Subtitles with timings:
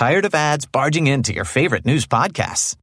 [0.00, 2.74] Tired of ads barging into your favorite news podcasts?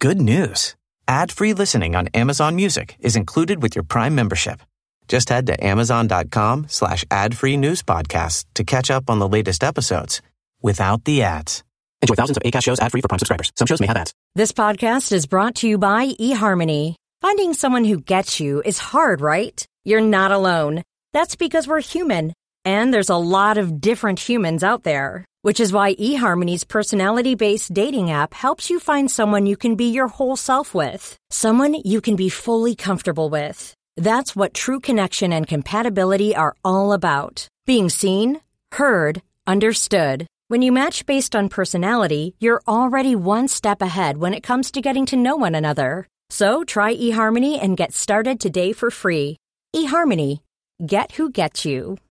[0.00, 0.76] Good news.
[1.08, 4.62] Ad-free listening on Amazon Music is included with your Prime membership.
[5.08, 10.22] Just head to amazon.com slash ad-free news podcasts to catch up on the latest episodes
[10.62, 11.64] without the ads.
[12.00, 13.50] Enjoy thousands of ACAST shows ad-free for Prime subscribers.
[13.56, 14.14] Some shows may have ads.
[14.36, 16.94] This podcast is brought to you by eHarmony.
[17.20, 19.66] Finding someone who gets you is hard, right?
[19.82, 20.84] You're not alone.
[21.12, 22.34] That's because we're human.
[22.64, 25.24] And there's a lot of different humans out there.
[25.42, 30.06] Which is why eHarmony's personality-based dating app helps you find someone you can be your
[30.06, 31.16] whole self with.
[31.30, 33.74] Someone you can be fully comfortable with.
[33.96, 37.48] That's what true connection and compatibility are all about.
[37.66, 40.26] Being seen, heard, understood.
[40.46, 44.80] When you match based on personality, you're already one step ahead when it comes to
[44.80, 46.06] getting to know one another.
[46.30, 49.38] So try eHarmony and get started today for free.
[49.74, 50.40] eHarmony.
[50.86, 51.98] Get who gets you.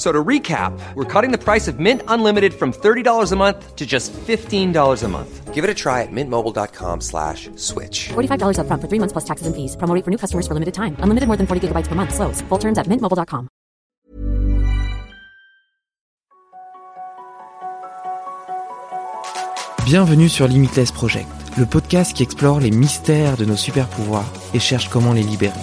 [0.00, 3.84] So to recap, we're cutting the price of Mint Unlimited from $30 a month to
[3.84, 4.72] just $15
[5.04, 5.52] a month.
[5.52, 8.08] Give it a try at mintmobile.com slash switch.
[8.08, 9.76] $45 up front for three months plus taxes and fees.
[9.76, 10.96] Promo for new customers for limited time.
[11.00, 12.14] Unlimited more than 40 gigabytes per month.
[12.14, 12.40] Slows.
[12.48, 13.50] Full terms at mintmobile.com.
[19.84, 21.28] Bienvenue sur Limitless Project,
[21.58, 25.60] le podcast qui explore les mystères de nos super pouvoirs et cherche comment les libérer.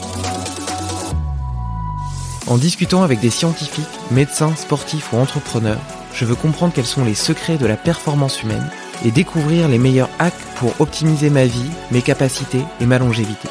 [2.47, 5.81] En discutant avec des scientifiques, médecins, sportifs ou entrepreneurs,
[6.13, 8.69] je veux comprendre quels sont les secrets de la performance humaine
[9.03, 13.49] et découvrir les meilleurs hacks pour optimiser ma vie, mes capacités et ma longévité.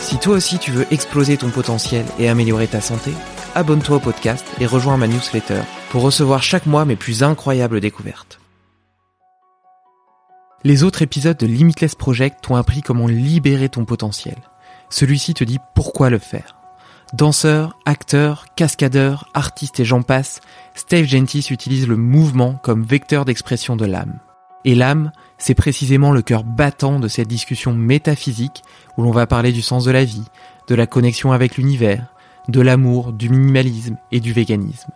[0.00, 3.12] Si toi aussi tu veux exploser ton potentiel et améliorer ta santé,
[3.54, 8.40] abonne-toi au podcast et rejoins ma newsletter pour recevoir chaque mois mes plus incroyables découvertes.
[10.64, 14.36] Les autres épisodes de Limitless Project t'ont appris comment libérer ton potentiel.
[14.92, 16.54] Celui-ci te dit pourquoi le faire.
[17.14, 20.42] Danseur, acteur, cascadeur, artiste et j'en passe,
[20.74, 24.18] Steve Gentis utilise le mouvement comme vecteur d'expression de l'âme.
[24.66, 28.62] Et l'âme, c'est précisément le cœur battant de cette discussion métaphysique
[28.98, 30.26] où l'on va parler du sens de la vie,
[30.68, 32.12] de la connexion avec l'univers,
[32.48, 34.92] de l'amour, du minimalisme et du véganisme.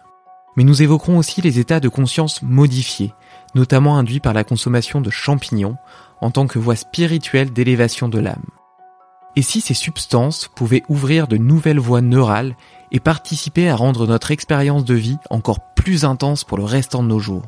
[0.58, 3.14] Mais nous évoquerons aussi les états de conscience modifiés,
[3.54, 5.78] notamment induits par la consommation de champignons
[6.20, 8.44] en tant que voie spirituelle d'élévation de l'âme.
[9.36, 12.56] Et si ces substances pouvaient ouvrir de nouvelles voies neurales
[12.90, 17.08] et participer à rendre notre expérience de vie encore plus intense pour le restant de
[17.08, 17.44] nos jours?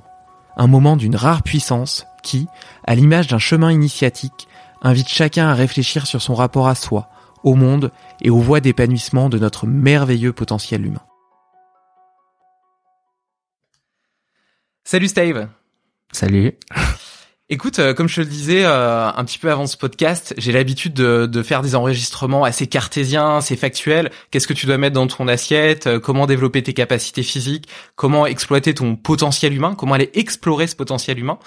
[0.58, 2.46] Un moment d'une rare puissance qui,
[2.84, 4.48] à l'image d'un chemin initiatique,
[4.82, 7.08] invite chacun à réfléchir sur son rapport à soi,
[7.42, 11.02] au monde et aux voies d'épanouissement de notre merveilleux potentiel humain.
[14.84, 15.48] Salut Steve
[16.12, 16.52] Salut.
[17.50, 20.52] Écoute, euh, comme je te le disais euh, un petit peu avant ce podcast, j'ai
[20.52, 24.10] l'habitude de, faire des enregistrements assez cartésiens, assez factuels.
[24.30, 25.86] Qu'est-ce que tu dois mettre dans ton assiette?
[25.86, 27.66] Euh, Comment développer tes capacités physiques?
[27.96, 29.74] Comment exploiter ton potentiel humain?
[29.74, 31.38] Comment aller explorer ce potentiel humain?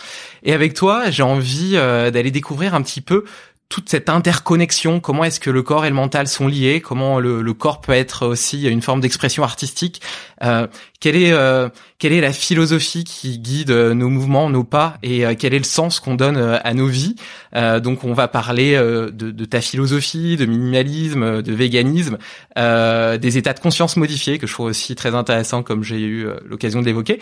[0.41, 3.23] Et avec toi, j'ai envie d'aller découvrir un petit peu
[3.71, 7.41] toute cette interconnexion, comment est-ce que le corps et le mental sont liés, comment le,
[7.41, 10.01] le corps peut être aussi une forme d'expression artistique,
[10.43, 10.67] euh,
[10.99, 15.35] quelle est euh, quelle est la philosophie qui guide nos mouvements, nos pas, et euh,
[15.39, 17.15] quel est le sens qu'on donne euh, à nos vies?
[17.55, 22.17] Euh, donc on va parler de, de, ta philosophie, de minimalisme, de véganisme,
[22.57, 26.81] des états de conscience modifiés que je trouve aussi très intéressant, comme j'ai eu l'occasion
[26.81, 27.21] de l'évoquer.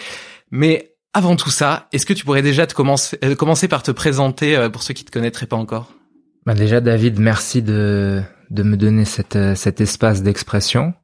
[0.50, 4.68] Mais avant tout ça, est-ce que tu pourrais déjà te commencer, commencer par te présenter
[4.72, 5.92] pour ceux qui te connaîtraient pas encore?
[6.50, 10.96] Bah déjà David, merci de, de me donner cette, cet espace d'expression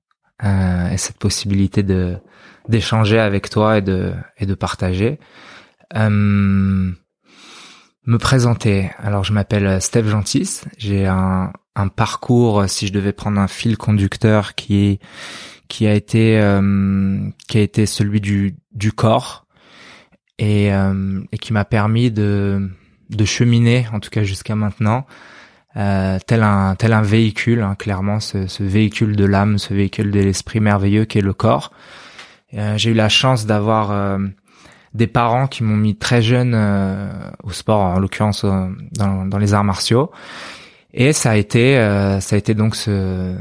[0.43, 2.17] euh, et cette possibilité de
[2.67, 5.19] d'échanger avec toi et de et de partager.
[5.95, 6.97] Euh, me
[8.17, 8.89] présenter.
[8.97, 10.61] Alors je m'appelle Steve Gentis.
[10.79, 14.99] J'ai un, un parcours, si je devais prendre un fil conducteur, qui
[15.67, 19.45] qui a été euh, qui a été celui du du corps
[20.39, 22.67] et euh, et qui m'a permis de
[23.11, 25.05] de cheminer, en tout cas jusqu'à maintenant,
[25.77, 30.11] euh, tel un tel un véhicule, hein, clairement ce, ce, véhicule de l'âme, ce véhicule
[30.11, 31.71] de l'esprit merveilleux qui est le corps.
[32.53, 34.17] Euh, j'ai eu la chance d'avoir euh,
[34.93, 37.09] des parents qui m'ont mis très jeune euh,
[37.43, 40.11] au sport, en l'occurrence dans, dans, les arts martiaux,
[40.93, 41.75] et ça a été
[42.21, 43.35] ça a été donc ce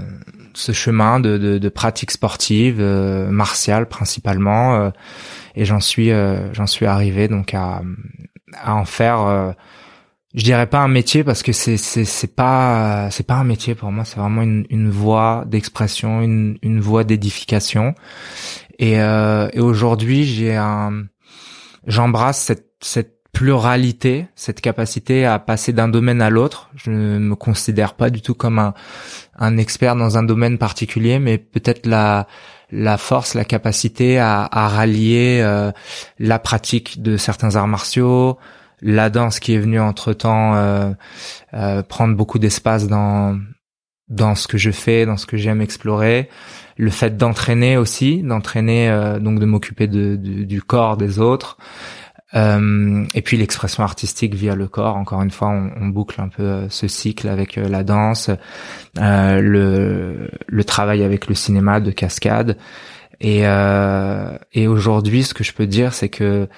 [0.55, 4.91] ce chemin de, de, de pratique sportive, martiale principalement,
[5.55, 6.11] et j'en suis
[6.53, 7.83] j'en suis arrivé donc à
[8.61, 9.55] à en faire
[10.35, 13.75] je dirais pas un métier parce que c'est c'est c'est pas c'est pas un métier
[13.77, 17.95] pour moi c'est vraiment une une voie d'expression une une voie d'édification.
[18.79, 21.05] Et euh, et aujourd'hui j'ai un
[21.87, 26.71] j'embrasse cette cette pluralité cette capacité à passer d'un domaine à l'autre.
[26.75, 28.75] Je ne me considère pas du tout comme un
[29.39, 32.27] un expert dans un domaine particulier mais peut-être la
[32.73, 35.71] la force, la capacité à, à rallier euh,
[36.19, 38.37] la pratique de certains arts martiaux,
[38.85, 40.91] la danse qui est venue entre temps euh,
[41.55, 43.41] euh, prendre beaucoup d'espace dans
[44.09, 46.29] dans ce que je fais, dans ce que j'aime explorer,
[46.77, 51.57] le fait d'entraîner aussi, d'entraîner euh, donc de m'occuper du corps des autres,
[52.35, 54.97] et puis l'expression artistique via le corps.
[54.97, 58.29] Encore une fois, on, on boucle un peu ce cycle avec la danse,
[58.97, 62.59] le le travail avec le cinéma de cascade,
[63.21, 63.45] et
[64.53, 66.49] et aujourd'hui, ce que je peux dire, c'est que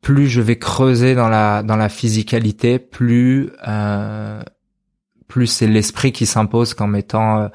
[0.00, 4.42] plus je vais creuser dans la dans la physicalité, plus euh,
[5.26, 7.48] plus c'est l'esprit qui s'impose comme étant euh,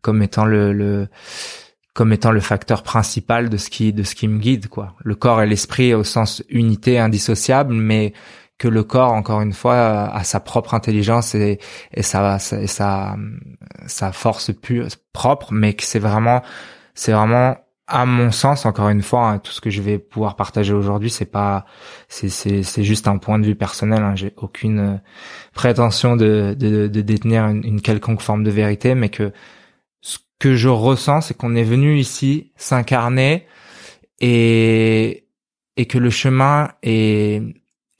[0.00, 1.08] comme étant le, le
[1.94, 4.94] comme étant le facteur principal de ce qui de ce qui me guide quoi.
[5.02, 8.12] Le corps et l'esprit au sens unité indissociable, mais
[8.58, 11.58] que le corps encore une fois a sa propre intelligence et,
[11.92, 13.16] et sa, sa,
[13.86, 16.42] sa force pure propre, mais que c'est vraiment
[16.94, 17.56] c'est vraiment
[17.86, 21.10] à mon sens, encore une fois, hein, tout ce que je vais pouvoir partager aujourd'hui,
[21.10, 21.66] c'est pas,
[22.08, 24.02] c'est juste un point de vue personnel.
[24.02, 24.96] Hein, J'ai aucune euh,
[25.52, 29.32] prétention de, de, de détenir une, quelconque forme de vérité, mais que
[30.00, 33.46] ce que je ressens, c'est qu'on est venu ici s'incarner
[34.20, 35.20] et
[35.76, 37.42] et que le chemin est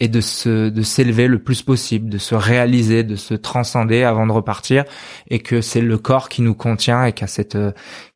[0.05, 4.27] et de se de s'élever le plus possible, de se réaliser, de se transcender avant
[4.27, 4.85] de repartir,
[5.31, 7.57] et que c'est le corps qui nous contient et qui a cette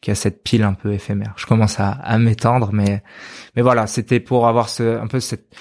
[0.03, 1.33] qui a cette pile un peu éphémère.
[1.37, 3.03] Je commence à, à m'étendre, mais
[3.57, 5.55] mais voilà, c'était pour avoir ce un peu cette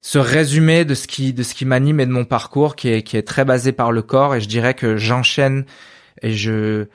[0.00, 3.02] ce résumé de ce qui de ce qui m'anime et de mon parcours qui est
[3.02, 5.66] qui est très basé par le corps et je dirais que j'enchaîne
[6.22, 6.86] et je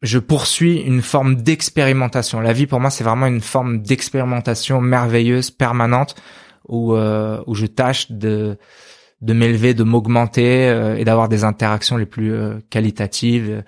[0.00, 2.40] je poursuis une forme d'expérimentation.
[2.40, 6.14] La vie pour moi c'est vraiment une forme d'expérimentation merveilleuse permanente
[6.68, 8.58] où euh, où je tâche de
[9.20, 13.62] de m'élever, de m'augmenter euh, et d'avoir des interactions les plus euh, qualitatives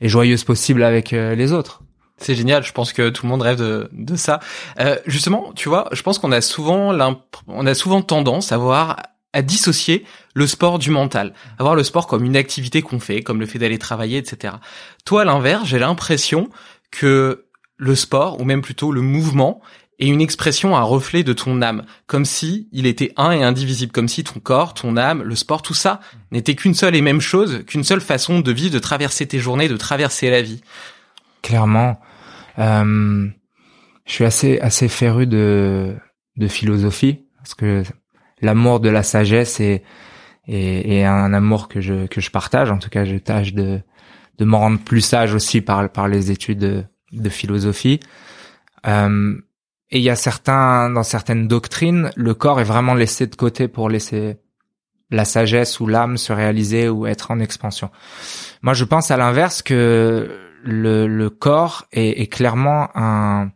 [0.00, 1.82] et joyeuses possibles avec les autres.
[2.22, 4.40] C'est génial, je pense que tout le monde rêve de, de ça.
[4.78, 6.96] Euh, justement, tu vois, je pense qu'on a souvent
[7.48, 8.96] on a souvent tendance à voir
[9.32, 13.22] à dissocier le sport du mental, à voir le sport comme une activité qu'on fait,
[13.22, 14.54] comme le fait d'aller travailler, etc.
[15.04, 16.48] Toi, à l'inverse, j'ai l'impression
[16.90, 17.46] que
[17.76, 19.60] le sport, ou même plutôt le mouvement,
[20.02, 23.92] et une expression, un reflet de ton âme, comme si il était un et indivisible,
[23.92, 26.00] comme si ton corps, ton âme, le sport, tout ça
[26.32, 29.68] n'était qu'une seule et même chose, qu'une seule façon de vivre, de traverser tes journées,
[29.68, 30.60] de traverser la vie.
[31.40, 32.00] Clairement,
[32.58, 33.28] euh,
[34.04, 35.94] je suis assez assez féru de
[36.36, 37.84] de philosophie parce que
[38.40, 39.84] l'amour de la sagesse est,
[40.48, 42.72] est, un amour que je que je partage.
[42.72, 43.80] En tout cas, je tâche de
[44.36, 48.00] de me rendre plus sage aussi par par les études de, de philosophie.
[48.88, 49.36] Euh,
[49.92, 53.68] et il y a certains, dans certaines doctrines, le corps est vraiment laissé de côté
[53.68, 54.38] pour laisser
[55.10, 57.90] la sagesse ou l'âme se réaliser ou être en expansion.
[58.62, 60.30] Moi, je pense à l'inverse que
[60.64, 63.50] le, le corps est, est, clairement un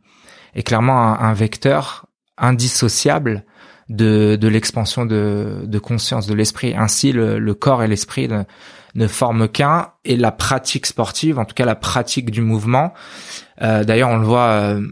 [0.54, 2.06] est clairement un, vecteur
[2.36, 3.44] indissociable
[3.88, 6.74] de, de l'expansion de, de conscience de l'esprit.
[6.76, 8.42] Ainsi, le, le corps et l'esprit ne,
[8.94, 12.92] ne forment qu'un, et la pratique sportive, en tout cas la pratique du mouvement.
[13.62, 14.48] Euh, D'ailleurs, on le voit.
[14.48, 14.82] Euh,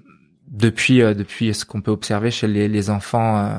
[0.54, 3.58] depuis euh, depuis ce qu'on peut observer chez les, les enfants euh,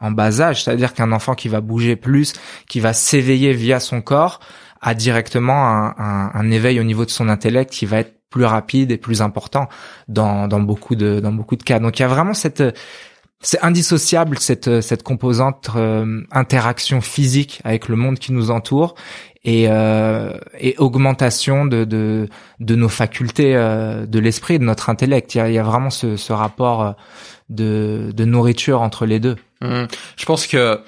[0.00, 2.32] en bas âge, c'est-à-dire qu'un enfant qui va bouger plus,
[2.68, 4.40] qui va s'éveiller via son corps,
[4.80, 8.44] a directement un, un, un, éveil au niveau de son intellect qui va être plus
[8.44, 9.68] rapide et plus important
[10.08, 11.78] dans, dans beaucoup de dans beaucoup de cas.
[11.78, 12.62] Donc il y a vraiment cette
[13.40, 18.94] c'est indissociable cette cette composante euh, interaction physique avec le monde qui nous entoure
[19.44, 22.28] et, euh, et augmentation de, de,
[22.60, 25.34] de nos facultés euh, de l'esprit, de notre intellect.
[25.34, 26.92] Il y a, il y a vraiment ce, ce rapport euh,
[27.48, 29.36] de, de nourriture entre les deux.
[29.60, 29.84] Mmh.
[30.16, 30.80] Je pense que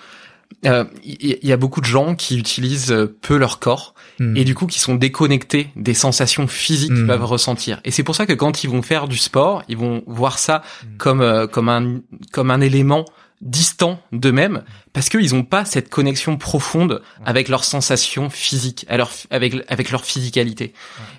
[0.66, 4.36] euh, il y, a beaucoup de gens qui utilisent peu leur corps mmh.
[4.36, 7.08] et du coup qui sont déconnectés des sensations physiques qu'ils mmh.
[7.08, 7.80] peuvent ressentir.
[7.84, 10.62] Et c'est pour ça que quand ils vont faire du sport, ils vont voir ça
[10.96, 13.04] comme comme un comme un élément
[13.40, 14.62] distants d'eux-mêmes
[14.92, 20.72] parce qu'ils n'ont pas cette connexion profonde avec leurs sensations physiques, avec avec leur physicalité.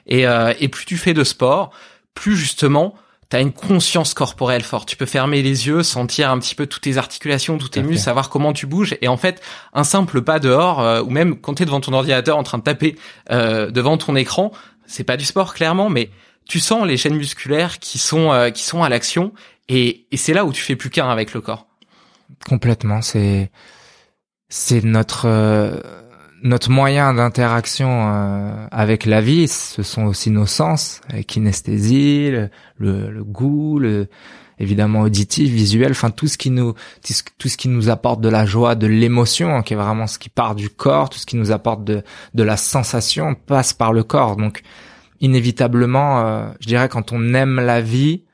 [0.08, 1.72] Et, euh, et plus tu fais de sport,
[2.14, 2.96] plus justement
[3.30, 4.88] tu as une conscience corporelle forte.
[4.88, 8.04] Tu peux fermer les yeux, sentir un petit peu toutes tes articulations, tous tes muscles,
[8.04, 8.96] savoir comment tu bouges.
[9.02, 9.42] Et en fait,
[9.74, 12.60] un simple pas dehors, euh, ou même quand tu es devant ton ordinateur en train
[12.60, 12.96] de taper
[13.32, 14.52] euh, devant ton écran,
[14.86, 16.12] c'est pas du sport clairement, mais
[16.48, 19.34] tu sens les chaînes musculaires qui sont euh, qui sont à l'action.
[19.68, 21.68] Et, et c'est là où tu fais plus qu'un avec le corps.
[22.48, 23.50] Complètement, c'est
[24.50, 25.80] c'est notre euh,
[26.44, 29.48] notre moyen d'interaction euh, avec la vie.
[29.48, 34.10] Ce sont aussi nos sens, la kinesthésie, le, le, goût, le
[34.60, 36.74] évidemment auditif, visuel, enfin tout ce qui nous
[37.40, 40.20] tout ce qui nous apporte de la joie, de l'émotion, hein, qui est vraiment ce
[40.20, 42.04] qui part du corps, tout ce qui nous apporte de
[42.36, 44.36] de la sensation passe par le corps.
[44.36, 44.62] Donc
[45.20, 48.25] inévitablement, euh, je dirais quand on aime la vie,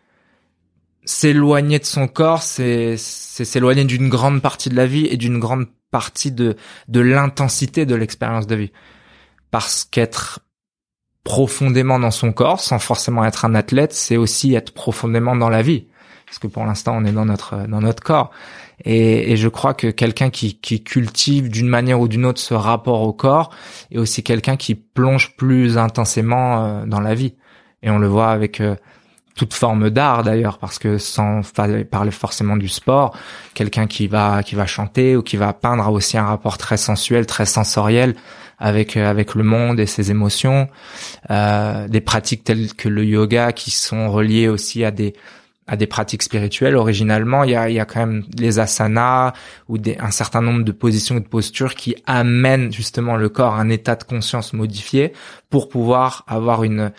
[1.11, 5.67] s'éloigner de son corps, c'est s'éloigner d'une grande partie de la vie et d'une grande
[5.91, 6.55] partie de
[6.87, 8.71] de l'intensité de l'expérience de vie.
[9.51, 10.39] Parce qu'être
[11.23, 15.61] profondément dans son corps, sans forcément être un athlète, c'est aussi être profondément dans la
[15.61, 15.87] vie.
[16.25, 18.31] Parce que pour l'instant, on est dans notre dans notre corps.
[18.85, 22.55] Et, et je crois que quelqu'un qui, qui cultive d'une manière ou d'une autre ce
[22.55, 23.51] rapport au corps
[23.91, 27.35] est aussi quelqu'un qui plonge plus intensément euh, dans la vie.
[27.83, 28.75] Et on le voit avec euh,
[29.35, 33.15] toute forme d'art d'ailleurs parce que sans parler forcément du sport
[33.53, 36.77] quelqu'un qui va qui va chanter ou qui va peindre a aussi un rapport très
[36.77, 38.15] sensuel très sensoriel
[38.61, 40.69] avec euh, avec le monde et ses émotions.
[41.29, 45.13] Euh, des pratiques telles que le yoga qui sont reliées aussi à des
[45.67, 46.75] à des pratiques spirituelles.
[46.75, 49.33] Originalement il y a il y a quand même les asanas
[49.67, 53.55] ou des, un certain nombre de positions et de postures qui amènent justement le corps
[53.55, 55.13] à un état de conscience modifié
[55.49, 56.91] pour pouvoir avoir une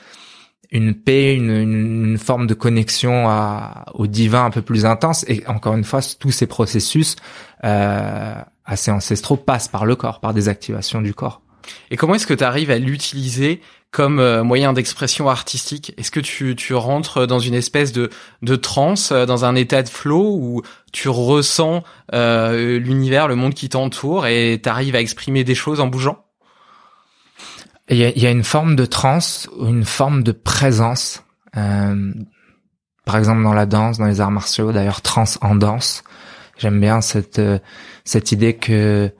[0.73, 5.25] une paix, une, une, forme de connexion à, au divin un peu plus intense.
[5.29, 7.17] Et encore une fois, tous ces processus
[7.65, 11.43] euh, assez ancestraux passent par le corps, par des activations du corps.
[11.91, 13.61] Et comment est-ce que tu arrives à l'utiliser
[13.91, 15.95] comme euh, moyen d'expression artistique?
[15.99, 18.11] Est-ce que tu, tu rentres dans une espèce de,
[18.41, 20.63] de transe, euh, dans un état de flow où
[20.93, 25.81] tu ressens euh, l'univers, le monde qui t'entoure et tu arrives à exprimer des choses
[25.81, 26.25] en bougeant?
[27.89, 31.25] Il y a, y a, une forme de transe, une forme de présence.
[31.57, 32.13] Euh,
[33.05, 36.05] par exemple dans la danse, dans les arts martiaux, d'ailleurs transe en danse.
[36.59, 37.59] J'aime bien cette euh,
[38.05, 39.11] cette idée que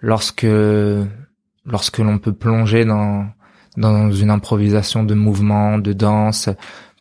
[0.00, 0.46] lorsque
[1.64, 3.26] lorsque l'on peut plonger dans
[3.76, 6.48] dans une improvisation de mouvement, de danse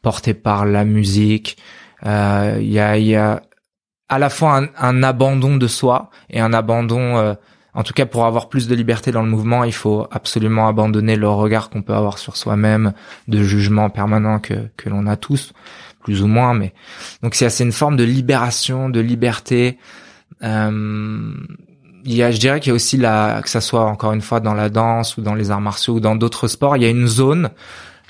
[0.04, 1.58] portée par la musique,
[2.06, 3.42] euh, il y a y a
[4.10, 7.34] à la fois un, un, abandon de soi et un abandon euh,
[7.78, 11.16] en tout cas, pour avoir plus de liberté dans le mouvement, il faut absolument abandonner
[11.16, 12.92] le regard qu'on peut avoir sur soi-même,
[13.28, 15.54] de jugement permanent que, que l'on a tous,
[16.00, 16.56] plus ou moins.
[16.56, 16.74] Mais
[17.22, 19.78] donc c'est une forme de libération, de liberté.
[20.42, 21.36] Euh,
[22.04, 24.22] il y a, je dirais qu'il y a aussi la, que ça soit encore une
[24.22, 26.88] fois dans la danse ou dans les arts martiaux ou dans d'autres sports, il y
[26.88, 27.52] a une zone,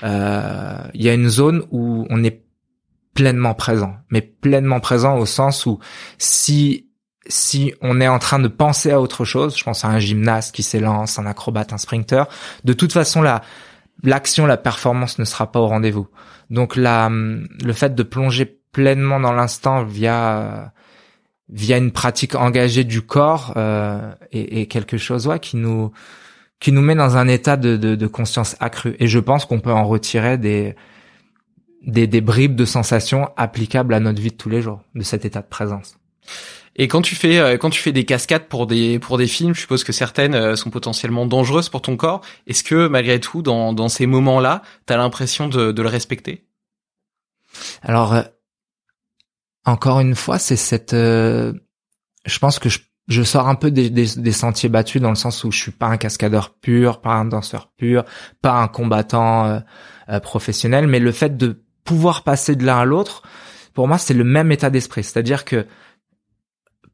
[0.02, 2.40] euh, il y a une zone où on est
[3.12, 5.78] pleinement présent, mais pleinement présent au sens où
[6.16, 6.87] si
[7.28, 10.54] si on est en train de penser à autre chose, je pense à un gymnaste
[10.54, 12.24] qui s'élance, un acrobate, un sprinter,
[12.64, 13.42] de toute façon la
[14.02, 16.08] l'action, la performance ne sera pas au rendez-vous.
[16.50, 20.72] Donc la le fait de plonger pleinement dans l'instant via
[21.48, 25.92] via une pratique engagée du corps euh, et, quelque chose ouais, qui nous
[26.60, 28.96] qui nous met dans un état de, de, conscience accrue.
[28.98, 30.74] Et je pense qu'on peut en retirer des,
[31.86, 35.24] des des bribes de sensations applicables à notre vie de tous les jours, de cet
[35.24, 35.98] état de présence.
[36.80, 39.54] Et quand tu fais euh, quand tu fais des cascades pour des pour des films,
[39.54, 42.20] je suppose que certaines euh, sont potentiellement dangereuses pour ton corps.
[42.46, 46.46] Est-ce que malgré tout, dans dans ces moments-là, t'as l'impression de de le respecter?
[47.82, 48.22] Alors euh,
[49.64, 50.92] encore une fois, c'est cette.
[50.92, 55.16] je pense que je je sors un peu des, des, des, sentiers battus dans le
[55.16, 58.04] sens où je suis pas un cascadeur pur, pas un danseur pur,
[58.42, 59.62] pas un combattant
[60.22, 63.22] professionnel, mais le fait de pouvoir passer de l'un à l'autre,
[63.72, 65.04] pour moi, c'est le même état d'esprit.
[65.04, 65.66] C'est-à-dire que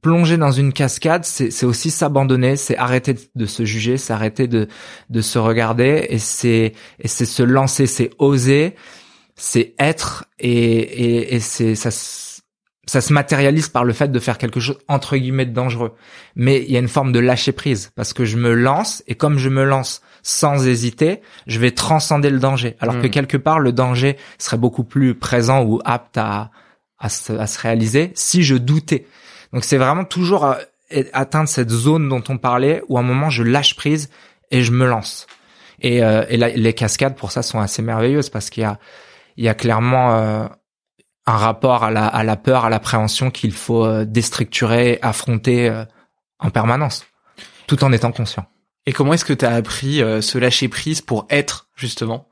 [0.04, 4.68] plonger dans une cascade, c'est aussi s'abandonner, c'est arrêter de se juger, c'est arrêter de,
[5.08, 6.75] de se regarder et c'est
[7.06, 8.75] se lancer, c'est oser,
[9.34, 11.90] c'est être et, et, et c'est ça
[12.87, 15.94] ça se matérialise par le fait de faire quelque chose entre guillemets de dangereux.
[16.37, 19.14] Mais il y a une forme de lâcher prise parce que je me lance et
[19.14, 22.76] comme je me lance sans hésiter, je vais transcender le danger.
[22.80, 23.11] Alors que hmm.
[23.11, 26.50] quelque part le danger serait beaucoup plus présent ou apte à
[26.99, 29.06] à se, à se réaliser si je doutais.
[29.54, 30.56] Donc c'est vraiment toujours euh,
[31.12, 34.11] atteindre cette zone dont on parlait où à un moment je lâche prise
[34.50, 35.26] et je me lance.
[35.80, 38.78] Et, euh, et les cascades pour ça sont assez merveilleuses parce qu'il y a
[39.37, 40.46] il y a clairement euh,
[41.26, 45.84] un rapport à la, à la peur, à l'appréhension qu'il faut déstructurer, affronter
[46.38, 47.04] en permanence,
[47.66, 48.46] tout en étant conscient.
[48.87, 52.28] Et comment est-ce que tu as appris ce lâcher prise pour être justement?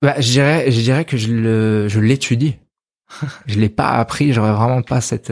[0.00, 2.56] Bah, je dirais, je dirais que je le, je l'étudie.
[3.46, 4.32] je l'ai pas appris.
[4.32, 5.30] J'aurais vraiment pas cette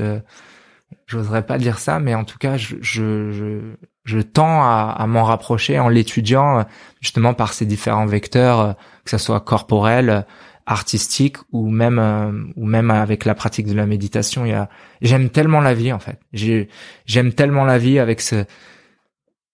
[1.11, 3.61] j'oserais pas dire ça, mais en tout cas, je, je,
[4.05, 6.65] je, tends à, à m'en rapprocher en l'étudiant
[7.01, 8.73] justement par ces différents vecteurs, euh,
[9.05, 10.25] que ça soit corporel,
[10.71, 14.45] artistique ou même euh, ou même avec la pratique de la méditation.
[14.45, 14.69] Il y a
[15.03, 16.21] j'aime tellement la vie en fait.
[16.33, 16.69] J'ai
[17.07, 18.45] j'aime tellement la vie avec ce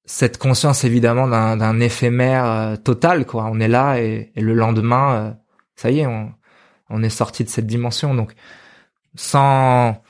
[0.04, 3.48] cette conscience évidemment d'un éphémère euh, total quoi.
[3.50, 5.32] On est là et, le lendemain euh,
[5.74, 6.32] ça y est on
[6.90, 8.14] on est sorti de cette dimension.
[8.14, 8.34] Donc
[9.14, 10.02] sans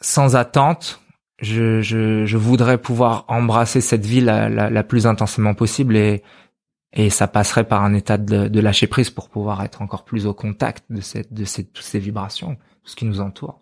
[0.00, 1.00] sans attente
[1.38, 6.22] je, je, je voudrais pouvoir embrasser cette vie la, plus intensément possible et
[6.98, 10.26] et ça passerait par un état de, de, lâcher prise pour pouvoir être encore plus
[10.26, 13.60] au contact de cette de ces toutes ces vibrations tout ce qui nous entoure.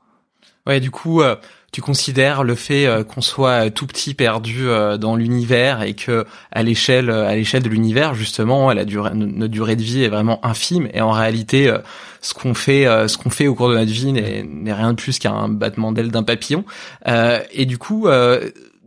[0.67, 1.35] Ouais du coup euh,
[1.75, 6.25] tu considères le fait euh, qu'on soit tout petit perdu euh, dans l'univers et que
[6.53, 10.39] à l'échelle à l'échelle de l'univers justement la durée notre durée de vie est vraiment
[10.47, 11.75] infime et en réalité
[12.21, 15.19] ce qu'on fait ce qu'on fait au cours de notre vie n'est rien de plus
[15.19, 16.65] qu'un battement d'aile d'un papillon
[17.07, 18.09] et du coup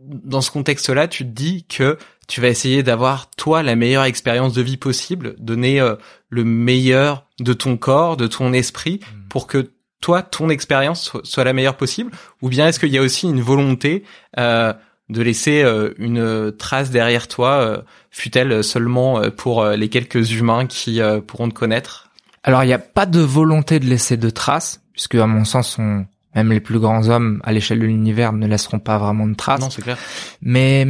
[0.08, 4.52] dans ce contexte-là, tu te dis que tu vas essayer d'avoir toi la meilleure expérience
[4.52, 5.96] de vie possible, donner euh,
[6.28, 9.28] le meilleur de ton corps, de ton esprit, mm.
[9.28, 12.12] pour que toi ton expérience soit, la meilleure possible,
[12.42, 14.04] ou bien est-ce qu'il y a aussi une volonté
[14.38, 14.72] euh,
[15.08, 21.48] de laisser euh, une trace derrière toi, fut-elle seulement pour les quelques humains qui pourront
[21.48, 22.10] te connaître?
[22.44, 25.78] Alors il n'y a pas de volonté de laisser de traces, puisque à mon sens
[25.78, 29.34] on même les plus grands hommes à l'échelle de l'univers ne laisseront pas vraiment de
[29.34, 29.60] traces.
[29.60, 29.98] Non, c'est clair.
[30.40, 30.86] Mais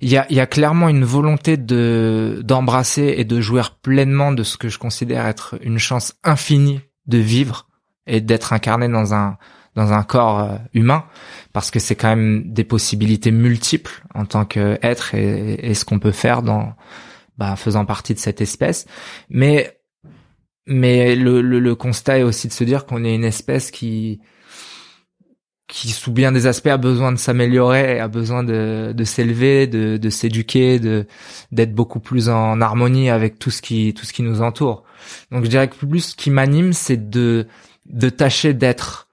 [0.00, 4.42] il y a, y a clairement une volonté de d'embrasser et de jouir pleinement de
[4.42, 7.67] ce que je considère être une chance infinie de vivre
[8.08, 9.36] et d'être incarné dans un
[9.74, 11.04] dans un corps euh, humain
[11.52, 16.00] parce que c'est quand même des possibilités multiples en tant qu'être et, et ce qu'on
[16.00, 16.74] peut faire dans
[17.36, 18.86] bah, faisant partie de cette espèce
[19.28, 19.78] mais
[20.66, 24.20] mais le, le, le constat est aussi de se dire qu'on est une espèce qui
[25.68, 29.98] qui sous bien des aspects a besoin de s'améliorer, a besoin de, de s'élever, de,
[29.98, 31.06] de s'éduquer, de
[31.52, 34.84] d'être beaucoup plus en harmonie avec tout ce qui tout ce qui nous entoure.
[35.30, 37.46] Donc je dirais que plus ce qui m'anime, c'est de
[37.88, 39.08] de tâcher d'être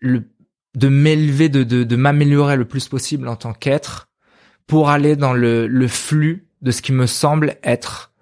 [0.00, 0.24] le
[0.74, 4.08] de m'élever, de de, de m'améliorer le plus possible en tant qu'être
[4.66, 8.12] pour aller dans le le flux de ce qui me semble être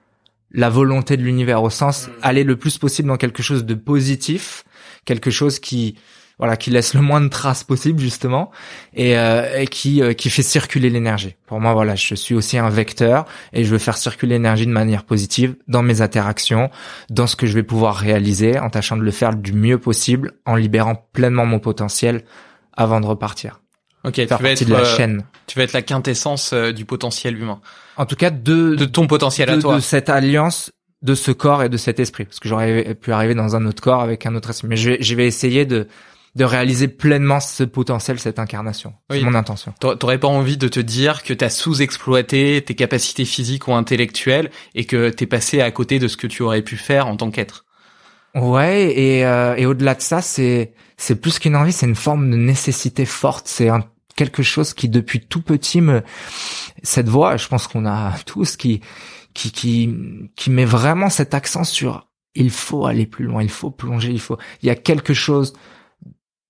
[0.50, 2.10] la volonté de l'univers au sens mmh.
[2.22, 4.64] aller le plus possible dans quelque chose de positif,
[5.04, 5.96] quelque chose qui
[6.40, 8.50] voilà, qui laisse le moins de traces possible justement
[8.94, 11.36] et, euh, et qui euh, qui fait circuler l'énergie.
[11.46, 14.72] Pour moi, voilà, je suis aussi un vecteur et je veux faire circuler l'énergie de
[14.72, 16.70] manière positive dans mes interactions,
[17.10, 20.32] dans ce que je vais pouvoir réaliser, en tâchant de le faire du mieux possible,
[20.46, 22.24] en libérant pleinement mon potentiel
[22.74, 23.60] avant de repartir.
[24.04, 25.24] Ok, tu vas être de la euh, chaîne.
[25.46, 27.60] Tu vas être la quintessence du potentiel humain.
[27.98, 29.74] En tout cas, de de ton potentiel à toi.
[29.74, 33.34] De cette alliance de ce corps et de cet esprit, parce que j'aurais pu arriver
[33.34, 34.68] dans un autre corps avec un autre esprit.
[34.68, 35.86] Mais je je vais essayer de
[36.36, 38.94] de réaliser pleinement ce potentiel, cette incarnation.
[39.10, 39.74] C'est mon intention.
[39.80, 44.84] T'aurais pas envie de te dire que t'as sous-exploité tes capacités physiques ou intellectuelles et
[44.84, 47.64] que t'es passé à côté de ce que tu aurais pu faire en tant qu'être?
[48.34, 52.30] Ouais, et, euh, et au-delà de ça, c'est c'est plus qu'une envie, c'est une forme
[52.30, 53.48] de nécessité forte.
[53.48, 53.82] C'est un,
[54.14, 56.02] quelque chose qui depuis tout petit me
[56.82, 58.80] cette voix, je pense qu'on a tous qui
[59.34, 59.96] qui qui
[60.36, 64.20] qui met vraiment cet accent sur il faut aller plus loin, il faut plonger, il
[64.20, 65.54] faut il y a quelque chose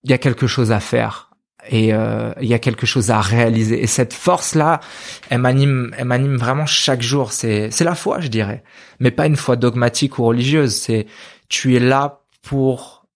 [0.05, 1.31] il y a quelque chose à faire
[1.69, 3.83] et euh, il y a quelque chose à réaliser.
[3.83, 4.81] Et cette force là
[5.29, 7.33] elle m'anime elle m'anime vraiment chaque jour.
[7.33, 8.63] C'est c'est la foi je dirais.
[8.99, 10.75] Mais pas une foi dogmatique ou religieuse.
[10.75, 11.07] C'est
[11.49, 13.07] tu es là pour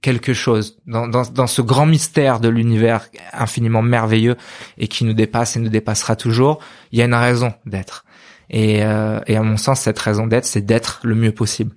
[0.00, 0.78] quelque chose.
[0.86, 4.36] Dans dans, dans ce grand mystère de l'univers infiniment merveilleux
[4.78, 6.58] et qui nous dépasse et nous dépassera toujours
[6.92, 8.04] il y a une raison d'être.
[8.50, 11.74] Et euh, et à mon sens cette raison d'être c'est d'être le mieux possible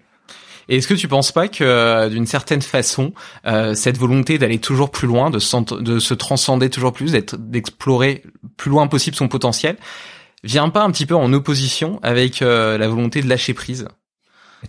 [0.70, 3.14] et est-ce que tu penses pas que euh, d'une certaine façon,
[3.48, 8.24] euh, cette volonté d'aller toujours plus loin, de, se transcender toujours plus, d'explorer
[8.56, 9.78] plus loin possible son potentiel,
[10.44, 13.88] vient pas un petit peu en opposition avec euh, la volonté de lâcher prise?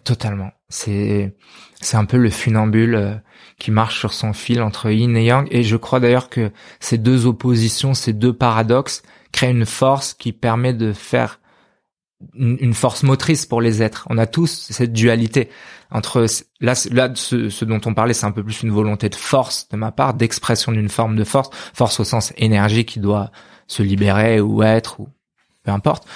[0.02, 0.52] Totalement.
[0.70, 1.36] C'est
[1.82, 3.22] c'est un peu le funambule
[3.58, 5.48] qui marche sur son fil entre yin et yang.
[5.50, 10.32] Et je crois d'ailleurs que ces deux oppositions, ces deux paradoxes créent une force qui
[10.32, 11.39] permet de faire
[12.34, 14.06] une force motrice pour les êtres.
[14.10, 15.48] On a tous cette dualité
[15.90, 16.26] entre
[16.60, 19.76] là là ce, dont on parlait c'est un peu plus une volonté de force de
[19.76, 23.30] ma part d'expression d'une forme de force force au sens énergie qui doit
[23.66, 25.08] se libérer ou être ou
[25.64, 26.06] peu importe.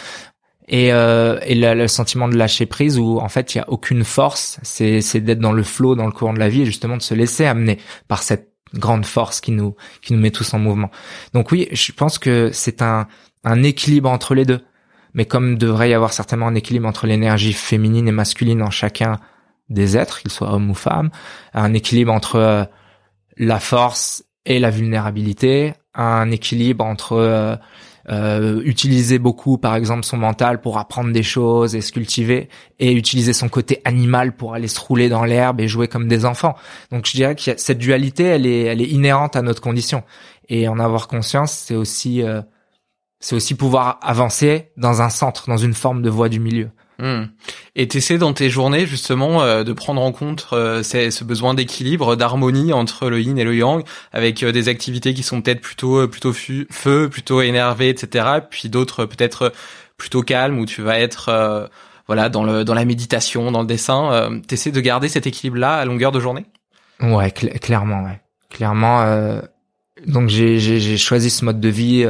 [0.69, 4.05] Et euh, et le, sentiment de lâcher prise où en fait il y a aucune
[4.05, 6.97] force c'est c'est d'être dans le flot dans le courant de la vie et justement
[6.97, 10.59] de se laisser amener par cette grande force qui nous qui nous met tous en
[10.59, 10.91] mouvement.
[11.33, 13.09] Donc oui je pense que c'est un
[13.43, 14.61] un équilibre entre les deux
[15.15, 19.19] mais comme devrait y avoir certainement un équilibre entre l'énergie féminine et masculine en chacun
[19.71, 21.11] des êtres, qu'ils soient hommes ou femmes,
[21.55, 22.65] un équilibre entre euh,
[23.37, 27.57] la force et la vulnérabilité, un équilibre entre euh,
[28.11, 32.49] euh, utiliser beaucoup, par exemple, son mental pour apprendre des choses et se cultiver,
[32.79, 36.27] et utiliser son côté animal pour aller se rouler dans l'herbe et jouer comme des
[36.27, 36.55] enfants.
[36.91, 40.03] Donc je dirais que cette dualité, elle est, elle est inhérente à notre condition.
[40.49, 42.43] Et en avoir conscience, c'est aussi, euh,
[43.25, 46.69] c'est aussi pouvoir avancer dans un centre, dans une forme de voie du milieu.
[46.99, 47.25] Hmm.
[47.75, 52.17] Et t'essaies dans tes journées justement euh, de prendre en compte euh, ce besoin d'équilibre,
[52.17, 53.83] d'harmonie entre le yin et le yang,
[54.13, 58.27] avec euh, des activités qui sont peut-être plutôt plutôt feu, plutôt énervé, etc.
[58.51, 59.55] Puis d'autres peut-être
[59.97, 61.71] plutôt calmes où tu vas être
[62.07, 64.39] voilà dans le dans la méditation, dans le dessin.
[64.47, 66.45] T'essaies de garder cet équilibre-là à longueur de journée?
[67.01, 69.41] Ouais, clairement, ouais, clairement.
[70.07, 72.07] donc j'ai j'ai choisi ce mode de vie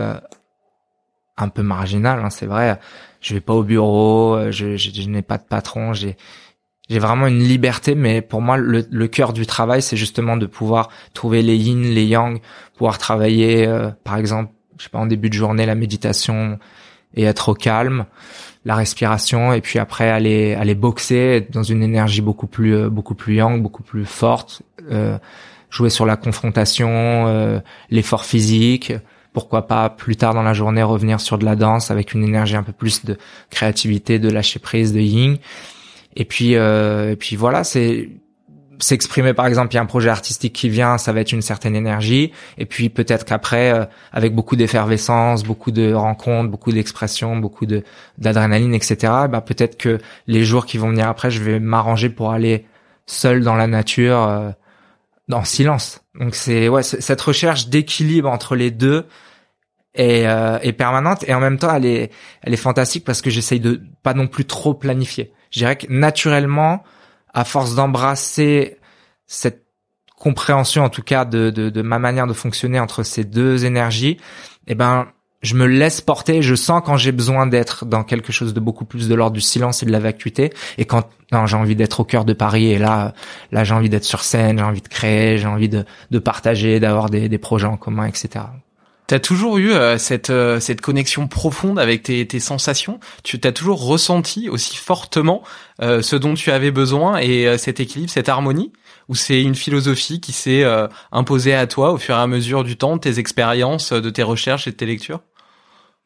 [1.37, 2.79] un peu marginal, hein, c'est vrai.
[3.21, 6.17] Je vais pas au bureau, euh, je, je, je n'ai pas de patron, j'ai
[6.91, 10.45] j'ai vraiment une liberté, mais pour moi, le, le cœur du travail, c'est justement de
[10.45, 12.41] pouvoir trouver les yin, les yang,
[12.77, 16.59] pouvoir travailler, euh, par exemple, je sais pas, en début de journée, la méditation
[17.15, 18.05] et être au calme,
[18.67, 23.15] la respiration, et puis après aller aller boxer, dans une énergie beaucoup plus euh, beaucoup
[23.15, 24.61] plus yang, beaucoup plus forte,
[25.71, 28.93] jouer sur la confrontation, l'effort physique,
[29.35, 32.57] pourquoi pas plus tard dans la journée revenir sur de la danse avec une énergie
[32.57, 33.19] un peu plus de
[33.51, 35.37] créativité, de lâcher prise, de yin.
[36.17, 38.09] Et puis euh, et puis voilà, c'est
[38.79, 41.43] s'exprimer par exemple, il y a un projet artistique qui vient, ça va être une
[41.43, 47.37] certaine énergie et puis peut-être qu'après euh, avec beaucoup d'effervescence, beaucoup de rencontres, beaucoup d'expressions,
[47.37, 47.83] beaucoup de
[48.19, 49.13] d'adrénaline etc.
[49.29, 52.67] Bah peut-être que les jours qui vont venir après, je vais m'arranger pour aller
[53.07, 54.51] seul dans la nature euh,
[55.33, 56.04] en silence.
[56.19, 59.07] Donc c'est ouais cette recherche d'équilibre entre les deux
[59.95, 62.11] est, euh, est permanente et en même temps elle est
[62.43, 65.33] elle est fantastique parce que j'essaye de pas non plus trop planifier.
[65.51, 66.83] Je dirais que naturellement,
[67.33, 68.79] à force d'embrasser
[69.27, 69.65] cette
[70.17, 74.19] compréhension en tout cas de, de, de ma manière de fonctionner entre ces deux énergies,
[74.67, 75.09] eh ben
[75.45, 78.85] je me laisse porter, je sens quand j'ai besoin d'être dans quelque chose de beaucoup
[78.85, 81.07] plus de l'ordre du silence et de la vacuité, et quand
[81.47, 83.13] j'ai envie d'être au cœur de Paris, et là,
[83.53, 86.81] là j'ai envie d'être sur scène, j'ai envie de créer, j'ai envie de, de partager,
[86.81, 88.47] d'avoir des, des projets en commun, etc.
[89.07, 93.01] T'as toujours eu euh, cette euh, cette connexion profonde avec tes, tes sensations?
[93.23, 95.43] Tu t'as toujours ressenti aussi fortement
[95.83, 98.73] euh, ce dont tu avais besoin et cet équilibre, cette harmonie?
[99.11, 100.65] Ou c'est une philosophie qui s'est
[101.13, 104.23] imposée à toi au fur et à mesure du temps, de tes expériences, de tes
[104.23, 105.21] recherches et de tes lectures?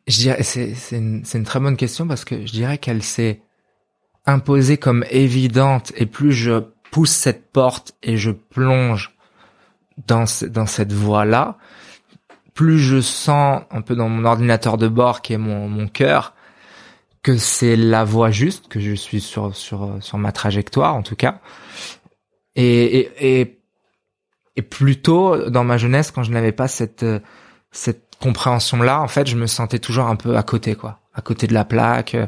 [0.08, 3.42] Je dirais, c'est, une, une très bonne question parce que je dirais qu'elle s'est
[4.26, 9.14] imposée comme évidente et plus je pousse cette porte et je plonge
[10.06, 11.58] dans, dans cette voie-là,
[12.54, 16.34] plus je sens un peu dans mon ordinateur de bord qui est mon, mon cœur
[17.22, 21.16] que c'est la voie juste, que je suis sur, sur, sur ma trajectoire en tout
[21.16, 21.40] cas.
[22.54, 23.60] Et, et, et,
[24.56, 27.04] et plutôt dans ma jeunesse quand je n'avais pas cette,
[27.70, 31.46] cette compréhension-là, en fait, je me sentais toujours un peu à côté, quoi, à côté
[31.46, 32.26] de la plaque, euh,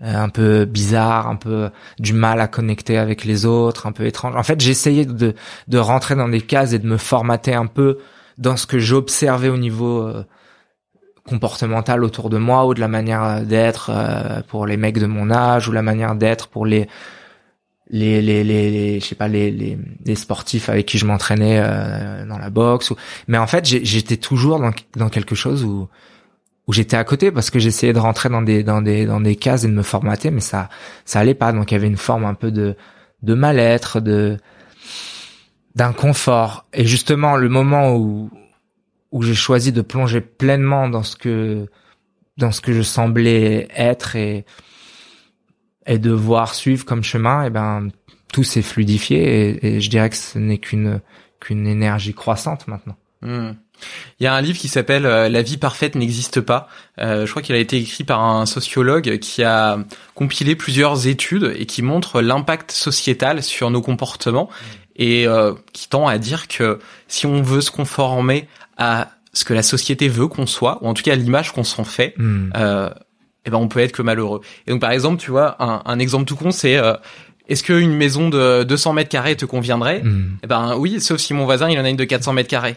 [0.00, 4.36] un peu bizarre, un peu du mal à connecter avec les autres, un peu étrange.
[4.36, 5.34] En fait, j'essayais de
[5.66, 7.98] de rentrer dans des cases et de me formater un peu
[8.38, 10.24] dans ce que j'observais au niveau euh,
[11.28, 15.30] comportemental autour de moi ou de la manière d'être euh, pour les mecs de mon
[15.30, 16.88] âge ou la manière d'être pour les
[17.90, 22.26] les les les, je sais pas les, les les sportifs avec qui je m'entraînais euh,
[22.26, 22.96] dans la boxe ou...
[23.28, 25.88] mais en fait j'étais toujours dans dans quelque chose où
[26.68, 29.36] où j'étais à côté parce que j'essayais de rentrer dans des dans des dans des
[29.36, 30.68] cases et de me formater mais ça
[31.04, 31.52] ça allait pas.
[31.52, 32.76] Donc il y avait une forme un peu de
[33.22, 34.36] de mal-être de
[35.74, 36.66] d'inconfort.
[36.74, 38.30] Et justement le moment où
[39.10, 41.66] où j'ai choisi de plonger pleinement dans ce que
[42.36, 44.44] dans ce que je semblais être et
[45.88, 47.88] et de voir suivre comme chemin, et eh ben
[48.32, 51.00] tout s'est fluidifié et, je dirais que ce n'est qu'une
[51.40, 52.96] qu'une énergie croissante maintenant.
[53.22, 53.52] Hmm.
[54.18, 56.68] Il y a un livre qui s'appelle euh, La vie parfaite n'existe pas.
[56.98, 59.78] Euh, je crois qu'il a été écrit par un sociologue qui a
[60.14, 64.50] compilé plusieurs études et qui montre l'impact sociétal sur nos comportements
[64.96, 69.54] et euh, qui tend à dire que si on veut se conformer à ce que
[69.54, 72.50] la société veut qu'on soit, ou en tout cas l'image qu'on s'en fait, hmm.
[72.56, 72.90] euh,
[73.48, 74.40] eh ben on peut être que malheureux.
[74.66, 76.94] Et donc par exemple, tu vois, un, un exemple tout con, c'est euh,
[77.48, 80.38] est-ce qu'une maison de 200 mètres carrés te conviendrait hmm.
[80.42, 82.76] Eh ben oui, sauf si mon voisin il en a une de 400 mètres carrés.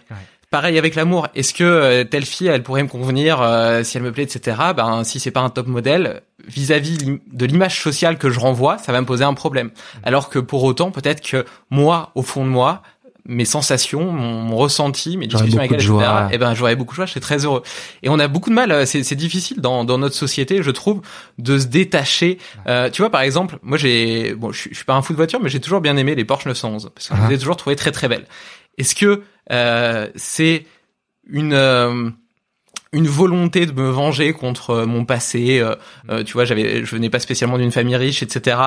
[0.50, 1.30] Pareil avec l'amour.
[1.34, 4.58] Est-ce que euh, telle fille, elle pourrait me convenir euh, si elle me plaît, etc.
[4.76, 6.98] Ben si c'est pas un top modèle, vis-à-vis
[7.32, 9.68] de l'image sociale que je renvoie, ça va me poser un problème.
[9.68, 10.00] Hmm.
[10.04, 12.82] Alors que pour autant, peut-être que moi, au fond de moi,
[13.26, 15.94] mes sensations, mon, ressenti, mes discussions avec elle, etc.
[16.32, 17.62] Et eh ben, j'aurais beaucoup de joie, je serais très heureux.
[18.04, 21.02] Et on a beaucoup de mal, euh, c'est difficile dans, dans notre société, je trouve,
[21.38, 22.40] de se détacher.
[22.68, 25.40] Euh, tu vois, par exemple, moi j'ai, bon, je, suis pas un fou de voiture,
[25.42, 27.76] mais j'ai toujours bien aimé les Porsche 911 parce que je les ai toujours trouvées
[27.76, 28.26] très très belles.
[28.78, 30.66] Est-ce que euh, c'est
[31.28, 32.10] une euh,
[32.94, 35.60] une volonté de me venger contre euh, mon passé.
[35.60, 35.76] Euh,
[36.10, 38.58] euh, tu vois, j'avais, je venais pas spécialement d'une famille riche, etc.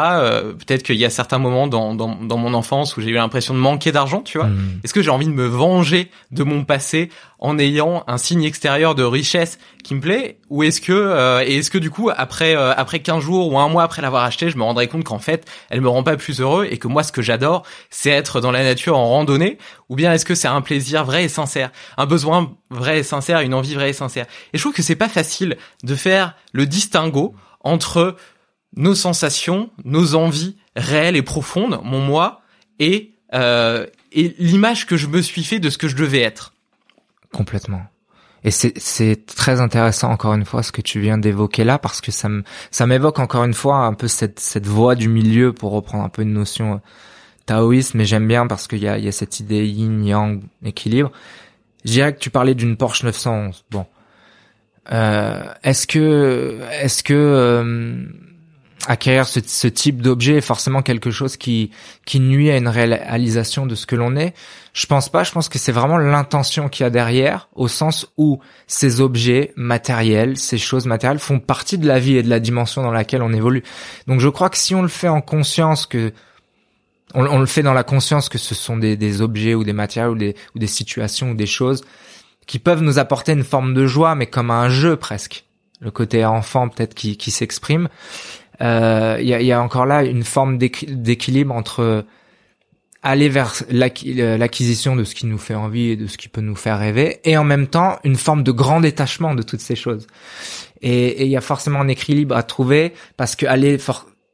[0.59, 3.53] Peut-être qu'il y a certains moments dans, dans, dans mon enfance où j'ai eu l'impression
[3.53, 4.47] de manquer d'argent, tu vois.
[4.47, 4.81] Hmm.
[4.83, 7.11] Est-ce que j'ai envie de me venger de mon passé
[7.45, 11.59] en ayant un signe extérieur de richesse qui me plaît ou est-ce que euh, et
[11.59, 14.49] est-ce que du coup après euh, après 15 jours ou un mois après l'avoir acheté,
[14.49, 17.03] je me rendrais compte qu'en fait, elle me rend pas plus heureux et que moi
[17.03, 20.49] ce que j'adore, c'est être dans la nature en randonnée ou bien est-ce que c'est
[20.49, 24.27] un plaisir vrai et sincère, un besoin vrai et sincère, une envie vraie et sincère.
[24.53, 28.17] Et je trouve que c'est pas facile de faire le distinguo entre
[28.77, 32.43] nos sensations, nos envies réelles et profondes, mon moi
[32.79, 36.55] et euh, et l'image que je me suis fait de ce que je devais être.
[37.33, 37.83] Complètement.
[38.45, 42.13] Et c'est très intéressant encore une fois ce que tu viens d'évoquer là parce que
[42.13, 46.11] ça m'évoque encore une fois un peu cette cette voie du milieu pour reprendre un
[46.11, 46.79] peu une notion euh,
[47.47, 50.43] taoïste mais j'aime bien parce qu'il y a il y a cette idée yin yang
[50.65, 51.11] équilibre.
[51.85, 53.65] Je que tu parlais d'une Porsche 911.
[53.71, 53.87] Bon.
[54.93, 58.05] Euh, est-ce que est-ce que euh,
[58.87, 61.71] acquérir ce, ce type d'objet est forcément quelque chose qui
[62.05, 64.35] qui nuit à une réalisation de ce que l'on est?
[64.73, 65.25] Je pense pas.
[65.25, 69.53] Je pense que c'est vraiment l'intention qu'il y a derrière, au sens où ces objets
[69.57, 73.23] matériels, ces choses matérielles font partie de la vie et de la dimension dans laquelle
[73.23, 73.63] on évolue.
[74.07, 76.13] Donc je crois que si on le fait en conscience que
[77.15, 79.73] on, on le fait dans la conscience que ce sont des, des objets ou des
[79.73, 81.85] matériels ou des, ou des situations ou des choses
[82.47, 85.45] qui peuvent nous apporter une forme de joie, mais comme un jeu presque.
[85.81, 87.89] Le côté enfant peut-être qui, qui s'exprime
[88.61, 92.05] euh, il y, a, y, a, encore là une forme d'équilibre entre
[93.03, 96.57] aller vers l'acquisition de ce qui nous fait envie et de ce qui peut nous
[96.57, 100.07] faire rêver, et en même temps une forme de grand détachement de toutes ces choses.
[100.81, 103.77] Et il y a forcément un équilibre à trouver parce que aller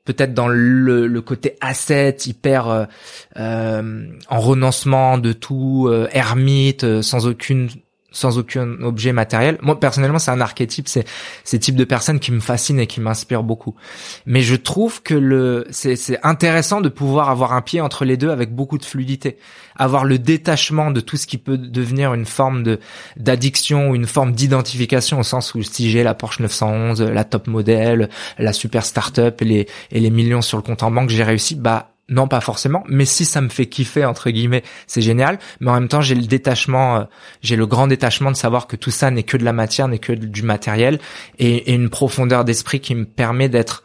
[0.05, 2.85] peut-être dans le, le, côté asset hyper euh,
[3.39, 7.69] euh, en renoncement de tout, euh, ermite, sans aucune
[8.13, 9.59] sans aucun objet matériel.
[9.63, 11.05] Moi personnellement, c'est un archétype, c'est
[11.45, 13.75] ces types de personnes qui me fascinent et qui m'inspirent beaucoup.
[14.27, 18.55] Mais je trouve que c'est intéressant de pouvoir avoir un pied entre les deux avec
[18.55, 19.39] beaucoup de fluidité,
[19.77, 22.77] avoir le détachement de tout ce qui peut devenir une forme
[23.17, 27.47] d'addiction ou une forme d'identification au sens où si j'ai la Porsche 911, la top
[27.47, 31.25] modèle, la super startup et les et les millions sur le compte en banque, j'ai
[31.25, 35.39] réussi, bah non, pas forcément, mais si ça me fait kiffer entre guillemets, c'est génial.
[35.61, 37.05] Mais en même temps, j'ai le détachement, euh,
[37.41, 40.01] j'ai le grand détachement de savoir que tout ça n'est que de la matière, n'est
[40.01, 40.99] que du matériel,
[41.39, 43.85] et, une profondeur d'esprit qui me permet d'être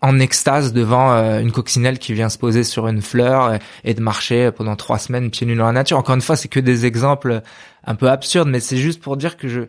[0.00, 4.00] en extase devant euh, une coccinelle qui vient se poser sur une fleur et, de
[4.00, 5.98] marcher pendant trois semaines pieds nus dans la nature.
[5.98, 7.42] Encore une fois, c'est que des exemples
[7.84, 9.60] un peu absurdes, mais c'est juste pour dire que je,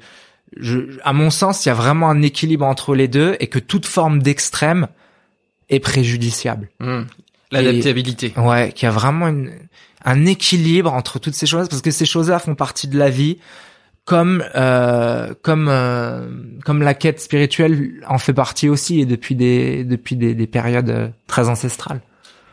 [0.55, 3.59] je, à mon sens, il y a vraiment un équilibre entre les deux et que
[3.59, 4.87] toute forme d'extrême
[5.69, 6.69] est préjudiciable.
[6.79, 7.01] Mmh.
[7.61, 8.33] L'adaptabilité.
[8.37, 9.31] Ouais, qu'il y a vraiment
[10.05, 13.37] un équilibre entre toutes ces choses parce que ces choses-là font partie de la vie
[14.05, 16.27] comme euh, comme euh,
[16.65, 20.89] comme la quête spirituelle en fait partie aussi et depuis des depuis des, des périodes
[20.89, 22.01] euh, très ancestrales.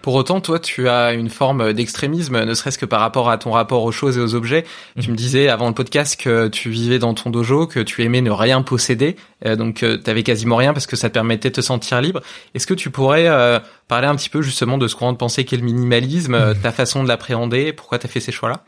[0.03, 3.51] Pour autant, toi, tu as une forme d'extrémisme, ne serait-ce que par rapport à ton
[3.51, 4.65] rapport aux choses et aux objets.
[4.99, 5.13] Tu mhm.
[5.13, 8.31] me disais avant le podcast que tu vivais dans ton dojo, que tu aimais ne
[8.31, 11.55] rien posséder, euh, donc euh, tu avais quasiment rien parce que ça te permettait de
[11.55, 12.23] te sentir libre.
[12.55, 15.45] Est-ce que tu pourrais euh, parler un petit peu justement de ce courant de pensée
[15.45, 16.61] qu'est le minimalisme, mhm.
[16.63, 18.65] ta façon de l'appréhender, pourquoi tu as fait ces choix-là?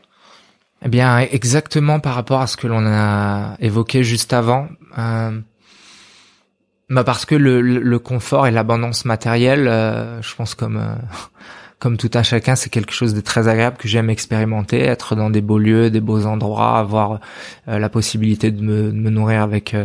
[0.85, 4.67] Eh bien, exactement par rapport à ce que l'on a évoqué juste avant.
[6.89, 10.95] Bah parce que le, le confort et l'abondance matérielle, euh, je pense comme euh,
[11.79, 15.29] comme tout un chacun, c'est quelque chose de très agréable que j'aime expérimenter, être dans
[15.29, 17.19] des beaux lieux, des beaux endroits, avoir
[17.67, 19.75] euh, la possibilité de me, me nourrir avec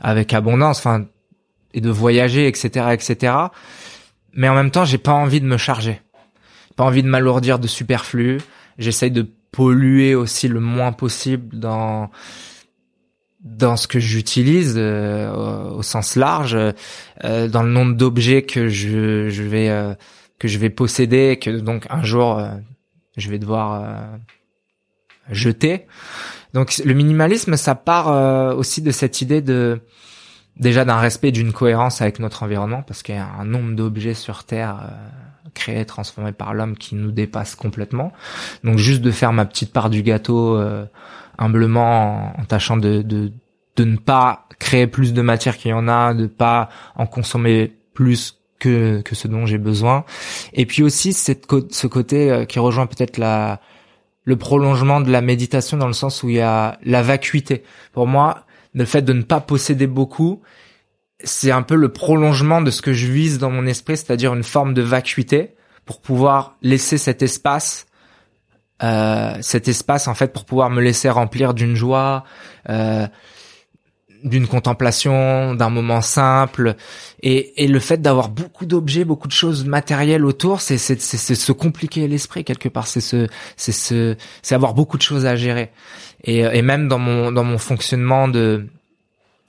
[0.00, 1.06] avec abondance, enfin
[1.74, 3.34] et de voyager, etc., etc.
[4.32, 6.00] Mais en même temps, j'ai pas envie de me charger,
[6.76, 8.40] pas envie de m'alourdir de superflu.
[8.78, 12.10] J'essaye de polluer aussi le moins possible dans
[13.44, 16.56] dans ce que j'utilise euh, au, sens large,
[17.24, 19.94] euh, dans le nombre d'objets que je, je vais euh,
[20.38, 22.42] que je vais posséder, que donc un jour
[23.16, 24.08] je vais devoir
[25.30, 25.86] jeter.
[26.54, 29.80] Donc le minimalisme, ça part aussi de cette idée de
[30.56, 34.14] déjà d'un respect, d'une cohérence avec notre environnement, parce qu'il y a un nombre d'objets
[34.14, 34.90] sur Terre
[35.54, 38.12] créés, transformés par l'homme qui nous dépasse complètement.
[38.64, 40.58] Donc juste de faire ma petite part du gâteau
[41.38, 43.32] humblement en, tâchant de, de,
[43.76, 47.72] de ne pas créer plus de matière qu'il y en a, de pas en consommer
[47.94, 50.04] plus que, que ce dont j'ai besoin.
[50.52, 53.60] Et puis aussi cette, ce côté euh, qui rejoint peut-être la
[54.24, 57.62] le prolongement de la méditation dans le sens où il y a la vacuité.
[57.92, 60.40] Pour moi, le fait de ne pas posséder beaucoup,
[61.22, 64.42] c'est un peu le prolongement de ce que je vise dans mon esprit, c'est-à-dire une
[64.42, 67.86] forme de vacuité pour pouvoir laisser cet espace
[68.84, 72.24] euh, cet espace en fait pour pouvoir me laisser remplir d'une joie,
[72.68, 73.06] euh,
[74.24, 76.76] d'une contemplation, d'un moment simple,
[77.22, 81.34] et, et le fait d'avoir beaucoup d'objets, beaucoup de choses matérielles autour, c'est c'est c'est
[81.34, 85.70] se compliquer l'esprit quelque part, c'est se c'est c'est avoir beaucoup de choses à gérer,
[86.22, 88.66] et, et même dans mon dans mon fonctionnement de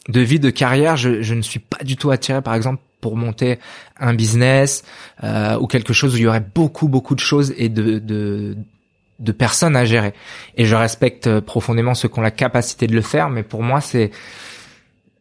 [0.08, 3.18] de vie de carrière, je, je ne suis pas du tout attiré par exemple pour
[3.18, 3.60] monter
[4.00, 4.84] un business
[5.24, 8.58] euh, ou quelque chose où il y aurait beaucoup beaucoup de choses et de, de
[9.20, 10.14] de personnes à gérer.
[10.58, 13.82] Et je respecte profondément ceux qui ont la capacité de le faire, mais pour moi,
[13.82, 14.12] c'est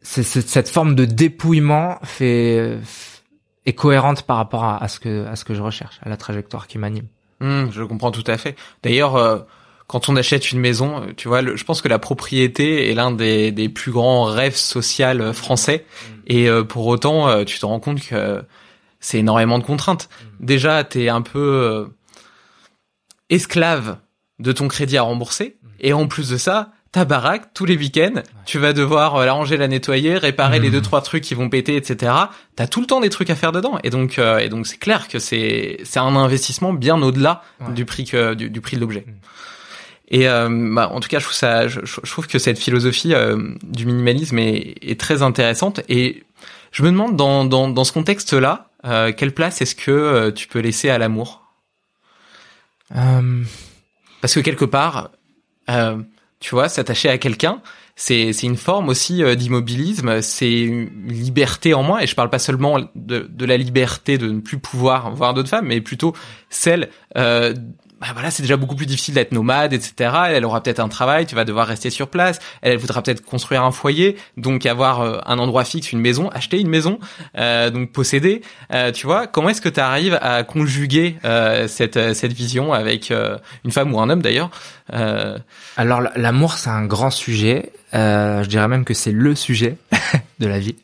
[0.03, 2.79] cette forme de dépouillement fait
[3.67, 6.67] est cohérente par rapport à, ce que à ce que je recherche, à la trajectoire
[6.67, 7.07] qui m'anime.
[7.41, 8.57] Mmh, je comprends tout à fait.
[8.83, 9.39] D'ailleurs, euh,
[9.87, 13.53] quand on achète une maison, tu vois, je pense que la propriété est l'un des,
[13.53, 15.85] des plus grands rêves sociaux français.
[15.87, 16.13] Mmh.
[16.27, 18.43] Et euh, pour autant, euh, tu te rends compte que
[19.01, 20.09] c'est énormément de contraintes.
[20.09, 20.45] Mmh.
[20.47, 21.89] Déjà, t'es un peu
[23.35, 23.99] esclave
[24.39, 25.57] de ton crédit à rembourser.
[25.81, 29.33] Et en plus de ça, ta baraque tous les week-ends, tu vas devoir euh, la
[29.33, 30.73] ranger, la nettoyer, réparer les mmh.
[30.73, 32.13] deux trois trucs qui vont péter, etc.
[32.55, 34.79] T'as tout le temps des trucs à faire dedans, et donc euh, et donc c'est
[34.79, 39.05] clair que c'est c'est un investissement bien au-delà du prix que du, prix de l'objet.
[39.07, 39.13] Mmh.
[40.09, 43.15] Et euh, bah, en tout cas, je trouve ça, je, trouve que cette philosophie
[43.65, 45.81] du minimalisme est, est, très intéressante.
[45.89, 46.23] Et
[46.71, 48.69] je me demande dans dans, dans ce contexte-là,
[49.17, 51.44] quelle place est-ce que tu peux laisser à l'amour?
[52.91, 55.11] Parce que quelque part,
[56.41, 57.63] tu vois, s'attacher à quelqu'un,
[57.97, 62.41] c'est une forme aussi euh, d'immobilisme, c'est une liberté en moi et je parle pas
[62.41, 66.13] seulement de, de la liberté de ne plus pouvoir voir d'autres femmes, mais plutôt
[66.51, 67.55] celle euh,
[68.05, 70.11] bah voilà, c'est déjà beaucoup plus difficile d'être nomade, etc.
[70.29, 72.39] Elle, aura peut-être un travail, tu vas devoir rester sur place.
[72.61, 76.61] Elle, voudra peut-être construire un foyer, donc avoir euh, un endroit fixe, une maison, acheter
[76.61, 76.99] une maison,
[77.39, 78.43] euh, donc posséder.
[78.75, 83.11] Euh, tu vois, comment est-ce que tu arrives à conjuguer euh, cette cette vision avec
[83.11, 84.51] une femme ou un homme d'ailleurs
[85.79, 87.73] Alors l'amour, c'est un grand sujet.
[87.95, 89.79] je dirais même que c'est le sujet
[90.41, 90.77] de la vie.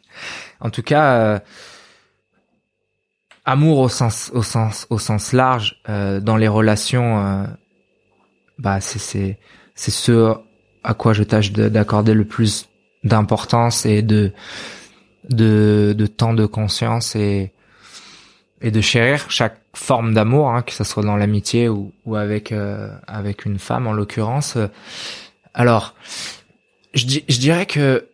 [0.60, 1.42] En tout cas
[3.50, 7.44] amour au sens au sens au sens large euh, dans les relations euh,
[8.58, 9.38] bah c'est c'est
[9.74, 10.34] c'est ce
[10.84, 12.68] à quoi je tâche d'accorder le plus
[13.02, 14.32] d'importance et de
[15.28, 17.52] de de temps de conscience et
[18.62, 22.52] et de chérir chaque forme d'amour hein, que ce soit dans l'amitié ou ou avec
[22.52, 24.58] euh, avec une femme en l'occurrence.
[25.54, 25.96] Alors
[26.94, 28.09] je, je dirais que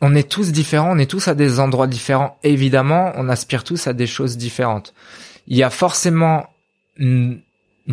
[0.00, 2.38] on est tous différents, on est tous à des endroits différents.
[2.42, 4.94] Évidemment, on aspire tous à des choses différentes.
[5.48, 6.46] Il y a forcément
[6.96, 7.40] une,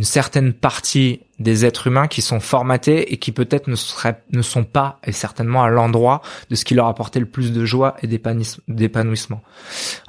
[0.01, 5.13] certaine partie des êtres humains qui sont formatés et qui peut-être ne sont pas et
[5.13, 9.41] certainement à l'endroit de ce qui leur apportait le plus de joie et d'épanouissement.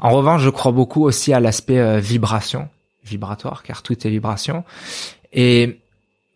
[0.01, 2.69] En revanche, je crois beaucoup aussi à l'aspect euh, vibration,
[3.05, 4.65] vibratoire, car tout est vibration.
[5.33, 5.79] Et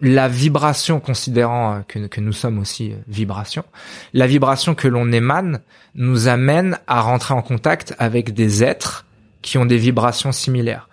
[0.01, 3.65] la vibration, considérant euh, que, nous sommes aussi euh, vibration,
[4.13, 5.61] la vibration que l'on émane
[5.95, 9.07] nous amène à rentrer en contact avec des êtres
[9.43, 10.89] qui ont des vibrations similaires.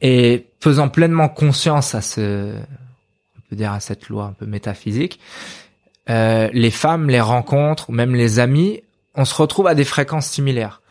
[0.00, 5.20] Et faisant pleinement conscience à ce, on peut dire à cette loi un peu métaphysique,
[6.08, 8.82] euh, les femmes, les rencontres, même les amis,
[9.14, 10.82] on se retrouve à des fréquences similaires.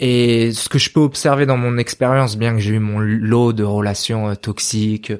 [0.00, 3.52] Et ce que je peux observer dans mon expérience, bien que j'ai eu mon lot
[3.52, 5.12] de relations euh, toxiques,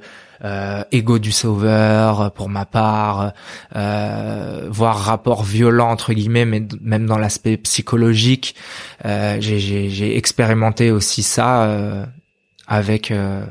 [0.44, 3.32] euh, ego du sauveur pour ma part,
[3.76, 8.56] euh, voire rapport violent entre guillemets, mais même dans l'aspect psychologique,
[9.04, 12.04] euh, j'ai expérimenté aussi ça euh,
[12.66, 13.44] avec euh,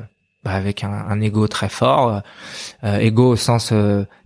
[0.44, 2.22] bah, avec un, un, ego très fort,
[2.84, 3.72] euh, ego au sens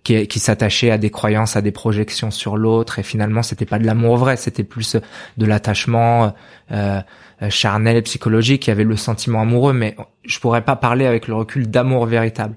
[0.02, 3.78] qui, qui s'attachait à des croyances, à des projections sur l'autre, et finalement c'était pas
[3.78, 4.96] de l'amour vrai, c'était plus
[5.36, 6.34] de l'attachement.
[6.72, 7.00] Euh,
[7.40, 11.28] euh, charnel psychologique, il y avait le sentiment amoureux, mais je pourrais pas parler avec
[11.28, 12.56] le recul d'amour véritable.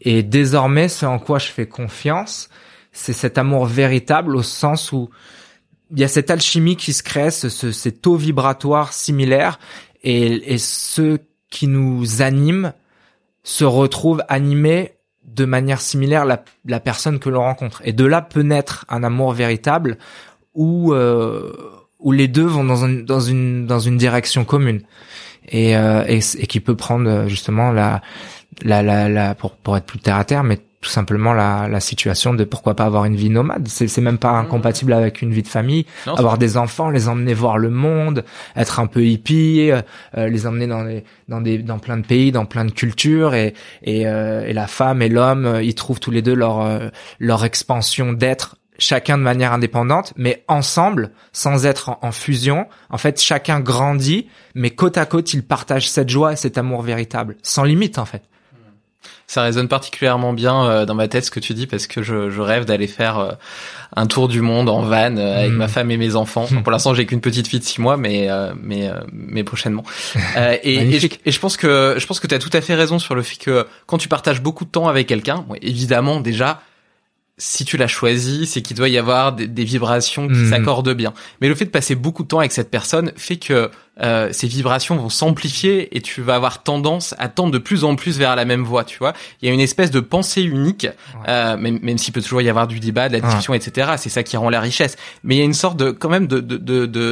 [0.00, 2.48] Et désormais, ce en quoi je fais confiance,
[2.92, 5.10] c'est cet amour véritable au sens où
[5.90, 9.58] il y a cette alchimie qui se crée, ce, ce, ces taux vibratoires similaires,
[10.04, 11.18] et, et ceux
[11.50, 12.72] qui nous animent
[13.42, 14.92] se retrouvent animés
[15.24, 17.80] de manière similaire la, la personne que l'on rencontre.
[17.84, 19.98] Et de là peut naître un amour véritable
[20.54, 21.52] où euh,
[21.98, 24.82] où les deux vont dans, dans une dans une direction commune
[25.48, 28.02] et, euh, et, et qui peut prendre euh, justement la
[28.62, 31.80] la la, la pour pour être plus terre à terre mais tout simplement la, la
[31.80, 34.46] situation de pourquoi pas avoir une vie nomade c'est c'est même pas mmh.
[34.46, 38.78] incompatible avec une vie de famille avoir des enfants les emmener voir le monde être
[38.78, 39.82] un peu hippie euh,
[40.16, 43.34] euh, les emmener dans les dans des dans plein de pays dans plein de cultures
[43.34, 46.80] et et, euh, et la femme et l'homme ils trouvent tous les deux leur
[47.18, 52.66] leur expansion d'être chacun de manière indépendante, mais ensemble, sans être en, fusion.
[52.90, 56.82] En fait, chacun grandit, mais côte à côte, ils partagent cette joie et cet amour
[56.82, 58.22] véritable, sans limite en fait.
[59.28, 62.30] Ça résonne particulièrement bien euh, dans ma tête ce que tu dis parce que je,
[62.30, 63.32] je rêve d'aller faire euh,
[63.94, 65.56] un tour du monde en van euh, avec mm.
[65.56, 66.46] ma femme et mes enfants.
[66.62, 69.84] pour l'instant, j'ai qu'une petite fille de six mois, mais mais mais prochainement.
[70.62, 72.74] et, et, je, et, je, pense que je pense que tu as tout à fait
[72.74, 76.62] raison sur le fait que quand tu partages beaucoup de temps avec quelqu'un, évidemment déjà
[77.38, 80.50] si tu l'as choisi, c'est qu'il doit y avoir des, vibrations qui hmm.
[80.50, 81.14] s'accordent bien.
[81.40, 83.70] Mais le fait de passer beaucoup de temps avec cette personne fait que
[84.00, 87.96] euh, ces vibrations vont s'amplifier et tu vas avoir tendance à tendre de plus en
[87.96, 89.12] plus vers la même voie, tu vois.
[89.42, 90.88] Il y a une espèce de pensée unique,
[91.28, 93.92] euh, même, même s'il peut toujours y avoir du débat, de la discussion, etc.
[93.96, 94.96] C'est ça qui rend la richesse.
[95.24, 96.40] Mais il y a une sorte de quand même de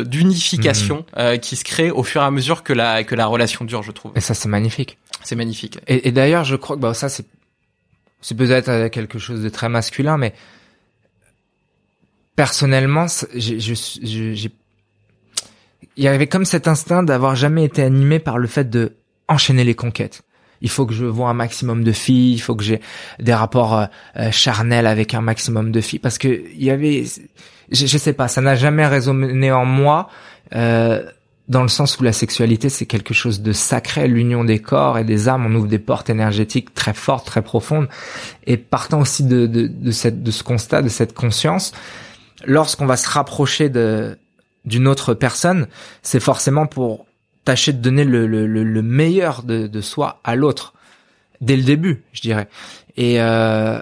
[0.04, 1.18] d'unification de, de, hmm.
[1.18, 3.82] euh, qui se crée au fur et à mesure que la que la relation dure,
[3.82, 4.12] je trouve.
[4.14, 4.98] Et ça c'est magnifique.
[5.22, 5.78] C'est magnifique.
[5.88, 7.26] Et, et d'ailleurs, je crois que bah, ça c'est
[8.20, 10.34] c'est peut-être euh, quelque chose de très masculin, mais
[12.34, 14.52] personnellement, j'ai,
[15.96, 18.92] il y avait comme cet instinct d'avoir jamais été animé par le fait de
[19.28, 20.22] enchaîner les conquêtes.
[20.62, 22.80] Il faut que je vois un maximum de filles, il faut que j'ai
[23.20, 27.04] des rapports euh, euh, charnels avec un maximum de filles, parce que il y avait,
[27.70, 30.08] je, je sais pas, ça n'a jamais résonné en moi.
[30.54, 31.04] Euh,
[31.48, 35.04] dans le sens où la sexualité c'est quelque chose de sacré, l'union des corps et
[35.04, 37.88] des âmes, on ouvre des portes énergétiques très fortes, très profondes,
[38.46, 41.72] et partant aussi de, de, de, cette, de ce constat, de cette conscience,
[42.44, 44.18] lorsqu'on va se rapprocher de
[44.66, 45.68] d'une autre personne,
[46.02, 47.06] c'est forcément pour
[47.44, 50.74] tâcher de donner le, le, le meilleur de, de soi à l'autre
[51.40, 52.48] dès le début, je dirais.
[52.96, 53.80] Et euh,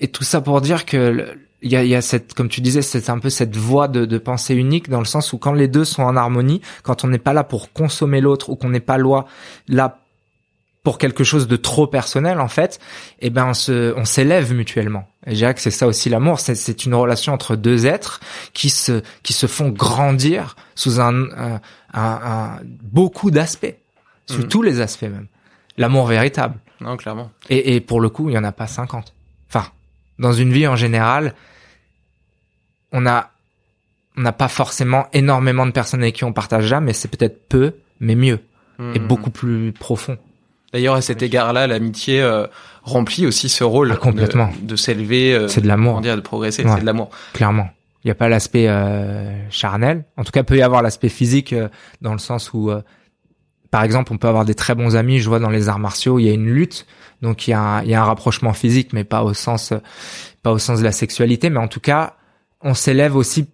[0.00, 2.82] et tout ça pour dire que il y a, y a, cette, comme tu disais,
[2.82, 5.66] c'est un peu cette voie de, de, pensée unique dans le sens où quand les
[5.66, 8.78] deux sont en harmonie, quand on n'est pas là pour consommer l'autre ou qu'on n'est
[8.78, 8.96] pas
[9.66, 9.98] là
[10.88, 12.80] pour quelque chose de trop personnel en fait,
[13.20, 15.06] eh ben on se, on s'élève mutuellement.
[15.26, 18.20] Et je dirais que c'est ça aussi l'amour, c'est, c'est une relation entre deux êtres
[18.54, 21.60] qui se, qui se font grandir sous un, un,
[21.92, 23.76] un, beaucoup d'aspects,
[24.24, 24.48] sous mm.
[24.48, 25.26] tous les aspects même.
[25.76, 26.58] L'amour véritable.
[26.80, 27.30] Non, clairement.
[27.50, 29.12] Et, et pour le coup, il y en a pas 50.
[29.50, 29.66] Enfin,
[30.18, 31.34] dans une vie en général,
[32.92, 33.30] on a
[34.16, 37.46] on n'a pas forcément énormément de personnes avec qui on partage là, mais c'est peut-être
[37.46, 38.40] peu, mais mieux
[38.94, 39.06] et hmm.
[39.06, 40.16] beaucoup plus profond.
[40.72, 42.46] D'ailleurs, à cet égard-là, l'amitié euh,
[42.82, 44.50] remplit aussi ce rôle ah, complètement.
[44.60, 47.10] de, s'élever, euh, c'est de l'amour, de progresser, c'est de l'amour.
[47.32, 47.70] Clairement,
[48.04, 50.04] il n'y a pas l'aspect euh, charnel.
[50.16, 51.54] En tout cas, peut y avoir l'aspect physique
[52.02, 52.70] dans le sens où,
[53.70, 55.20] par exemple, on peut avoir des très bons amis.
[55.20, 56.86] Je vois dans les arts martiaux, il y a une lutte,
[57.22, 59.72] donc il y a un, il y a un rapprochement physique, mais pas au sens,
[60.42, 62.16] pas au sens de la sexualité, mais en tout cas,
[62.60, 63.48] on s'élève aussi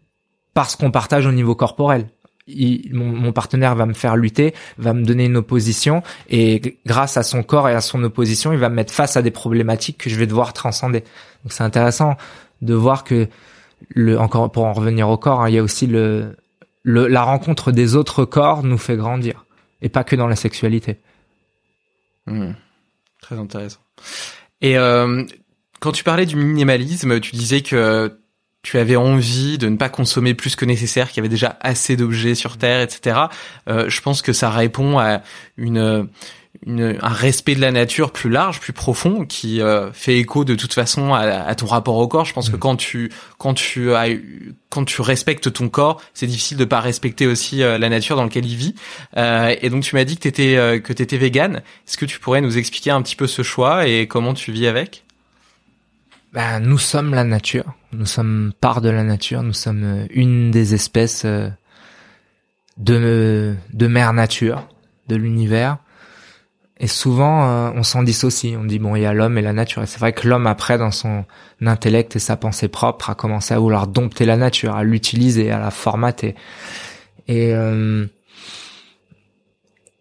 [0.53, 2.07] parce qu'on partage au niveau corporel.
[2.47, 7.43] Mon, partenaire va me faire lutter, va me donner une opposition, et grâce à son
[7.43, 10.17] corps et à son opposition, il va me mettre face à des problématiques que je
[10.17, 11.01] vais devoir transcender.
[11.43, 12.17] Donc c'est intéressant
[12.63, 13.29] de voir que
[13.89, 16.37] le, encore pour en revenir au corps, hein, il y a aussi le,
[16.83, 19.47] le, la rencontre des autres corps nous fait grandir,
[19.83, 20.99] et pas que dans la sexualité.
[22.27, 22.53] Hmm.
[23.21, 23.81] Très intéressant.
[24.61, 25.25] Et euh,
[25.81, 28.19] quand tu parlais du minimalisme, tu disais que
[28.65, 31.97] tu avais envie de ne pas consommer plus que nécessaire, qu'il y avait déjà assez
[31.97, 33.21] d'objets sur Terre, etc.
[33.69, 35.21] Euh, je pense que ça répond à
[35.57, 36.09] une,
[36.67, 40.55] une, un respect de la nature plus large, plus profond, qui euh, fait écho de
[40.55, 42.25] toute façon à, à, ton rapport au corps.
[42.25, 42.61] Je pense que mm.
[42.61, 44.07] quand tu quand tu as
[44.71, 48.25] quand tu respectes ton corps, c'est difficile de pas respecter aussi euh, la nature dans
[48.25, 48.75] laquelle il vit.
[49.19, 51.62] Euh, et donc tu m'as dit que t'étais euh, que t'étais vegan.
[51.87, 54.67] Est-ce que tu pourrais nous expliquer un petit peu ce choix et comment tu vis
[54.67, 55.05] avec?
[56.35, 57.74] Ben, nous sommes la nature.
[57.93, 59.45] Nous sommes part de la nature.
[59.45, 61.49] Nous sommes euh, une des espèces euh,
[62.76, 64.68] de, de mère nature,
[65.07, 65.78] de l'univers.
[66.80, 68.57] Et souvent, euh, on s'en dissocie.
[68.59, 69.85] On dit, bon, il y a l'homme et la nature.
[69.85, 71.24] Et c'est vrai que l'homme, après, dans son
[71.64, 75.61] intellect et sa pensée propre, a commencé à vouloir dompter la nature, à l'utiliser, à
[75.61, 76.35] la formater.
[77.28, 77.55] Et,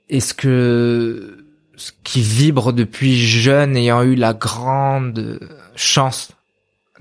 [0.10, 1.43] est-ce que
[2.04, 5.40] qui vibre depuis jeune, ayant eu la grande
[5.76, 6.32] chance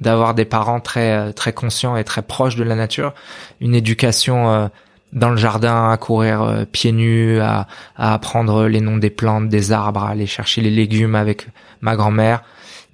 [0.00, 3.12] d'avoir des parents très euh, très conscients et très proches de la nature,
[3.60, 4.68] une éducation euh,
[5.12, 9.72] dans le jardin à courir euh, pieds nus, à, apprendre les noms des plantes, des
[9.72, 11.48] arbres, à aller chercher les légumes avec
[11.82, 12.42] ma grand-mère,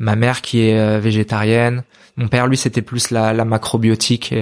[0.00, 1.84] ma mère qui est végétarienne,
[2.16, 4.34] mon père lui c'était plus la, macrobiotique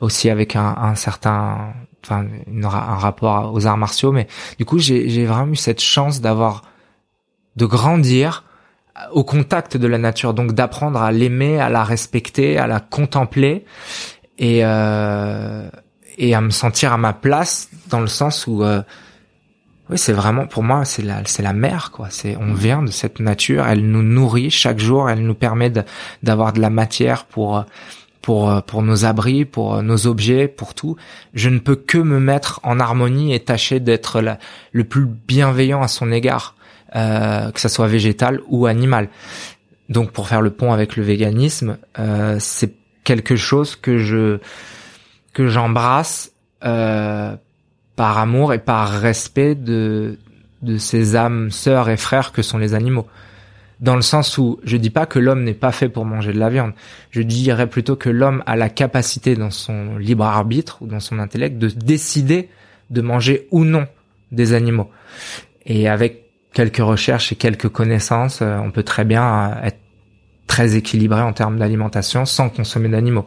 [0.00, 1.74] aussi avec un certain
[2.04, 4.26] enfin un rapport aux arts martiaux mais
[4.58, 6.62] du coup j'ai vraiment eu cette chance d'avoir
[7.56, 8.44] de grandir
[9.12, 13.64] au contact de la nature, donc d'apprendre à l'aimer, à la respecter, à la contempler
[14.38, 15.68] et euh,
[16.18, 18.82] et à me sentir à ma place dans le sens où euh,
[19.88, 22.08] oui c'est vraiment pour moi c'est la c'est la mer quoi.
[22.10, 25.72] C'est on vient de cette nature elle nous nourrit chaque jour elle nous permet
[26.22, 27.64] d'avoir de, la matière pour
[28.22, 30.96] pour pour nos abris pour nos objets pour tout
[31.34, 34.22] je ne peux que me mettre en harmonie et tâcher d'être
[34.72, 36.54] le plus bienveillant à son égard
[36.94, 39.08] euh, que ça soit végétal ou animal.
[39.88, 44.40] Donc pour faire le pont avec le véganisme, euh, c'est quelque chose que je
[45.32, 46.32] que j'embrasse
[46.64, 47.34] euh,
[47.96, 50.18] par amour et par respect de
[50.60, 53.06] de ces âmes sœurs et frères que sont les animaux.
[53.82, 56.38] Dans le sens où je dis pas que l'homme n'est pas fait pour manger de
[56.38, 56.72] la viande.
[57.10, 61.18] Je dirais plutôt que l'homme a la capacité dans son libre arbitre ou dans son
[61.18, 62.48] intellect de décider
[62.90, 63.88] de manger ou non
[64.30, 64.88] des animaux.
[65.66, 66.22] Et avec
[66.52, 69.78] quelques recherches et quelques connaissances, euh, on peut très bien être
[70.46, 73.26] très équilibré en termes d'alimentation sans consommer d'animaux.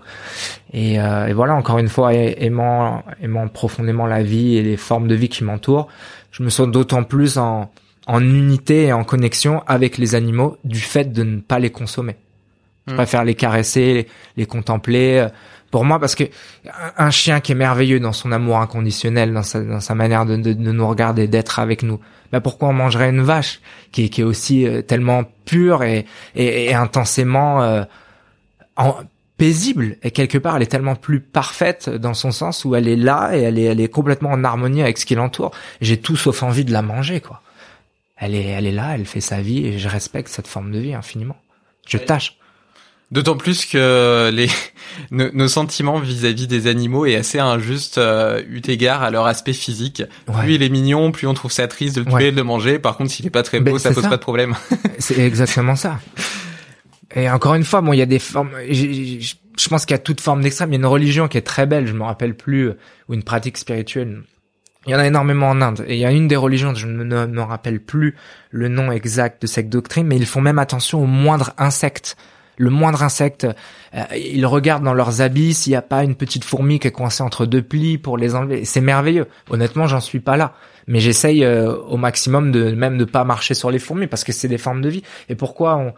[0.71, 5.07] Et, euh, et, voilà, encore une fois, aimant, aimant profondément la vie et les formes
[5.07, 5.87] de vie qui m'entourent,
[6.31, 7.71] je me sens d'autant plus en,
[8.07, 12.15] en unité et en connexion avec les animaux du fait de ne pas les consommer.
[12.87, 12.97] Je hmm.
[12.97, 15.19] préfère les caresser, les, les contempler.
[15.19, 15.29] Euh,
[15.71, 16.23] pour moi, parce que
[16.97, 20.37] un chien qui est merveilleux dans son amour inconditionnel, dans sa, dans sa manière de,
[20.37, 21.99] de, de nous regarder, d'être avec nous,
[22.31, 23.59] bah pourquoi on mangerait une vache
[23.91, 27.83] qui, qui est aussi euh, tellement pure et, et, intensément euh,
[28.77, 28.95] en,
[29.37, 32.95] paisible et quelque part elle est tellement plus parfaite dans son sens où elle est
[32.95, 35.51] là et elle est, elle est complètement en harmonie avec ce qui l'entoure.
[35.81, 37.41] J'ai tout sauf envie de la manger quoi.
[38.17, 40.79] Elle est, elle est là, elle fait sa vie et je respecte cette forme de
[40.79, 41.37] vie infiniment.
[41.87, 42.37] Je tâche.
[43.11, 44.49] D'autant plus que les
[45.11, 50.03] nos, sentiments vis-à-vis des animaux est assez injuste euh, eu égard à leur aspect physique.
[50.25, 52.43] Plus il est mignon, plus on trouve ça triste de le tuer et de le
[52.43, 52.79] manger.
[52.79, 54.55] Par contre, s'il est pas très beau, ben, ça pose pas de problème.
[54.99, 55.99] C'est exactement ça.
[57.15, 58.51] Et encore une fois, bon, il y a des formes.
[58.69, 60.69] Je pense qu'il y a toute forme d'extrême.
[60.69, 61.85] Il y a une religion qui est très belle.
[61.85, 62.71] Je me rappelle plus
[63.07, 64.23] ou une pratique spirituelle.
[64.85, 65.83] Il y en a énormément en Inde.
[65.87, 68.15] Et il y a une des religions, je ne me rappelle plus
[68.51, 72.17] le nom exact de cette doctrine, mais ils font même attention aux moindres insectes
[72.57, 73.45] le moindre insecte,
[73.95, 76.91] euh, ils regardent dans leurs habits s'il n'y a pas une petite fourmi qui est
[76.91, 78.65] coincée entre deux plis pour les enlever.
[78.65, 79.27] C'est merveilleux.
[79.49, 80.53] Honnêtement, j'en suis pas là.
[80.87, 84.31] Mais j'essaye euh, au maximum de même ne pas marcher sur les fourmis parce que
[84.31, 85.03] c'est des formes de vie.
[85.29, 85.93] Et pourquoi on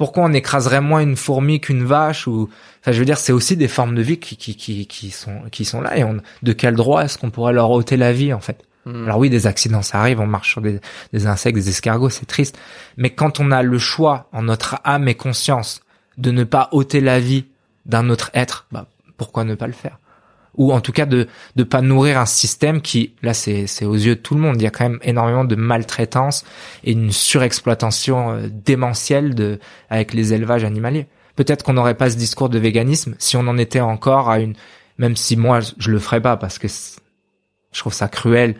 [0.00, 2.48] pourquoi on écraserait moins une fourmi qu'une vache ou
[2.80, 5.42] enfin je veux dire c'est aussi des formes de vie qui qui qui, qui sont
[5.52, 8.32] qui sont là et on, de quel droit est-ce qu'on pourrait leur ôter la vie
[8.32, 8.64] en fait?
[8.86, 9.04] Hmm.
[9.04, 10.80] Alors oui, des accidents, ça arrive, on marche sur des,
[11.12, 12.58] des insectes, des escargots, c'est triste.
[12.96, 15.82] Mais quand on a le choix en notre âme et conscience
[16.16, 17.44] de ne pas ôter la vie
[17.84, 18.86] d'un autre être, bah,
[19.18, 19.98] pourquoi ne pas le faire?
[20.56, 24.16] Ou en tout cas de ne pas nourrir un système qui, là c'est aux yeux
[24.16, 26.44] de tout le monde, il y a quand même énormément de maltraitance
[26.84, 31.06] et une surexploitation euh, démentielle de avec les élevages animaliers.
[31.36, 34.54] Peut-être qu'on n'aurait pas ce discours de véganisme si on en était encore à une,
[34.98, 38.56] même si moi je le ferais pas parce que je trouve ça cruel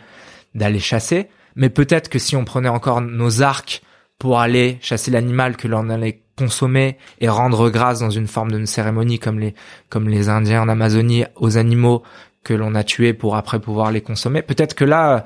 [0.54, 3.82] d'aller chasser, mais peut-être que si on prenait encore nos arcs
[4.18, 8.64] pour aller chasser l'animal que l'on allait consommer et rendre grâce dans une forme de
[8.64, 9.54] cérémonie comme les
[9.90, 12.02] comme les Indiens en Amazonie aux animaux
[12.42, 14.42] que l'on a tués pour après pouvoir les consommer.
[14.42, 15.24] Peut-être que là,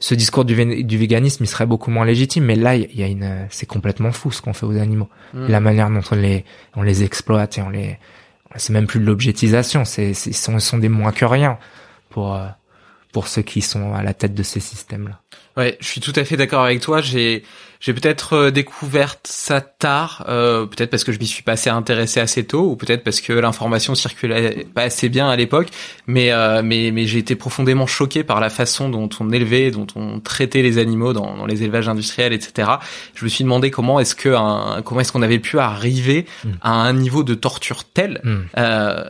[0.00, 2.44] ce discours du, du véganisme, il serait beaucoup moins légitime.
[2.44, 5.08] Mais là, il y a une, c'est complètement fou ce qu'on fait aux animaux.
[5.32, 5.46] Mm.
[5.48, 6.44] La manière dont on les,
[6.74, 7.98] on les exploite et on les,
[8.56, 9.84] c'est même plus de l'objectisation.
[9.84, 11.58] C'est, ils sont, sont des moins que rien
[12.10, 12.38] pour,
[13.12, 15.20] pour ceux qui sont à la tête de ces systèmes-là.
[15.56, 17.00] Ouais, je suis tout à fait d'accord avec toi.
[17.00, 17.44] J'ai
[17.80, 21.70] j'ai peut-être euh, découvert ça tard, euh, peut-être parce que je m'y suis pas assez
[21.70, 25.68] intéressé assez tôt, ou peut-être parce que l'information circulait pas assez bien à l'époque.
[26.06, 29.86] Mais euh, mais mais j'ai été profondément choqué par la façon dont on élevait, dont
[29.94, 32.70] on traitait les animaux dans, dans les élevages industriels, etc.
[33.14, 36.48] Je me suis demandé comment est-ce que un, comment est-ce qu'on avait pu arriver mmh.
[36.62, 38.20] à un niveau de torture tel.
[38.24, 38.36] Mmh.
[38.58, 39.04] Euh,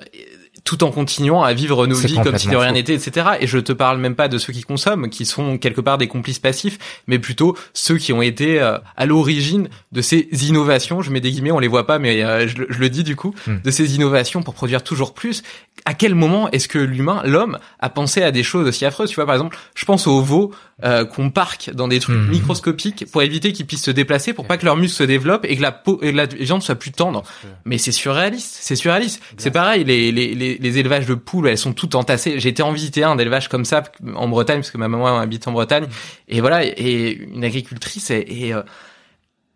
[0.67, 3.29] tout en continuant à vivre nos vies comme si de rien n'était, etc.
[3.41, 6.09] Et je te parle même pas de ceux qui consomment, qui sont quelque part des
[6.09, 11.01] complices passifs, mais plutôt ceux qui ont été euh, à l'origine de ces innovations.
[11.03, 13.33] Je mets des guillemets, on les voit pas, mais euh, je, le dis du coup,
[13.47, 13.59] hmm.
[13.65, 15.45] de ces innovations pour produire toujours plus.
[15.85, 19.11] À quel moment est-ce que l'humain, l'homme, a pensé à des choses aussi affreuses?
[19.11, 20.53] Tu vois, par exemple, je pense aux veaux
[20.83, 22.31] euh, qu'on parque dans des trucs hmm.
[22.31, 25.57] microscopiques pour éviter qu'ils puissent se déplacer, pour pas que leurs muscles se développent et
[25.57, 27.23] que la peau et la viande soit plus tendre.
[27.65, 29.23] Mais c'est surréaliste, c'est surréaliste.
[29.37, 32.39] C'est pareil, les, les, les les, élevages de poules, elles sont toutes entassées.
[32.39, 33.83] J'ai été en visiter un d'élevage comme ça
[34.15, 35.87] en Bretagne, parce que ma maman habite en Bretagne.
[36.29, 38.63] Et voilà, et une agricultrice, et, euh,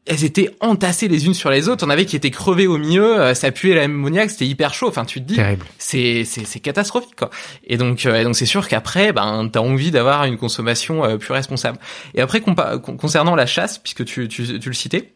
[0.07, 1.86] elles étaient entassées les unes sur les autres.
[1.86, 4.88] On avait qui étaient crevées au milieu, euh, ça puait l'ammoniaque, c'était hyper chaud.
[4.88, 5.38] Enfin, tu te dis,
[5.78, 7.30] c'est c'est c'est catastrophique quoi.
[7.66, 11.78] Et donc euh, donc c'est sûr qu'après, ben t'as envie d'avoir une consommation plus responsable.
[12.14, 15.12] Et après concernant la chasse, puisque tu tu, tu le citais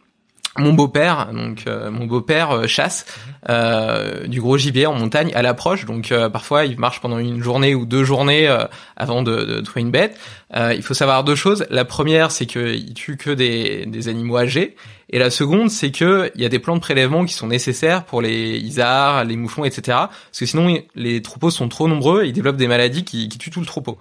[0.56, 3.06] mon beau-père, donc euh, mon beau-père euh, chasse
[3.48, 5.84] euh, du gros gibier en montagne à l'approche.
[5.84, 8.48] Donc parfois il marche pendant une journée ou deux journées
[8.96, 10.18] avant de, de, trouver une bête.
[10.54, 11.66] il faut savoir deux choses.
[11.70, 14.76] La première, c'est qu'il tue que des, des animaux âgés.
[15.14, 18.04] Et la seconde, c'est que il y a des plans de prélèvement qui sont nécessaires
[18.04, 19.82] pour les isards, les mouflons, etc.
[19.86, 23.38] Parce que sinon, les troupeaux sont trop nombreux et ils développent des maladies qui, qui
[23.38, 23.96] tuent tout le troupeau.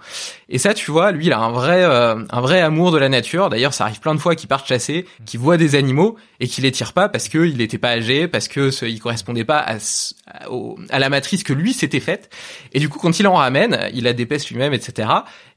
[0.48, 3.08] Et ça, tu vois, lui, il a un vrai, euh, un vrai amour de la
[3.08, 3.48] nature.
[3.48, 6.64] D'ailleurs, ça arrive plein de fois qu'il parte chasser, qu'il voit des animaux et qu'il
[6.64, 9.76] les tire pas parce qu'il n'était pas âgé, parce que ce, il correspondait pas à,
[9.76, 10.48] à,
[10.90, 12.28] à la matrice que lui s'était faite.
[12.72, 15.08] Et du coup, quand il en ramène, il la dépêche lui-même, etc.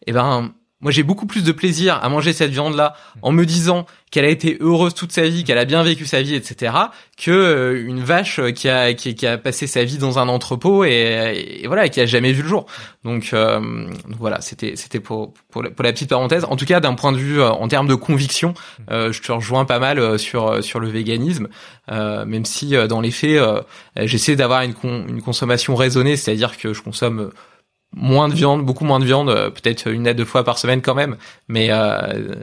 [0.06, 3.88] Et ben moi, j'ai beaucoup plus de plaisir à manger cette viande-là en me disant
[4.12, 6.72] qu'elle a été heureuse toute sa vie, qu'elle a bien vécu sa vie, etc.,
[7.18, 11.64] que euh, une vache qui a qui, a passé sa vie dans un entrepôt et,
[11.66, 12.68] voilà, et qui a jamais vu le jour.
[13.04, 16.46] Donc, euh, voilà, c'était c'était pour pour la, petite parenthèse.
[16.46, 18.54] En tout cas, d'un point de vue euh, en termes de conviction,
[18.88, 21.48] je te rejoins pas mal sur sur le véganisme,
[21.90, 23.42] même si dans les faits,
[23.96, 27.32] j'essaie d'avoir une une consommation raisonnée, c'est-à-dire que je consomme
[27.96, 30.82] moins de viande, beaucoup moins de viande, euh, peut-être une à deux fois par semaine
[30.82, 31.16] quand même,
[31.48, 32.36] mais euh,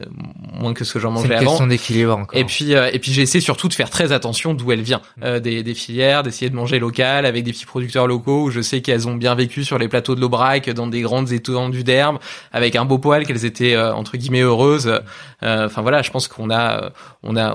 [0.54, 1.38] moins que ce que j'en mangeais avant.
[1.38, 2.38] C'est une question d'équilibre encore.
[2.38, 5.02] Et puis euh, et puis j'ai essayé surtout de faire très attention d'où elle vient,
[5.22, 8.62] euh, des, des filières, d'essayer de manger local avec des petits producteurs locaux où je
[8.62, 12.18] sais qu'elles ont bien vécu sur les plateaux de l'Aubrac dans des grandes étendues d'herbe
[12.52, 15.00] avec un beau poil qu'elles étaient entre guillemets heureuses.
[15.42, 16.90] Enfin voilà, je pense qu'on a
[17.22, 17.54] on a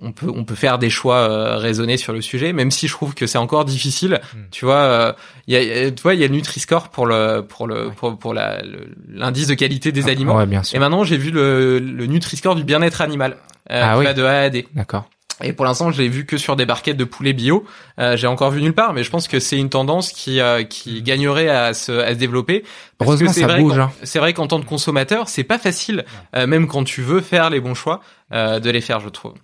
[0.00, 3.14] on, peut on peut faire des choix raisonnés sur le sujet, même si je trouve
[3.14, 4.20] que c'est encore difficile.
[4.34, 4.38] Hmm.
[4.50, 5.14] Tu vois,
[5.50, 8.18] il y a tu vois il y a le Nutri-Score pour le pour le pour,
[8.18, 8.62] pour la
[9.08, 10.46] l'indice de qualité des ah, aliments.
[10.46, 10.76] bien sûr.
[10.76, 13.36] Et maintenant j'ai vu le, le Nutri-Score du bien-être animal.
[13.70, 14.12] Euh, ah oui.
[14.14, 14.66] de A à D.
[14.74, 15.04] D'accord.
[15.42, 17.64] Et pour l'instant, je l'ai vu que sur des barquettes de poulet bio.
[17.98, 20.64] Euh, j'ai encore vu nulle part, mais je pense que c'est une tendance qui euh,
[20.64, 22.64] qui gagnerait à se à se développer.
[22.98, 23.78] Parce Heureusement, que ça bouge.
[23.78, 23.90] Hein.
[24.02, 26.04] C'est vrai qu'en tant que consommateur, c'est pas facile,
[26.36, 28.00] euh, même quand tu veux faire les bons choix,
[28.32, 29.34] euh, de les faire, je trouve.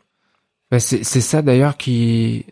[0.70, 2.44] Bah c'est c'est ça d'ailleurs qui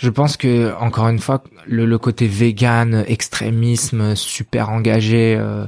[0.00, 5.66] je pense que encore une fois le, le côté vegan, extrémisme, super engagé, euh,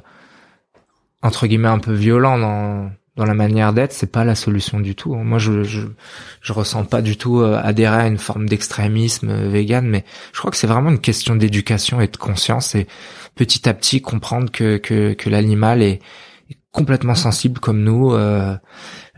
[1.22, 4.95] entre guillemets un peu violent dans dans la manière d'être, c'est pas la solution du
[4.95, 5.14] tout.
[5.14, 5.83] Moi, je je,
[6.41, 10.39] je ressens pas du tout euh, adhérer à une forme d'extrémisme euh, vegan, mais je
[10.39, 12.87] crois que c'est vraiment une question d'éducation et de conscience et
[13.35, 16.01] petit à petit comprendre que que, que l'animal est,
[16.73, 18.57] complètement sensible comme nous euh,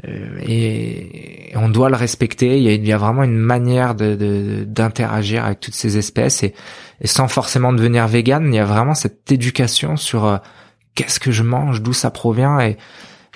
[0.07, 2.59] euh, et, on doit le respecter.
[2.59, 6.43] Il y a, il y a vraiment une manière de d'interagir avec toutes ces espèces
[6.43, 6.53] et,
[7.01, 10.37] et, sans forcément devenir vegan, il y a vraiment cette éducation sur euh,
[10.97, 12.77] qu'est-ce que je mange, d'où ça provient et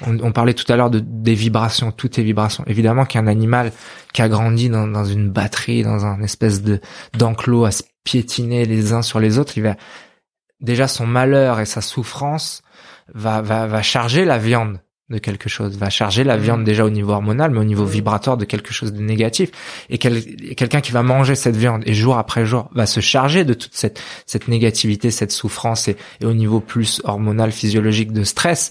[0.06, 2.64] on, on, parlait tout à l'heure de des vibrations, toutes les vibrations.
[2.66, 3.72] Évidemment qu'un animal
[4.12, 6.80] qui a grandi dans, dans une batterie, dans un espèce de
[7.16, 9.76] d'enclos à se piétiner les uns sur les autres, il va
[10.60, 12.62] déjà son malheur et sa souffrance
[13.14, 14.80] va, va, va charger la viande
[15.10, 18.36] de quelque chose, va charger la viande déjà au niveau hormonal, mais au niveau vibratoire
[18.36, 19.50] de quelque chose de négatif.
[19.88, 23.54] Et quelqu'un qui va manger cette viande et jour après jour va se charger de
[23.54, 28.70] toute cette, cette négativité, cette souffrance et, et au niveau plus hormonal, physiologique de stress.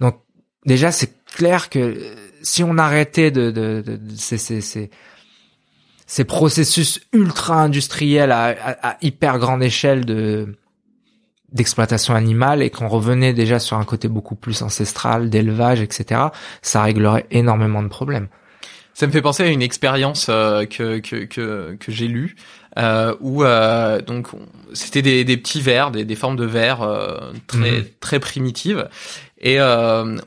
[0.00, 0.20] Donc
[0.64, 1.96] déjà c'est clair que
[2.42, 4.90] si on arrêtait de, de, de, de ces, ces, ces,
[6.06, 10.56] ces, processus ultra industriels à, à, à hyper grande échelle de
[11.52, 16.20] d'exploitation animale et qu'on revenait déjà sur un côté beaucoup plus ancestral, d'élevage, etc.,
[16.62, 18.28] ça réglerait énormément de problèmes.
[18.94, 22.36] Ça me fait penser à une expérience euh, que, que, que, que j'ai lue,
[22.78, 24.28] euh, où euh, donc
[24.74, 27.84] c'était des, des petits vers, des, des formes de vers euh, très mhm.
[28.00, 28.88] très primitives,
[29.40, 30.18] et euh,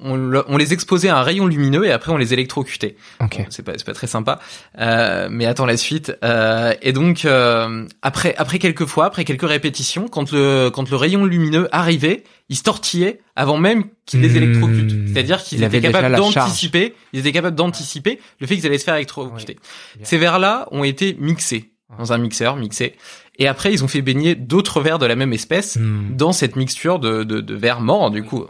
[0.00, 2.96] on, on, les exposait à un rayon lumineux et après on les électrocutait.
[3.20, 3.46] Okay.
[3.50, 4.40] c'est pas c'est pas très sympa.
[4.78, 6.16] Euh, mais attends la suite.
[6.24, 10.96] Euh, et donc euh, après après quelques fois, après quelques répétitions, quand le quand le
[10.96, 14.92] rayon lumineux arrivait, ils se tortillaient avant même qu'ils les électrocutent.
[14.92, 15.12] Hmm.
[15.12, 18.96] C'est-à-dire qu'ils étaient capables d'anticiper, ils étaient capables d'anticiper le fait qu'ils allaient se faire
[18.96, 19.58] électrocuter.
[20.02, 22.94] Ces verres là ont été mixés dans un mixeur, mixés.
[23.38, 26.16] Et après, ils ont fait baigner d'autres verres de la même espèce hmm.
[26.16, 28.46] dans cette mixture de, de, de verres morts, du coup.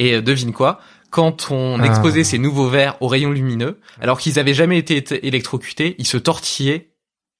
[0.00, 0.80] Et euh, devine quoi?
[1.10, 1.86] Quand on ah.
[1.86, 6.16] exposait ces nouveaux verres aux rayons lumineux, alors qu'ils avaient jamais été électrocutés, ils se
[6.16, 6.88] tortillaient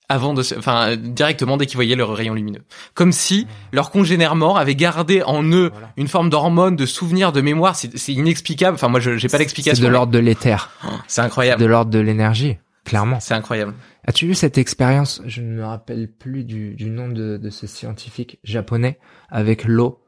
[0.09, 2.63] avant de, se, enfin directement dès qu'ils voyaient leur rayon lumineux,
[2.95, 3.69] comme si ah.
[3.73, 7.77] leur congénère mort avait gardé en eux une forme d'hormone, de souvenir, de mémoire.
[7.77, 8.75] C'est inexplicable.
[8.75, 9.81] Enfin moi, je j'ai pas l'explication.
[9.81, 10.71] C'est de l'ordre de l'éther.
[10.85, 11.63] Oh, c'est incroyable.
[11.63, 13.21] De l'ordre de l'énergie, clairement.
[13.21, 13.73] C'est incroyable.
[14.05, 15.23] As-tu vu cette expérience?
[15.27, 18.99] Je ne me rappelle plus du, du nom de, de ce scientifique japonais
[19.31, 20.03] avec l'eau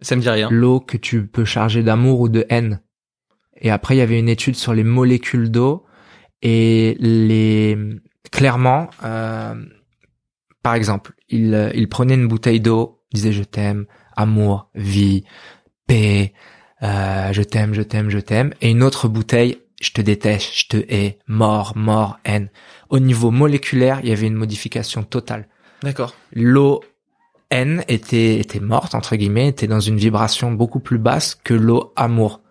[0.00, 0.48] ça me dit rien.
[0.50, 2.80] L'eau que tu peux charger d'amour ou de haine.
[3.60, 5.84] Et après, il y avait une étude sur les molécules d'eau
[6.42, 7.76] et les
[8.30, 9.54] clairement, euh,
[10.62, 13.86] par exemple, il, il prenait une bouteille d'eau, disait je t'aime,
[14.16, 15.24] amour, vie,
[15.86, 16.32] paix,
[16.82, 20.66] euh, je t'aime, je t'aime, je t'aime, et une autre bouteille, je te déteste, je
[20.68, 22.50] te hais, mort, mort, haine.
[22.90, 25.48] Au niveau moléculaire, il y avait une modification totale.
[25.82, 26.14] D'accord.
[26.32, 26.82] L'eau
[27.50, 31.92] N était, était morte, entre guillemets, était dans une vibration beaucoup plus basse que l'eau
[31.96, 32.42] amour.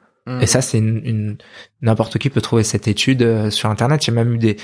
[0.41, 1.37] Et ça, c'est une, une
[1.81, 4.05] n'importe qui peut trouver cette étude euh, sur internet.
[4.05, 4.57] Il y a même eu des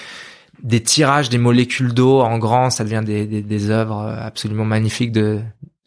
[0.62, 4.66] des tirages des molécules d'eau en grand, ça devient des, des, des œuvres euh, absolument
[4.66, 5.42] magnifiques de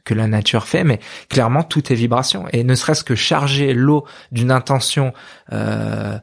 [0.05, 2.47] que la nature fait, mais clairement tout est vibration.
[2.53, 5.13] Et ne serait-ce que charger l'eau d'une intention
[5.53, 6.17] euh,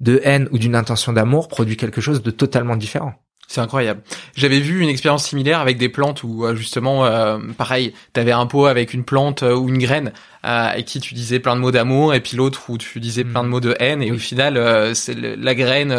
[0.00, 3.14] de haine ou d'une intention d'amour produit quelque chose de totalement différent.
[3.46, 4.02] C'est incroyable.
[4.36, 8.46] J'avais vu une expérience similaire avec des plantes où euh, justement, euh, pareil, t'avais un
[8.46, 10.12] pot avec une plante euh, ou une graine
[10.44, 13.22] euh, et qui tu disais plein de mots d'amour et puis l'autre où tu disais
[13.22, 13.50] plein de mm.
[13.50, 15.90] mots de haine et au final c'est la graine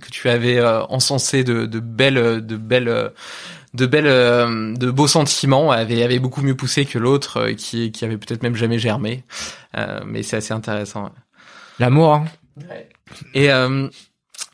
[0.00, 3.12] que tu avais encensé de, de belles, de belles
[3.72, 8.18] de belles, de beaux sentiments avait avait beaucoup mieux poussé que l'autre qui qui avait
[8.18, 9.24] peut-être même jamais germé.
[10.06, 11.10] mais c'est assez intéressant.
[11.78, 12.14] L'amour.
[12.14, 12.24] Hein.
[13.34, 13.48] Et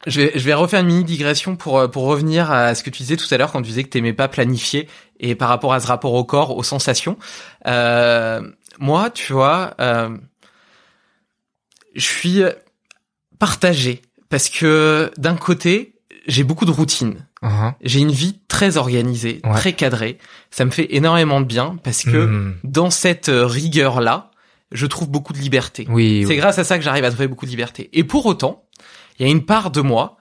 [0.07, 2.91] je vais, je vais refaire une mini digression pour euh, pour revenir à ce que
[2.91, 5.73] tu disais tout à l'heure quand tu disais que t'aimais pas planifier et par rapport
[5.73, 7.17] à ce rapport au corps, aux sensations.
[7.67, 8.41] Euh,
[8.79, 10.17] moi, tu vois, euh,
[11.95, 12.43] je suis
[13.39, 15.95] partagé parce que d'un côté,
[16.27, 17.27] j'ai beaucoup de routine.
[17.43, 17.73] Uh-huh.
[17.83, 20.19] J'ai une vie très organisée, très cadrée.
[20.51, 22.57] Ça me fait énormément de bien parce que hmm.
[22.65, 24.31] dans cette rigueur là,
[24.73, 25.87] je trouve beaucoup de liberté.
[25.89, 26.25] Oui.
[26.27, 27.89] C'est grâce à ça que j'arrive à trouver beaucoup de liberté.
[27.93, 28.66] Et pour autant,
[29.19, 30.17] il y a une part de moi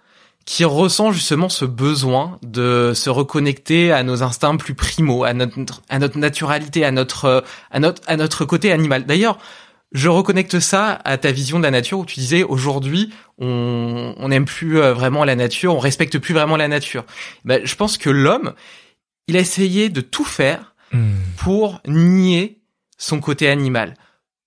[0.46, 5.82] qui ressent justement ce besoin de se reconnecter à nos instincts plus primaux, à notre
[5.90, 9.06] à notre naturalité, à notre à notre à notre côté animal.
[9.06, 9.40] D'ailleurs,
[9.92, 14.28] je reconnecte ça à ta vision de la nature où tu disais aujourd'hui on on
[14.30, 17.06] n'aime plus euh, vraiment la nature, on respecte plus vraiment la nature.
[17.44, 18.54] Ben, je pense que l'homme,
[19.28, 21.14] il a essayé de tout faire hmm.
[21.38, 22.62] pour nier
[22.98, 23.96] son côté animal.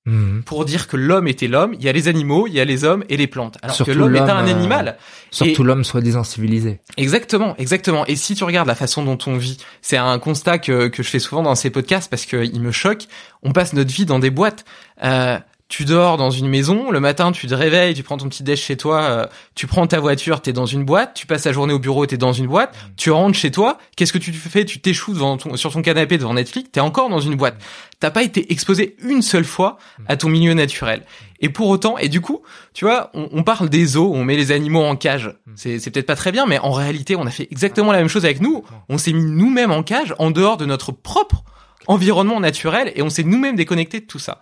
[0.08, 0.42] Mhm.
[0.42, 1.74] pour dire que l'homme était l'homme.
[1.74, 3.58] Il y a les animaux, il y a les hommes et les plantes.
[3.60, 4.96] Alors que l'homme est un euh, animal.
[5.30, 6.80] surtout l'homme soi-disant civilisé.
[6.96, 8.06] Exactement, exactement.
[8.06, 11.08] Et si tu regardes la façon dont on vit, c'est un constat que, que je
[11.08, 13.04] fais souvent dans ces podcasts parce qu'il me choque.
[13.42, 14.64] On passe notre vie dans des boîtes.
[15.04, 15.38] Euh,
[15.68, 18.58] tu dors dans une maison, le matin tu te réveilles, tu prends ton petit déj
[18.58, 21.74] chez toi, euh, tu prends ta voiture, t'es dans une boîte, tu passes la journée
[21.74, 24.64] au bureau, t'es dans une boîte, tu rentres chez toi, qu'est-ce que tu fais?
[24.64, 27.56] Tu t'échoues devant sur ton canapé devant Netflix, t'es encore dans une boîte.
[28.00, 31.02] T'as pas été exposé une seule fois à ton milieu naturel.
[31.40, 32.42] Et pour autant, et du coup,
[32.72, 35.34] tu vois, on, on parle des zoos, on met les animaux en cage.
[35.54, 38.08] C'est, c'est peut-être pas très bien, mais en réalité, on a fait exactement la même
[38.08, 38.64] chose avec nous.
[38.88, 41.44] On s'est mis nous-mêmes en cage, en dehors de notre propre
[41.86, 44.40] environnement naturel et on s'est nous-mêmes déconnecté de tout ça.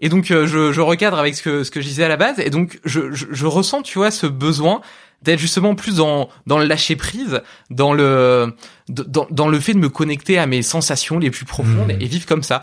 [0.00, 2.16] Et donc euh, je, je, recadre avec ce que ce que je disais à la
[2.16, 4.80] base et donc je, je, je ressens tu vois ce besoin
[5.22, 8.54] d'être justement plus dans dans le lâcher prise, dans le
[8.88, 12.00] dans, dans le fait de me connecter à mes sensations les plus profondes mmh.
[12.02, 12.62] et vivre comme ça.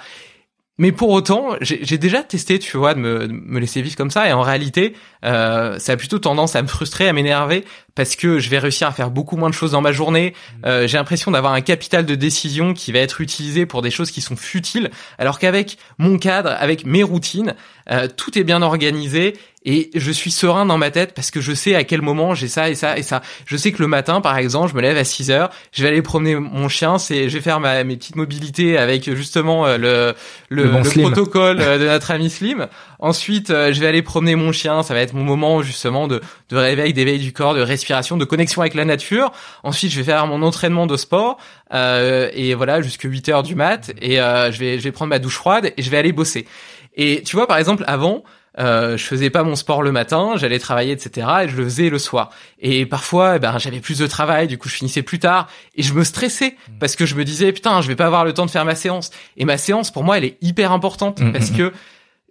[0.78, 4.28] Mais pour autant, j'ai déjà testé, tu vois, de me, me, laisser vivre comme ça,
[4.28, 7.63] et en réalité, euh, ça a plutôt tendance à me frustrer, à m'énerver,
[7.96, 10.34] parce que je vais réussir à faire beaucoup moins de choses dans ma journée.
[10.34, 10.66] Mmh.
[10.66, 14.12] Euh, j'ai l'impression d'avoir un capital de décision qui va être utilisé pour des choses
[14.12, 17.56] qui sont futiles, alors qu'avec mon cadre, avec mes routines,
[17.91, 19.36] euh, tout est bien organisé
[19.66, 22.48] et je suis serein dans ma tête parce que je sais à quel moment j'ai
[22.48, 23.22] ça et ça et ça.
[23.46, 25.89] Je sais que le matin, par exemple, je me lève à 6 heures, je vais
[25.89, 29.78] aller promener mon chien, c'est, je vais faire ma, mes petites mobilités avec justement euh,
[29.78, 30.16] le,
[30.50, 32.68] le, le, protocole euh, de notre ami Slim.
[33.06, 36.22] Ensuite, euh, je vais aller promener mon chien, ça va être mon moment justement de,
[36.49, 39.32] de réveil, d'éveil du corps, de respiration, de connexion avec la nature.
[39.64, 41.38] Ensuite, je vais faire mon entraînement de sport
[41.74, 45.20] euh, et voilà jusqu'à 8 heures du mat et je vais je vais prendre ma
[45.20, 46.47] douche froide et je vais aller bosser.
[46.95, 48.24] Et tu vois, par exemple, avant,
[48.58, 51.28] euh, je faisais pas mon sport le matin, j'allais travailler, etc.
[51.43, 52.32] Et je le faisais le soir.
[52.60, 55.47] Et parfois, eh ben, j'avais plus de travail, du coup, je finissais plus tard.
[55.76, 56.72] Et je me stressais mmh.
[56.80, 58.76] parce que je me disais, putain, je vais pas avoir le temps de faire ma
[58.76, 59.12] séance.
[59.38, 61.74] Et ma séance, pour moi, elle est hyper importante mmh, parce mmh, que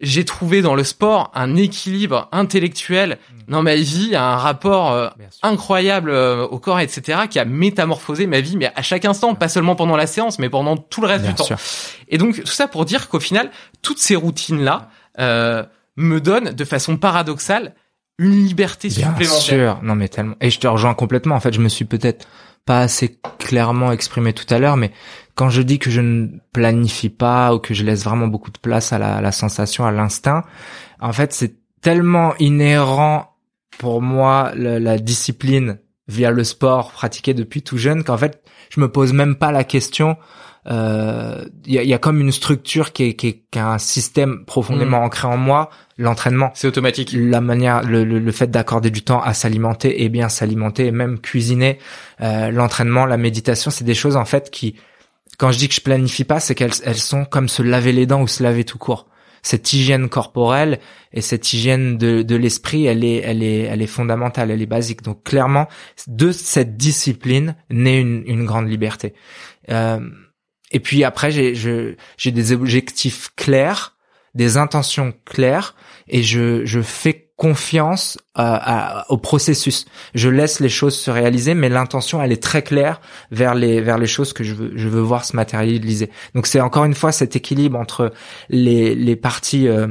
[0.01, 3.18] j'ai trouvé dans le sport un équilibre intellectuel
[3.49, 5.09] dans ma vie, un rapport euh,
[5.42, 9.49] incroyable euh, au corps, etc., qui a métamorphosé ma vie, mais à chaque instant, pas
[9.49, 11.47] seulement pendant la séance, mais pendant tout le reste du temps.
[12.09, 13.51] Et donc tout ça pour dire qu'au final,
[13.82, 14.88] toutes ces routines là,
[15.20, 15.62] euh,
[15.97, 17.74] me donne de façon paradoxale
[18.18, 19.42] une liberté Bien supplémentaire.
[19.42, 20.36] sûr, non mais tellement.
[20.40, 21.34] Et je te rejoins complètement.
[21.34, 22.26] En fait, je me suis peut-être
[22.64, 24.90] pas assez clairement exprimé tout à l'heure, mais
[25.35, 28.59] quand je dis que je ne planifie pas ou que je laisse vraiment beaucoup de
[28.59, 30.45] place à la, la sensation, à l'instinct,
[31.01, 33.37] en fait, c'est tellement inhérent
[33.78, 38.91] pour moi la discipline via le sport pratiqué depuis tout jeune qu'en fait, je me
[38.91, 40.16] pose même pas la question
[40.66, 43.68] il euh, y, a, y, a, comme une structure qui est, qui est, qui a
[43.68, 45.05] un système profondément mm.
[45.05, 45.68] ancré en moi.
[45.99, 47.14] L'entraînement, c'est automatique.
[47.14, 50.91] La manière, le, le, le fait d'accorder du temps à s'alimenter et bien s'alimenter et
[50.91, 51.78] même cuisiner,
[52.22, 54.76] euh, l'entraînement, la méditation, c'est des choses en fait qui,
[55.39, 58.07] quand je dis que je planifie pas, c'est qu'elles elles sont comme se laver les
[58.07, 59.07] dents ou se laver tout court.
[59.43, 60.80] Cette hygiène corporelle
[61.12, 64.66] et cette hygiène de, de l'esprit, elle est, elle est, elle est fondamentale, elle est
[64.66, 65.03] basique.
[65.03, 65.68] Donc clairement,
[66.07, 69.12] de cette discipline naît une, une grande liberté.
[69.68, 70.01] Euh,
[70.70, 73.97] et puis après, j'ai j'ai des objectifs clairs,
[74.35, 75.74] des intentions claires,
[76.09, 78.59] et je je fais confiance euh,
[79.09, 79.87] au processus.
[80.14, 83.99] Je laisse les choses se réaliser, mais l'intention, elle est très claire vers les vers
[83.99, 86.11] les choses que je veux je veux voir se matérialiser.
[86.35, 88.12] Donc c'est encore une fois cet équilibre entre
[88.51, 89.89] les les parties euh,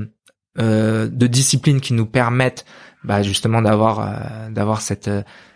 [0.59, 2.65] euh, de discipline qui nous permettent
[3.03, 5.09] bah, justement d'avoir d'avoir cette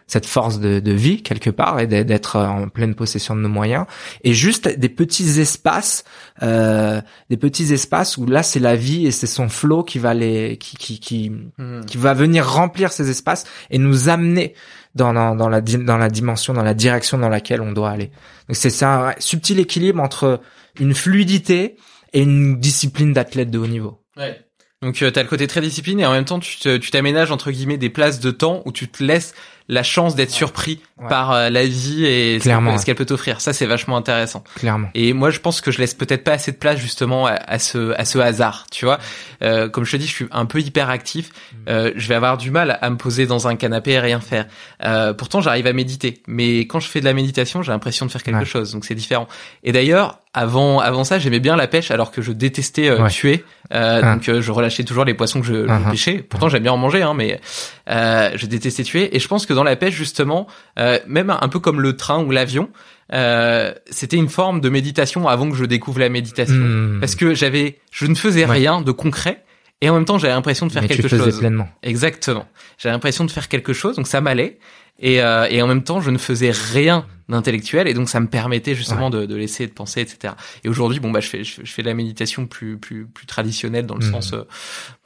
[0.08, 3.86] cette force de, de vie quelque part et d'être en pleine possession de nos moyens
[4.24, 6.06] et juste des petits espaces
[6.42, 10.14] euh, des petits espaces où là c'est la vie et c'est son flot qui va
[10.14, 11.82] les qui qui qui, hmm.
[11.86, 14.54] qui va venir remplir ces espaces et nous amener
[14.96, 18.12] dans, dans, dans la dans la dimension dans la direction dans laquelle on doit aller
[18.48, 20.40] donc c'est ça un subtil équilibre entre
[20.80, 21.76] une fluidité
[22.14, 24.42] et une discipline d'athlète de haut niveau ouais.
[24.84, 27.52] Donc euh, tu as le côté très discipline et en même temps tu t'aménages entre
[27.52, 29.34] guillemets des places de temps où tu te laisses
[29.70, 33.42] la chance d'être surpris par euh, la vie et ce qu'elle peut t'offrir.
[33.42, 34.44] Ça, c'est vachement intéressant.
[34.56, 34.90] Clairement.
[34.96, 37.94] Et moi, je pense que je laisse peut-être pas assez de place justement à, ce
[38.00, 38.66] à ce hasard.
[38.72, 39.00] Tu vois,
[39.44, 41.30] euh, comme je te dis, je suis un peu hyper actif.
[41.30, 41.56] Mm.
[41.70, 44.48] Euh, je vais avoir du mal à me poser dans un canapé et rien faire.
[44.84, 46.22] Euh, pourtant, j'arrive à méditer.
[46.28, 48.72] Mais quand je fais de la méditation, j'ai l'impression de faire quelque chose.
[48.72, 49.28] Donc c'est différent.
[49.64, 53.44] Et d'ailleurs, avant avant ça, j'aimais bien la pêche alors que je détestais euh, tuer.
[53.74, 54.14] Euh, ah.
[54.14, 55.92] Donc je relâchais toujours les poissons que je, je uh-huh.
[55.92, 56.18] pêchais.
[56.18, 57.40] Pourtant, j'aime bien en manger, hein, mais
[57.88, 59.16] je détestais tuer.
[59.16, 60.46] Et je pense que dans la pêche, justement,
[60.78, 62.70] euh, même un peu comme le train ou l'avion,
[63.12, 67.00] euh, c'était une forme de méditation avant que je découvre la méditation, hmm.
[67.00, 69.44] parce que j'avais, je ne faisais rien de concret.
[69.82, 71.40] Et en même temps, j'avais l'impression de faire Mais quelque tu chose.
[71.40, 71.68] pleinement.
[71.82, 72.46] Exactement.
[72.78, 74.60] J'avais l'impression de faire quelque chose, donc ça m'allait.
[75.00, 78.28] Et, euh, et en même temps, je ne faisais rien d'intellectuel, et donc ça me
[78.28, 80.36] permettait justement de, de laisser de penser, etc.
[80.64, 83.86] Et aujourd'hui, bon bah, je fais je, fais de la méditation plus plus plus traditionnelle
[83.86, 84.12] dans le hmm.
[84.12, 84.34] sens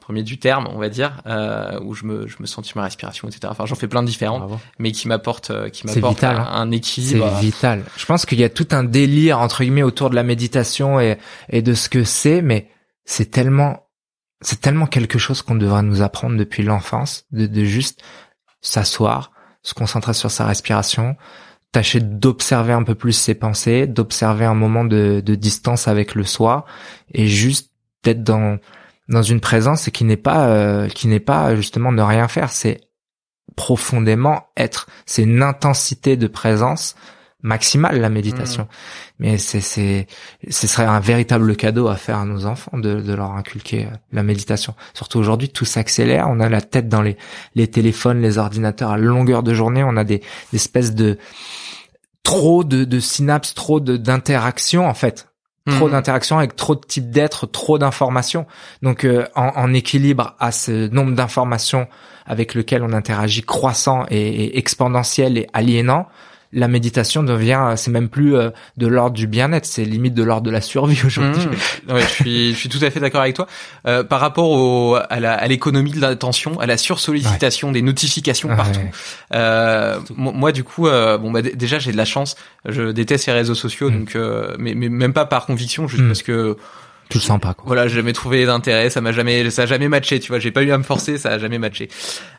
[0.02, 3.28] premier du terme, on va dire, euh, où je me, je me sens ma respiration,
[3.28, 3.42] etc.
[3.46, 6.48] Enfin, j'en fais plein de différentes, mais qui m'apportent, euh, qui m'apportent un, hein.
[6.52, 7.30] un, équilibre.
[7.36, 7.84] C'est vital.
[7.96, 11.18] Je pense qu'il y a tout un délire entre guillemets autour de la méditation et,
[11.48, 12.68] et de ce que c'est, mais
[13.04, 13.88] c'est tellement,
[14.40, 18.02] c'est tellement quelque chose qu'on devrait nous apprendre depuis l'enfance, de, de juste
[18.60, 19.32] s'asseoir,
[19.62, 21.16] se concentrer sur sa respiration,
[21.72, 26.24] tâcher d'observer un peu plus ses pensées, d'observer un moment de, de distance avec le
[26.24, 26.64] soi,
[27.12, 27.70] et juste
[28.02, 28.58] d'être dans
[29.08, 32.80] dans une présence qui n'est pas euh, qui n'est pas justement ne rien faire, c'est
[33.56, 34.86] profondément être.
[35.06, 36.94] C'est une intensité de présence
[37.42, 38.64] maximale la méditation.
[38.64, 38.66] Hmm.
[39.18, 40.06] Mais c'est c'est
[40.48, 43.96] ce serait un véritable cadeau à faire à nos enfants de, de leur inculquer euh,
[44.12, 44.74] la méditation.
[44.94, 46.28] Surtout aujourd'hui, tout s'accélère.
[46.28, 47.16] On a la tête dans les
[47.54, 49.82] les téléphones, les ordinateurs à longueur de journée.
[49.84, 50.20] On a des,
[50.52, 51.18] des espèces de
[52.22, 55.31] trop de, de synapses, trop d'interactions en fait
[55.66, 55.92] trop mhm.
[55.92, 58.46] d'interactions avec trop de types d'êtres, trop d'informations.
[58.82, 61.86] Donc euh, en, équilibre à ce nombre d'informations
[62.26, 66.06] avec lequel on interagit croissant et, et exponentiel et aliénant,
[66.52, 70.42] la méditation devient, c'est même plus euh, de l'ordre du bien-être, c'est limite de l'ordre
[70.42, 71.46] de la survie aujourd'hui.
[71.46, 71.92] Mmh.
[71.92, 73.46] Ouais, je suis, je suis tout à fait d'accord avec toi.
[73.86, 78.80] Euh, par rapport au, à l'économie de l'attention, à la sursollicitation des notifications partout.
[79.34, 82.36] Euh, moi, du coup, euh, bon, bah, déjà, j'ai de la chance.
[82.66, 83.98] Je déteste les réseaux sociaux, mmh.
[83.98, 84.16] donc,
[84.58, 86.08] mais, mais même pas par conviction, juste mmh.
[86.08, 86.56] parce que
[87.08, 87.64] tu le sens pas quoi.
[87.66, 90.50] Voilà, j'ai jamais trouvé d'intérêt, ça m'a jamais ça a jamais matché, tu vois, j'ai
[90.50, 91.88] pas eu à me forcer, ça a jamais matché.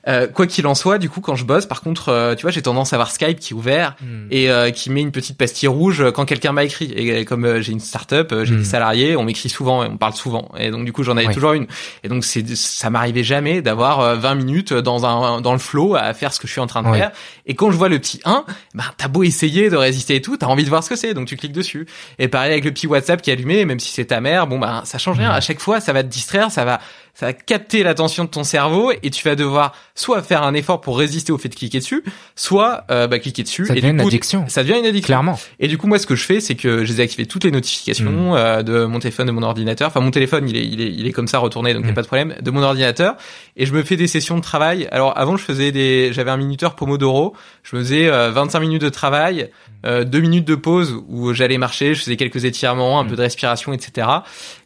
[0.07, 2.51] Euh, quoi qu'il en soit, du coup quand je bosse, par contre, euh, tu vois,
[2.51, 4.28] j'ai tendance à avoir Skype qui est ouvert hmm.
[4.32, 7.61] et euh, qui met une petite pastille rouge quand quelqu'un m'a écrit et comme euh,
[7.61, 8.66] j'ai une start-up, j'ai des hmm.
[8.66, 11.53] salariés, on m'écrit souvent et on parle souvent et donc du coup, j'en avais toujours
[11.53, 11.68] une.
[12.03, 16.14] Et donc c'est ça m'arrivait jamais d'avoir 20 minutes dans un dans le flow à
[16.14, 17.11] faire ce que je suis en train de faire
[17.45, 20.37] et quand je vois le petit 1, ben t'as beau essayer de résister et tout,
[20.37, 21.85] t'as envie de voir ce que c'est, donc tu cliques dessus.
[22.19, 24.59] Et pareil avec le petit WhatsApp qui est allumé, même si c'est ta mère, bon
[24.59, 25.31] ben ça change rien.
[25.31, 26.79] À chaque fois, ça va te distraire, ça va
[27.14, 30.82] ça va capter l'attention de ton cerveau et tu vas devoir soit faire un effort
[30.82, 32.03] pour résister au fait de cliquer dessus,
[32.36, 33.68] soit euh, bah, cliquer dessus.
[33.68, 34.45] Ça devient une addiction.
[34.47, 35.05] Ça devient une addiction.
[35.05, 35.39] Clairement.
[35.59, 38.34] Et du coup, moi, ce que je fais, c'est que j'ai désactivé toutes les notifications
[38.34, 38.36] mm.
[38.36, 39.89] euh, de mon téléphone, de mon ordinateur.
[39.89, 41.89] Enfin, mon téléphone, il est, il est, il est comme ça retourné, donc il n'y
[41.89, 41.95] a mm.
[41.95, 42.36] pas de problème.
[42.41, 43.16] De mon ordinateur.
[43.57, 44.88] Et je me fais des sessions de travail.
[44.91, 47.36] Alors, avant, je faisais des, j'avais un minuteur Pomodoro.
[47.61, 49.51] Je me faisais 25 euh, minutes de travail,
[49.84, 53.07] deux minutes de pause où j'allais marcher, je faisais quelques étirements, un mm.
[53.07, 54.07] peu de respiration, etc.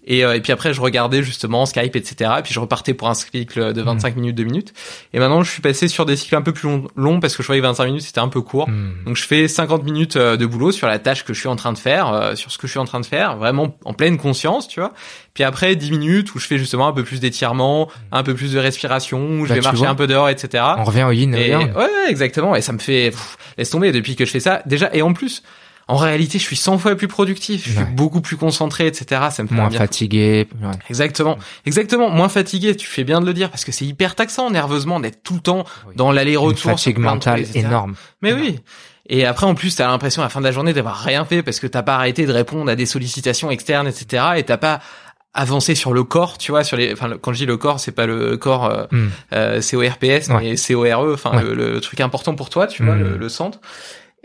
[0.07, 2.31] Et, et puis après, je regardais justement Skype, etc.
[2.39, 4.19] Et puis je repartais pour un cycle de 25 hmm.
[4.19, 4.73] minutes, 2 minutes.
[5.13, 7.47] Et maintenant, je suis passé sur des cycles un peu plus longs, parce que je
[7.47, 8.69] voyais que 25 minutes, c'était un peu court.
[8.69, 8.93] Hmm.
[9.05, 11.55] Donc, je fais 50 minutes euh, de boulot sur la tâche que je suis en
[11.55, 13.93] train de faire, euh, sur ce que je suis en train de faire, vraiment en
[13.93, 14.93] pleine conscience, tu vois.
[15.33, 18.53] Puis après, 10 minutes où je fais justement un peu plus d'étirement, un peu plus
[18.53, 20.63] de respiration, où je bah, vais marcher un peu dehors, etc.
[20.77, 22.55] On revient au yin et, Ouais, exactement.
[22.55, 23.11] Et ça me fait,
[23.57, 24.61] laisse tomber depuis que je fais ça.
[24.65, 25.43] Déjà, et en plus,
[25.89, 29.27] en réalité, je suis 100 fois plus productif, je suis beaucoup plus concentré, etc.
[29.31, 30.47] Ça me fait moins fatigué.
[30.89, 32.75] Exactement, exactement, moins fatigué.
[32.75, 35.39] Tu fais bien de le dire parce que c'est hyper taxant nerveusement d'être tout le
[35.39, 35.63] temps
[35.95, 36.71] dans l'aller-retour.
[36.71, 37.95] Fatigue mentale énorme.
[38.21, 38.59] Mais oui.
[39.09, 41.41] Et après, en plus, t'as l'impression à la fin de la journée d'avoir rien fait
[41.41, 44.23] parce que t'as pas arrêté de répondre à des sollicitations externes, etc.
[44.35, 44.81] Et t'as pas
[45.33, 46.91] avancer sur le corps, tu vois, sur les.
[46.91, 49.07] Enfin, quand je dis le corps, c'est pas le corps euh, mm.
[49.33, 53.19] euh, CORPS, mais CORE, enfin le, truc important pour toi, tu vois, le, hmm.
[53.19, 53.59] le centre.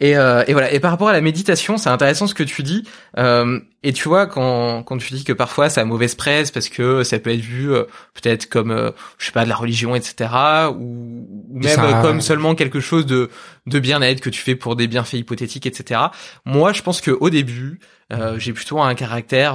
[0.03, 0.73] Et, euh, et, voilà.
[0.73, 2.83] Et par rapport à la méditation, c'est intéressant ce que tu dis.
[3.19, 6.69] Euh, et tu vois, quand, quand tu dis que parfois ça a mauvaise presse parce
[6.69, 7.85] que ça peut être vu euh,
[8.15, 10.29] peut-être comme, euh, je sais pas, de la religion, etc.
[10.77, 13.31] Ou, même comme seulement quelque chose de,
[13.69, 16.01] de bien-être que tu fais pour des bienfaits hypothétiques, etc.
[16.45, 17.79] Moi, je pense que au début,
[18.13, 19.55] euh, j'ai plutôt un caractère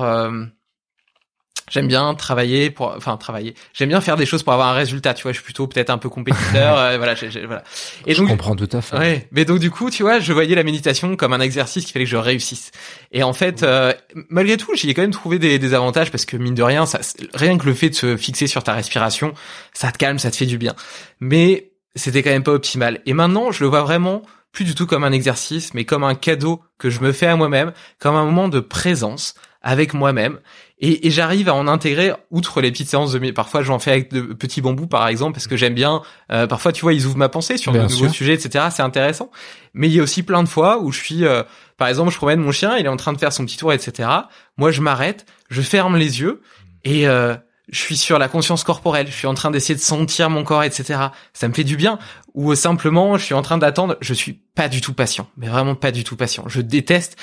[1.69, 3.53] j'aime bien travailler pour enfin travailler.
[3.73, 5.89] J'aime bien faire des choses pour avoir un résultat tu vois je suis plutôt peut-être
[5.89, 7.15] un peu compétiteur euh, voilà
[7.45, 7.63] voilà.
[8.05, 8.97] Et je comprends tout à fait.
[8.97, 11.93] ouais mais donc du coup tu vois je voyais la méditation comme un exercice qui
[11.93, 12.71] fallait que je réussisse.
[13.11, 13.93] Et en fait euh,
[14.29, 16.85] malgré tout j'y ai quand même trouvé des, des, avantages parce que mine de rien
[16.85, 16.99] ça
[17.33, 19.33] rien que le fait de se fixer sur ta respiration
[19.73, 20.75] ça te calme ça te fait du bien.
[21.19, 23.01] Mais c'était quand même pas optimal.
[23.05, 24.21] Et maintenant je le vois vraiment
[24.53, 27.35] plus du tout comme un exercice mais comme un cadeau que je me fais à
[27.35, 30.39] moi-même comme un moment de présence avec moi-même
[30.79, 34.11] et, et j'arrive à en intégrer outre les petites séances de parfois j'en fais avec
[34.11, 36.01] de petits bambous par exemple parce que j'aime bien
[36.31, 39.31] euh, parfois tu vois ils ouvrent ma pensée sur de nouveaux sujets etc c'est intéressant
[39.73, 41.43] mais il y a aussi plein de fois où je suis euh,
[41.77, 43.73] par exemple je promène mon chien il est en train de faire son petit tour
[43.73, 44.09] etc
[44.57, 46.41] moi je m'arrête je ferme les yeux
[46.83, 47.35] et euh,
[47.69, 50.63] je suis sur la conscience corporelle, je suis en train d'essayer de sentir mon corps,
[50.63, 51.07] etc.
[51.33, 51.99] Ça me fait du bien.
[52.33, 53.97] Ou simplement, je suis en train d'attendre.
[53.99, 56.45] Je suis pas du tout patient, mais vraiment pas du tout patient.
[56.47, 57.17] Je déteste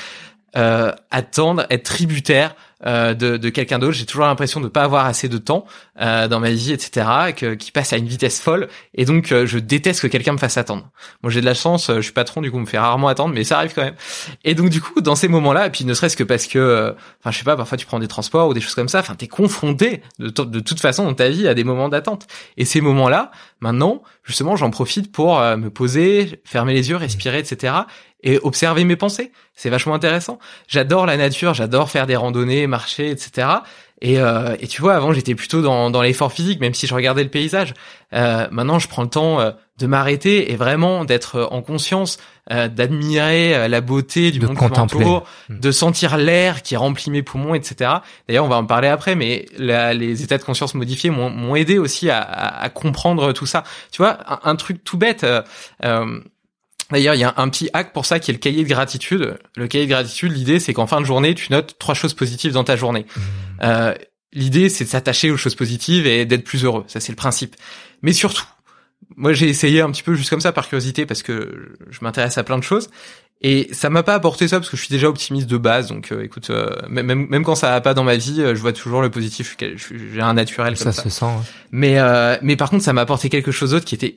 [0.56, 2.54] euh, attendre, être tributaire
[2.86, 3.92] euh, de, de quelqu'un d'autre.
[3.92, 5.64] J'ai toujours l'impression de pas avoir assez de temps
[6.00, 7.06] euh, dans ma vie, etc.
[7.36, 8.68] Que, qui passe à une vitesse folle.
[8.94, 10.90] Et donc, euh, je déteste que quelqu'un me fasse attendre.
[11.22, 11.90] Moi, j'ai de la chance.
[11.94, 13.94] Je suis patron, du coup, on me fait rarement attendre, mais ça arrive quand même.
[14.44, 17.30] Et donc, du coup, dans ces moments-là, et puis ne serait-ce que parce que, enfin,
[17.30, 19.00] je sais pas, parfois tu prends des transports ou des choses comme ça.
[19.00, 22.26] Enfin, t'es confronté de, de toute façon dans ta vie à des moments d'attente.
[22.56, 27.72] Et ces moments-là, maintenant, justement, j'en profite pour me poser, fermer les yeux, respirer, etc
[28.24, 29.30] et observer mes pensées.
[29.54, 30.40] C'est vachement intéressant.
[30.66, 33.48] J'adore la nature, j'adore faire des randonnées, marcher, etc.
[34.00, 36.94] Et, euh, et tu vois, avant j'étais plutôt dans, dans l'effort physique, même si je
[36.94, 37.74] regardais le paysage.
[38.12, 42.18] Euh, maintenant, je prends le temps euh, de m'arrêter et vraiment d'être en conscience,
[42.50, 45.60] euh, d'admirer euh, la beauté du monde qui hmm.
[45.60, 47.90] de sentir l'air qui remplit mes poumons, etc.
[48.28, 52.10] D'ailleurs, on va en parler après, mais les états de conscience modifiés m'ont aidé aussi
[52.10, 53.64] à, à, comprendre tout ça.
[53.90, 55.24] Tu vois, un, un truc tout bête.
[56.94, 58.68] Euh, D'ailleurs, il y a un petit hack pour ça qui est le cahier de
[58.68, 59.36] gratitude.
[59.56, 62.52] Le cahier de gratitude, l'idée, c'est qu'en fin de journée, tu notes trois choses positives
[62.52, 63.06] dans ta journée.
[63.16, 63.20] Mmh.
[63.62, 63.94] Euh,
[64.32, 66.84] l'idée, c'est de s'attacher aux choses positives et d'être plus heureux.
[66.86, 67.56] Ça, c'est le principe.
[68.02, 68.46] Mais surtout,
[69.16, 72.38] moi, j'ai essayé un petit peu juste comme ça par curiosité parce que je m'intéresse
[72.38, 72.90] à plein de choses.
[73.42, 75.88] Et ça m'a pas apporté ça parce que je suis déjà optimiste de base.
[75.88, 78.72] Donc, euh, écoute, euh, même même quand ça va pas dans ma vie, je vois
[78.72, 79.56] toujours le positif.
[79.58, 80.92] J'ai un naturel comme ça.
[80.92, 81.26] Ça se sent.
[81.70, 81.98] Mais
[82.40, 84.16] mais par contre, ça m'a apporté quelque chose d'autre qui était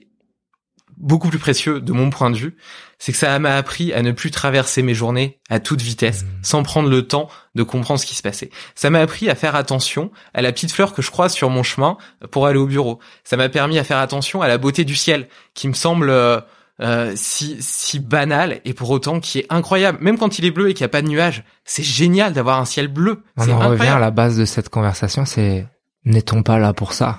[0.97, 2.57] beaucoup plus précieux de mon point de vue,
[2.99, 6.27] c'est que ça m'a appris à ne plus traverser mes journées à toute vitesse, mmh.
[6.41, 8.49] sans prendre le temps de comprendre ce qui se passait.
[8.75, 11.63] Ça m'a appris à faire attention à la petite fleur que je croise sur mon
[11.63, 11.97] chemin
[12.31, 12.99] pour aller au bureau.
[13.23, 16.39] Ça m'a permis à faire attention à la beauté du ciel, qui me semble euh,
[16.81, 19.99] euh si si banal et pour autant qui est incroyable.
[20.01, 22.59] Même quand il est bleu et qu'il n'y a pas de nuages, c'est génial d'avoir
[22.59, 23.23] un ciel bleu.
[23.37, 25.67] On en revient à la base de cette conversation, c'est
[26.05, 27.17] n'est-on pas là pour ça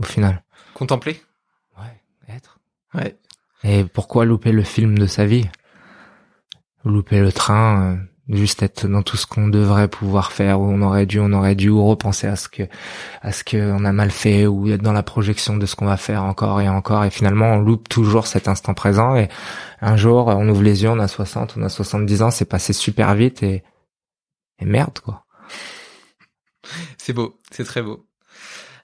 [0.00, 0.42] au final
[0.74, 1.20] Contempler.
[2.94, 3.16] Ouais.
[3.62, 5.48] Et pourquoi louper le film de sa vie?
[6.84, 7.96] Louper le train, euh,
[8.28, 11.54] juste être dans tout ce qu'on devrait pouvoir faire, ou on aurait dû, on aurait
[11.54, 12.64] dû, ou repenser à ce que,
[13.22, 15.96] à ce qu'on a mal fait, ou être dans la projection de ce qu'on va
[15.96, 19.28] faire encore et encore, et finalement on loupe toujours cet instant présent, et
[19.80, 22.72] un jour on ouvre les yeux, on a 60, on a 70 ans, c'est passé
[22.72, 23.62] super vite, et,
[24.58, 25.24] et merde quoi.
[26.98, 28.06] C'est beau, c'est très beau.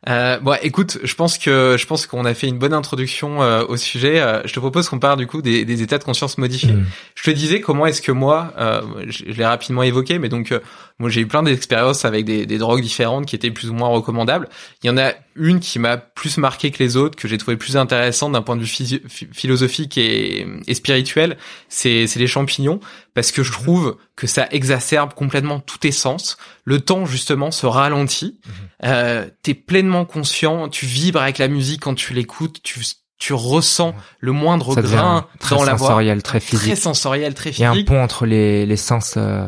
[0.09, 3.65] Euh, bon, écoute, je pense que je pense qu'on a fait une bonne introduction euh,
[3.67, 4.21] au sujet.
[4.21, 6.73] Euh, je te propose qu'on parle du coup des, des, états de conscience modifiés.
[6.73, 6.87] Mm.
[7.15, 10.55] Je te disais comment est-ce que moi, euh, je, l'ai rapidement évoqué, mais donc
[11.01, 13.89] moi j'ai eu plein d'expériences avec des, des, drogues différentes qui étaient plus ou moins
[13.89, 14.49] recommandables.
[14.83, 17.57] Il y en a une qui m'a plus marqué que les autres, que j'ai trouvé
[17.57, 19.01] plus intéressante d'un point de vue
[19.33, 21.39] philosophique et, et spirituel.
[21.71, 22.81] C'est les champignons
[23.15, 26.37] parce que je trouve que ça exacerbe complètement tout tes sens.
[26.65, 28.39] Le temps justement se ralentit.
[28.45, 28.53] Mhm.
[28.85, 32.81] Euh, T'es pleinement conscient, tu vibres avec la musique quand tu l'écoutes, tu
[33.19, 35.77] tu ressens le moindre grain dans la voix.
[35.77, 36.69] Très sensoriel, très physique.
[36.69, 37.59] Très sensoriel, très physique.
[37.59, 39.47] Il y a un pont entre les, les sens euh,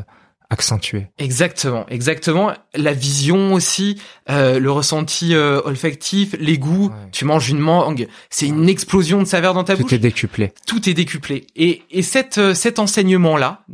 [0.53, 1.07] accentués.
[1.19, 2.53] Exactement, exactement.
[2.75, 3.99] La vision aussi,
[4.29, 6.93] euh, le ressenti euh, olfactif, les goûts.
[7.11, 9.89] Tu manges une mangue, c'est une explosion de saveur dans ta bouche.
[9.89, 10.53] Tout est décuplé.
[10.67, 11.47] Tout est décuplé.
[11.57, 13.65] Et, et cette, euh, cet enseignement-là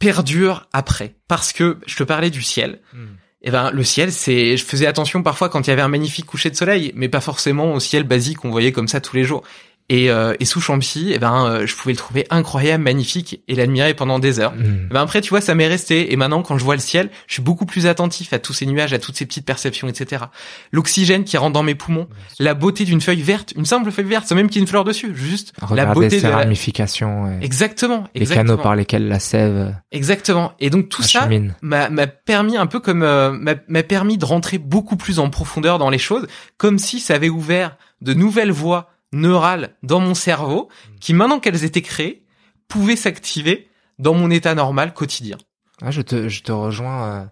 [0.00, 1.14] perdure après.
[1.28, 2.80] Parce que je te parlais du ciel.
[2.92, 3.06] Hmm.
[3.42, 6.26] Eh ben le ciel, c'est, je faisais attention parfois quand il y avait un magnifique
[6.26, 9.22] coucher de soleil, mais pas forcément au ciel basique qu'on voyait comme ça tous les
[9.22, 9.44] jours.
[9.90, 13.54] Et, euh, et sous Champy, eh ben, euh, je pouvais le trouver incroyable, magnifique et
[13.54, 14.52] l'admirer pendant des heures.
[14.52, 14.88] Mm.
[14.90, 16.12] Eh ben après, tu vois, ça m'est resté.
[16.12, 18.66] Et maintenant, quand je vois le ciel, je suis beaucoup plus attentif à tous ces
[18.66, 20.24] nuages, à toutes ces petites perceptions, etc.
[20.72, 22.06] L'oxygène qui rentre dans mes poumons,
[22.38, 24.68] la beauté d'une feuille verte, une simple feuille verte, sans même qu'il y ait une
[24.68, 26.36] fleur dessus, juste la beauté de la...
[26.36, 27.38] ramifications, ouais.
[27.40, 28.56] Exactement, les exactement.
[28.56, 30.52] canaux par lesquels la sève Exactement.
[30.60, 31.28] Et donc tout ça
[31.62, 35.88] m'a permis un peu comme euh, m'a permis de rentrer beaucoup plus en profondeur dans
[35.88, 36.26] les choses,
[36.58, 40.68] comme si ça avait ouvert de nouvelles voies neurales dans mon cerveau
[41.00, 42.24] qui maintenant qu'elles étaient créées
[42.68, 45.38] pouvaient s'activer dans mon état normal quotidien.
[45.82, 47.24] Ah, je te, je te rejoins, euh,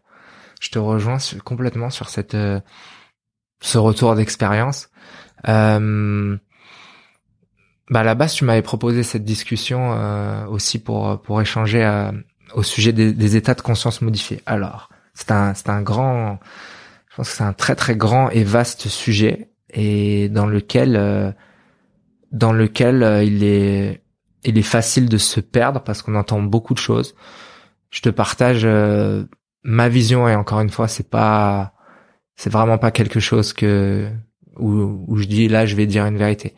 [0.60, 2.60] je te rejoins sur- complètement sur cette, euh,
[3.60, 4.88] ce retour d'expérience.
[5.48, 6.36] Euh,
[7.90, 12.10] bah à la base, tu m'avais proposé cette discussion euh, aussi pour pour échanger euh,
[12.54, 14.40] au sujet des, des états de conscience modifiés.
[14.46, 16.38] Alors, c'est un c'est un grand,
[17.10, 21.30] je pense que c'est un très très grand et vaste sujet et dans lequel euh,
[22.36, 24.02] dans lequel euh, il est
[24.44, 27.14] il est facile de se perdre parce qu'on entend beaucoup de choses.
[27.90, 29.24] Je te partage euh,
[29.64, 31.72] ma vision et encore une fois, c'est pas
[32.36, 34.08] c'est vraiment pas quelque chose que
[34.56, 36.54] où, où je dis là je vais dire une vérité.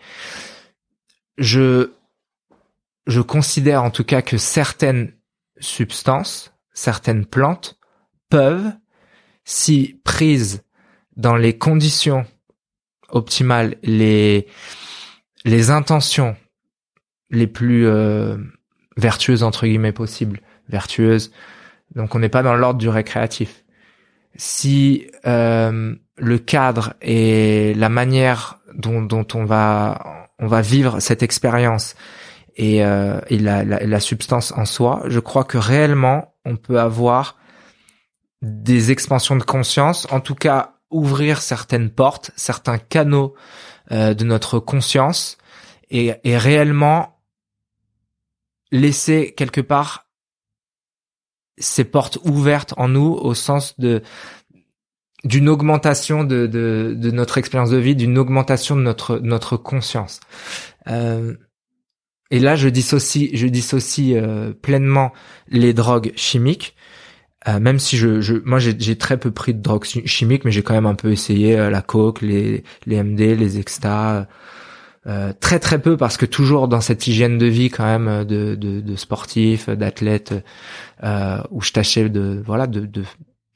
[1.39, 1.93] Je
[3.07, 5.13] je considère en tout cas que certaines
[5.61, 7.79] substances, certaines plantes
[8.29, 8.73] peuvent
[9.45, 10.65] si prises
[11.17, 12.27] dans les conditions
[13.11, 14.47] optimales, les
[15.49, 16.37] les intentions
[17.31, 18.37] les plus euh,
[18.97, 21.33] vertueuses entre guillemets possibles, vertueuses.
[21.95, 23.65] Donc on n'est pas dans l'ordre du récréatif.
[24.37, 31.25] Si euh, le cadre et la manière dont, dont on va on va vivre cette
[31.25, 31.97] expérience
[32.57, 36.79] et, euh, et la, la, la substance en soi, je crois que réellement on peut
[36.79, 37.37] avoir
[38.41, 43.35] des expansions de conscience, en tout cas ouvrir certaines portes, certains canaux
[43.93, 45.39] euh, de notre conscience
[45.91, 47.19] et, réellement
[48.71, 50.07] laisser quelque part
[51.57, 53.75] ces portes ouvertes en nous au sens
[55.25, 60.21] d'une augmentation de, notre expérience de vie, d'une augmentation de notre notre conscience.
[60.89, 61.35] Euh,
[62.31, 65.13] et là, je dissocie, je dissocie euh, pleinement
[65.49, 66.77] les drogues chimiques,
[67.49, 70.51] euh, même si je, je moi j'ai très peu pris de drogues chi- chimiques, mais
[70.53, 74.27] j'ai quand même un peu essayé euh, la coke, les les MD, les extas.
[75.07, 78.25] Euh, très très peu parce que toujours dans cette hygiène de vie quand même euh,
[78.25, 80.35] de, de, de sportif, d'athlète,
[81.03, 83.05] euh, où je tâchais de voilà de, de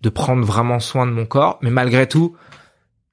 [0.03, 2.35] de prendre vraiment soin de mon corps, mais malgré tout,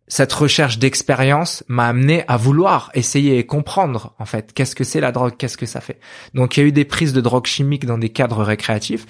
[0.07, 5.01] cette recherche d'expérience m'a amené à vouloir essayer et comprendre en fait qu'est-ce que c'est
[5.01, 5.99] la drogue, qu'est-ce que ça fait.
[6.33, 9.05] Donc il y a eu des prises de drogue chimique dans des cadres récréatifs,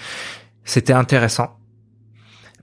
[0.64, 1.59] c'était intéressant,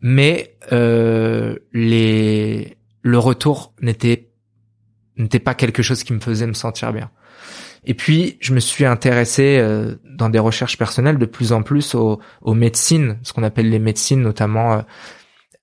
[0.01, 4.31] mais euh, les le retour n'était
[5.17, 7.11] n'était pas quelque chose qui me faisait me sentir bien.
[7.85, 11.95] Et puis, je me suis intéressé euh, dans des recherches personnelles de plus en plus
[11.95, 14.83] aux, aux médecines, ce qu'on appelle les médecines, notamment euh,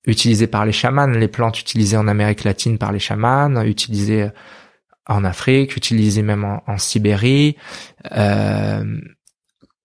[0.05, 4.29] utilisées par les chamans, les plantes utilisées en Amérique latine par les chamans, utilisées
[5.07, 7.57] en Afrique, utilisées même en, en Sibérie,
[8.13, 8.83] euh,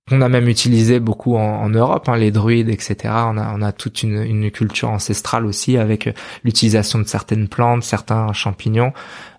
[0.08, 2.96] qu'on a même utilisé beaucoup en, Europe, hein, les druides, etc.
[3.04, 8.92] On a, on toute une, culture ancestrale aussi avec l'utilisation de certaines plantes, certains champignons,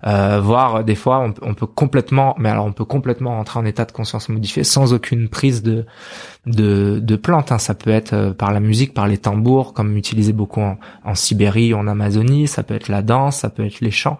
[0.05, 3.65] euh, voire des fois on, on peut complètement, mais alors on peut complètement rentrer en
[3.65, 5.85] état de conscience modifié sans aucune prise de
[6.45, 7.51] de, de plantes.
[7.51, 7.57] Hein.
[7.57, 11.15] Ça peut être euh, par la musique, par les tambours, comme utilisé beaucoup en, en
[11.15, 12.47] Sibérie, en Amazonie.
[12.47, 14.19] Ça peut être la danse, ça peut être les chants.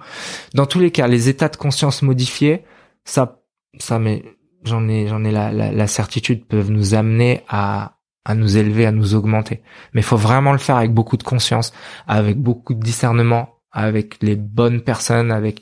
[0.53, 2.63] Dans tous les cas, les états de conscience modifiés,
[3.05, 3.41] ça,
[3.79, 4.23] ça, mais
[4.63, 8.85] j'en ai, j'en ai la, la, la certitude peuvent nous amener à à nous élever,
[8.85, 9.63] à nous augmenter.
[9.93, 11.73] Mais il faut vraiment le faire avec beaucoup de conscience,
[12.07, 15.61] avec beaucoup de discernement, avec les bonnes personnes, avec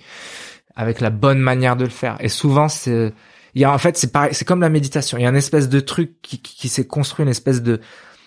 [0.76, 2.18] avec la bonne manière de le faire.
[2.20, 3.14] Et souvent, c'est
[3.56, 5.18] il y a en fait c'est pareil, c'est comme la méditation.
[5.18, 7.80] Il y a une espèce de truc qui, qui, qui s'est construit, une espèce de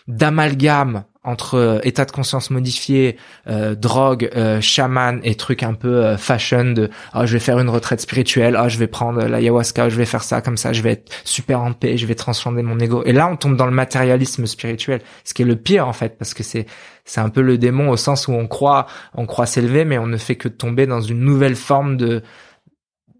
[0.08, 3.16] d'amalgame entre euh, état de conscience modifié,
[3.46, 7.58] euh, drogue, euh, chaman et trucs un peu euh, fashion de oh je vais faire
[7.58, 10.80] une retraite spirituelle, oh je vais prendre l'ayahuasca, je vais faire ça comme ça, je
[10.80, 13.02] vais être super en paix, je vais transcender mon ego.
[13.04, 16.16] Et là on tombe dans le matérialisme spirituel, ce qui est le pire en fait
[16.16, 16.64] parce que c'est
[17.04, 20.06] c'est un peu le démon au sens où on croit on croit s'élever mais on
[20.06, 22.22] ne fait que tomber dans une nouvelle forme de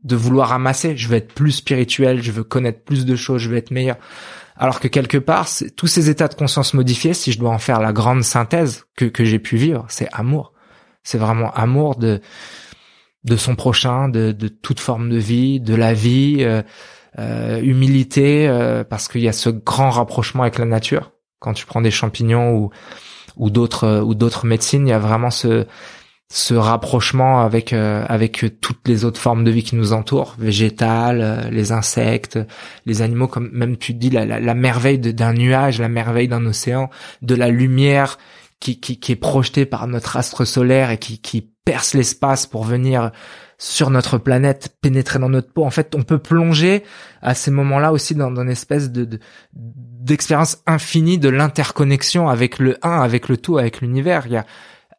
[0.05, 3.51] de vouloir amasser, je veux être plus spirituel, je veux connaître plus de choses, je
[3.51, 3.97] veux être meilleur.
[4.61, 7.81] Alors que quelque part, tous ces états de conscience modifiés, si je dois en faire
[7.81, 10.53] la grande synthèse que, que j'ai pu vivre, c'est amour.
[11.03, 12.21] C'est vraiment amour de
[13.25, 16.63] de son prochain, de, de toute forme de vie, de la vie, euh,
[17.19, 21.13] euh, humilité, euh, parce qu'il y a ce grand rapprochement avec la nature.
[21.39, 22.71] Quand tu prends des champignons ou
[23.37, 25.67] ou d'autres ou d'autres médecines, il y a vraiment ce
[26.33, 31.21] ce rapprochement avec euh, avec toutes les autres formes de vie qui nous entourent, végétales,
[31.23, 32.39] euh, les insectes,
[32.87, 36.89] les animaux, comme même tu dis la, la, merveille d'un nuage, la merveille d'un océan,
[37.23, 38.17] de la lumière
[38.61, 42.63] qui, qui, qui est projetée par notre astre solaire et qui, qui perce l'espace pour
[42.63, 43.11] venir
[43.59, 45.65] sur notre planète, pénétrer dans notre peau.
[45.65, 46.85] En fait, on peut plonger
[47.23, 49.19] à ces moments-là aussi dans, dans une espèce de
[49.53, 54.27] d'expérience infinie de l'interconnexion avec le un, avec le tout, avec l'univers.
[54.27, 54.47] Il y a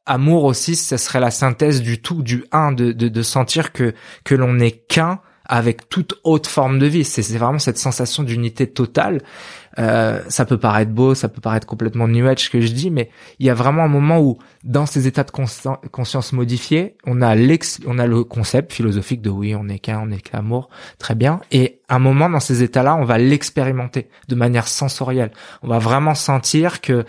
[0.06, 3.94] amour aussi, ce serait la synthèse du tout, du un, de, de, de sentir que
[4.24, 7.04] que l'on n'est qu'un avec toute autre forme de vie.
[7.04, 9.22] C'est vraiment cette sensation d'unité totale.
[9.80, 13.10] Euh, ça peut paraître beau, ça peut paraître complètement new age que je dis, mais
[13.40, 17.36] il y a vraiment un moment où, dans ces états de conscience modifiés, on a
[17.36, 20.70] l'ex, on a le concept philosophique de oui, on est qu'un, on est qu'amour,
[21.00, 21.42] très bien.
[21.52, 25.32] Et un moment dans ces états-là, on va l'expérimenter de manière sensorielle.
[25.64, 27.06] On va vraiment sentir que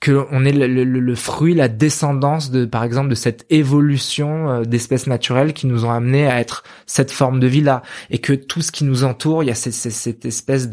[0.00, 5.06] que on est le, fruit, la descendance de, par exemple, de cette évolution euh, d'espèces
[5.06, 8.60] naturelles qui nous ont amené à être cette forme de vie là, et que tout
[8.62, 10.68] ce qui nous entoure, il y a cette, espèce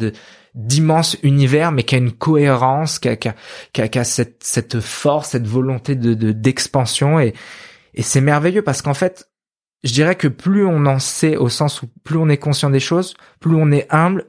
[0.55, 7.19] d'immense univers, mais qui a une cohérence, qui a, cette force, cette volonté de d'expansion,
[7.19, 7.33] et
[7.93, 9.29] et c'est merveilleux parce qu'en fait,
[9.83, 12.79] je dirais que plus on en sait, au sens où plus on est conscient des
[12.79, 14.25] choses, plus on est humble,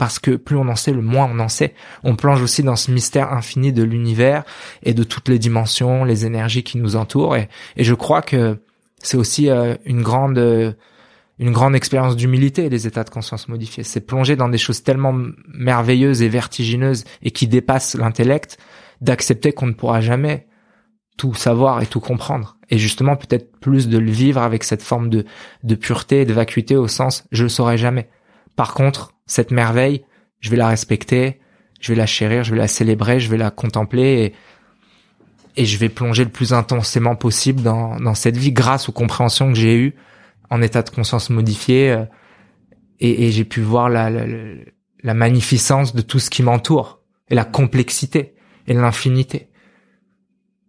[0.00, 1.74] parce que plus on en sait, le moins on en sait.
[2.04, 4.44] On plonge aussi dans ce mystère infini de l'univers
[4.82, 7.36] et de toutes les dimensions, les énergies qui nous entourent.
[7.36, 8.56] Et, je crois que
[9.02, 10.38] c'est aussi euh, une grande
[11.38, 13.82] une grande expérience d'humilité, les états de conscience modifiés.
[13.82, 15.14] C'est plonger dans des choses tellement
[15.52, 18.56] merveilleuses et vertigineuses et qui dépassent l'intellect,
[19.02, 20.46] d'accepter qu'on ne pourra jamais
[21.18, 22.56] tout savoir et tout comprendre.
[22.70, 25.26] Et justement, peut-être plus de le vivre avec cette forme de,
[25.62, 28.08] de pureté et de vacuité au sens, je le saurai jamais.
[28.56, 30.04] Par contre, cette merveille,
[30.40, 31.38] je vais la respecter,
[31.80, 34.34] je vais la chérir, je vais la célébrer, je vais la contempler
[35.56, 38.92] et, et je vais plonger le plus intensément possible dans, dans cette vie grâce aux
[38.92, 39.94] compréhensions que j'ai eues
[40.50, 42.04] en état de conscience modifié euh,
[42.98, 44.24] et, et j'ai pu voir la, la,
[45.04, 48.34] la magnificence de tout ce qui m'entoure et la complexité
[48.66, 49.48] et l'infinité.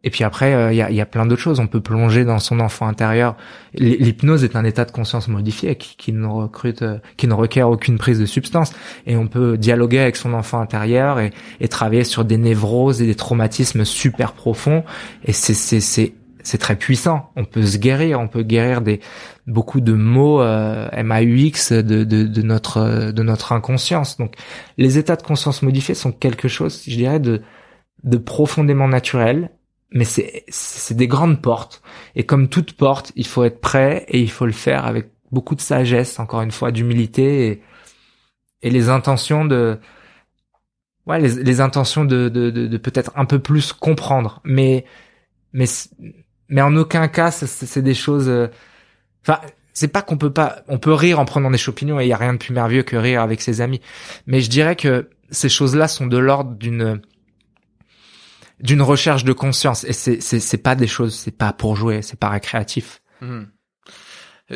[0.03, 1.59] Et puis après, euh, il y, a, plein d'autres choses.
[1.59, 3.35] On peut plonger dans son enfant intérieur.
[3.75, 7.69] L'hypnose est un état de conscience modifié qui, qui ne recrute, euh, qui ne requiert
[7.69, 8.73] aucune prise de substance.
[9.05, 13.05] Et on peut dialoguer avec son enfant intérieur et, et travailler sur des névroses et
[13.05, 14.83] des traumatismes super profonds.
[15.25, 17.29] Et c'est c'est c'est c'est très puissant.
[17.35, 18.19] On peut se guérir.
[18.19, 19.01] On peut guérir des
[19.45, 24.17] beaucoup de mots euh, MAUX de, de, de notre de notre inconscience.
[24.17, 24.33] Donc
[24.79, 27.43] les états de conscience modifiés sont quelque chose, je dirais, de
[28.03, 29.51] de profondément naturel
[29.91, 31.81] mais c'est c'est des grandes portes.
[32.15, 35.55] Et comme toute porte il faut être prêt et il faut le faire avec beaucoup
[35.55, 37.61] de sagesse encore une fois d'humilité et,
[38.63, 39.79] et les intentions de
[41.07, 44.41] ouais les, les intentions de, de, de, de peut-être un peu plus comprendre.
[44.45, 44.85] Mais
[45.53, 45.65] mais
[46.49, 48.47] mais en aucun cas c'est des choses euh,
[49.23, 49.41] enfin
[49.73, 52.13] c'est pas qu'on peut pas on peut rire en prenant des champignons et il y
[52.13, 53.81] a rien de plus merveilleux que rire avec ses amis.
[54.27, 57.01] Mais je dirais que ces choses là sont de l'ordre d'une
[58.61, 59.83] d'une recherche de conscience.
[59.83, 63.01] Et c'est c'est pas des choses c'est pas pour jouer c'est pas récréatif.
[63.21, 63.43] Hmm.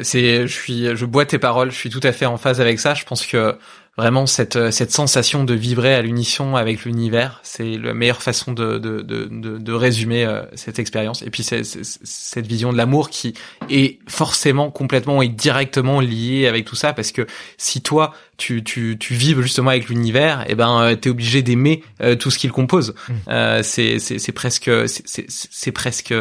[0.02, 2.80] c'est je suis je bois tes paroles je suis tout à fait en phase avec
[2.80, 2.94] ça.
[2.94, 3.58] Je pense que
[3.98, 7.40] vraiment cette cette sensation de vibrer à l'unisson avec l'univers.
[7.44, 11.22] C'est la meilleure façon de de de de, de résumer euh, cette expérience.
[11.22, 13.34] Et puis c'est, cette vision de l'amour qui
[13.70, 16.94] est forcément complètement et directement liée avec tout ça.
[16.94, 17.26] Parce que
[17.58, 21.42] si toi tu tu tu vibres justement avec l'univers et eh ben euh, t'es obligé
[21.42, 22.96] d'aimer euh, tout ce qu'il compose.
[23.08, 23.14] Mmh.
[23.30, 26.14] euh, c'est c'est c'est presque c'est c'est presque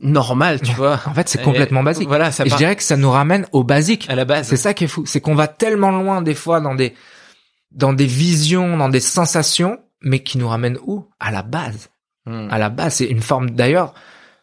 [0.00, 1.00] normal, tu vois.
[1.06, 2.08] En fait, c'est complètement basique.
[2.08, 4.06] Voilà, ça Et je dirais que ça nous ramène au basique.
[4.08, 4.48] À la base.
[4.48, 6.94] C'est ça qui est fou, c'est qu'on va tellement loin des fois dans des
[7.70, 11.06] dans des visions, dans des sensations, mais qui nous ramènent où?
[11.20, 11.90] À la base.
[12.26, 12.48] Hmm.
[12.50, 13.50] À la base, c'est une forme.
[13.50, 13.94] D'ailleurs,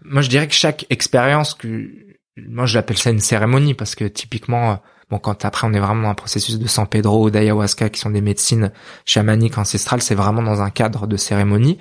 [0.04, 1.90] moi, je dirais que chaque expérience que
[2.38, 4.76] moi, je l'appelle ça une cérémonie parce que typiquement, euh,
[5.10, 8.00] bon, quand après on est vraiment dans un processus de San Pedro ou d'ayahuasca, qui
[8.00, 8.72] sont des médecines
[9.06, 11.80] chamaniques ancestrales, c'est vraiment dans un cadre de cérémonie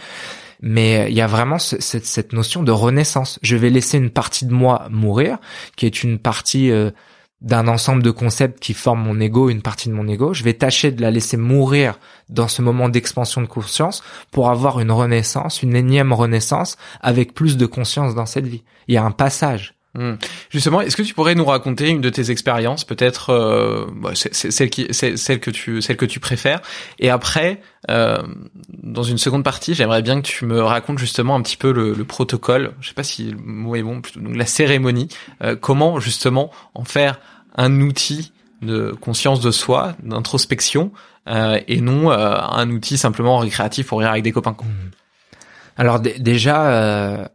[0.63, 3.39] mais il y a vraiment cette, notion de renaissance.
[3.43, 5.39] Je vais laisser une partie de moi mourir,
[5.77, 6.91] qui est une partie euh,
[7.41, 10.33] d'un ensemble de concepts qui forment mon ego, une partie de mon ego.
[10.33, 11.99] Je vais tâcher de la laisser mourir
[12.31, 17.57] dans ce moment d'expansion de conscience pour avoir une renaissance, une énième renaissance avec plus
[17.57, 18.65] de conscience dans cette vie.
[18.89, 19.75] Il y a un passage.
[19.97, 20.15] Hmm.
[20.51, 24.69] Justement, est-ce que tu pourrais nous raconter une de tes expériences, peut-être euh, bah, celle
[24.69, 26.61] qui, celle que tu, celle que tu préfères,
[26.99, 27.61] et après,
[27.91, 28.19] euh,
[28.83, 31.93] dans une seconde partie, j'aimerais bien que tu me racontes justement un petit peu le,
[31.93, 32.73] le protocole.
[32.81, 35.09] Je sais pas si le mot est bon, plutôt donc la cérémonie.
[35.43, 37.21] Euh, comment justement en faire
[37.57, 40.91] un outil de conscience de soi, d'introspection,
[41.29, 44.57] euh, et non euh, un outil simplement récréatif pour rire avec des copains.
[44.59, 44.91] Hmm.
[45.77, 47.31] Alors déjà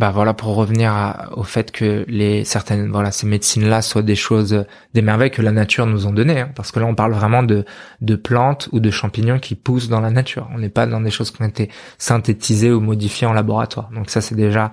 [0.00, 4.16] bah voilà pour revenir au fait que les certaines voilà ces médecines là soient des
[4.16, 4.64] choses
[4.94, 7.42] des merveilles que la nature nous ont données hein, parce que là on parle vraiment
[7.42, 7.66] de
[8.00, 10.48] de plantes ou de champignons qui poussent dans la nature.
[10.54, 11.68] On n'est pas dans des choses qui ont été
[11.98, 13.90] synthétisées ou modifiées en laboratoire.
[13.94, 14.72] Donc ça c'est déjà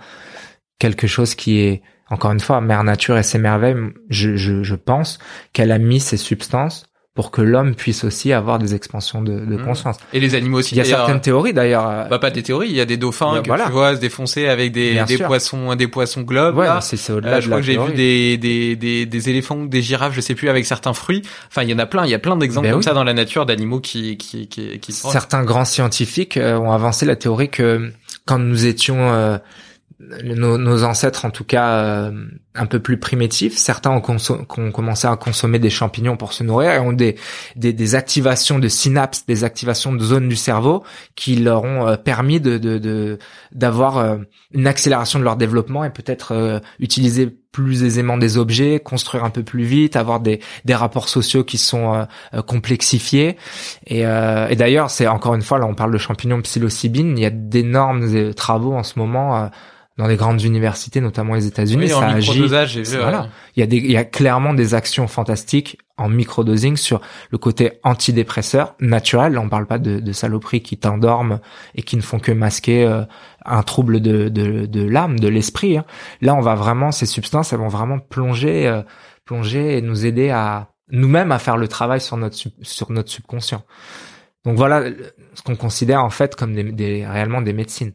[0.80, 3.76] quelque chose qui est encore une fois mère nature et ses merveilles.
[4.10, 5.20] Je je, je pense
[5.52, 6.87] qu'elle a mis ces substances
[7.18, 9.66] pour que l'homme puisse aussi avoir des expansions de, de mmh.
[9.66, 9.98] conscience.
[10.14, 10.76] Et les animaux aussi.
[10.76, 11.90] Il y a certaines théories d'ailleurs.
[11.90, 14.48] Euh, bah pas des théories, il y a des dauphins que tu vois se défoncer
[14.48, 16.56] avec des, des poissons, des poissons globes.
[16.56, 17.38] Ouais, c'est au-delà.
[17.38, 20.36] Euh, je crois que j'ai vu des, des, des, des éléphants, des girafes, je sais
[20.36, 21.24] plus, avec certains fruits.
[21.48, 22.06] Enfin, il y en a plein.
[22.06, 24.78] Il y a plein d'exemples ben comme ça dans la nature d'animaux qui, qui, qui,
[24.78, 27.92] qui Certains grands scientifiques euh, ont avancé la théorie que
[28.28, 29.40] quand nous étions
[30.00, 32.12] nos, nos, ancêtres, en tout cas euh,
[32.54, 34.02] un peu plus primitifs, certains ont,
[34.58, 37.16] ont, commencé à consommer des champignons pour se nourrir et ont des,
[37.56, 40.84] des, des, activations de synapses, des activations de zones du cerveau
[41.16, 43.18] qui leur ont euh, permis de
[43.52, 48.80] d'avoir de, euh, une accélération de leur développement et peut-être utiliser plus aisément des objets,
[48.80, 52.08] construire un peu plus vite, avoir des, des rapports sociaux qui sont
[52.46, 53.36] complexifiés.
[53.88, 57.26] Et, et d'ailleurs, c'est encore une fois, là on parle de champignons psilocybine, il y
[57.26, 59.50] a d'énormes travaux en ce moment
[59.98, 62.30] dans les grandes universités, notamment les États-Unis, ça agit.
[63.00, 63.30] voilà.
[63.56, 67.02] Il y a des, il y a clairement des actions fantastiques en microdosing sur
[67.32, 69.34] le côté antidépresseur naturel.
[69.34, 71.40] Là, on parle pas de, de saloperies qui t'endorment
[71.74, 73.04] et qui ne font que masquer euh,
[73.44, 75.78] un trouble de, l'âme, de l'esprit.
[75.78, 75.86] Hein.
[76.22, 78.84] Là, on va vraiment, ces substances, elles vont vraiment plonger, euh,
[79.26, 83.64] plonger et nous aider à nous-mêmes à faire le travail sur notre sur notre subconscient.
[84.46, 84.84] Donc voilà
[85.38, 87.92] ce qu'on considère en fait comme des, réellement des médecines.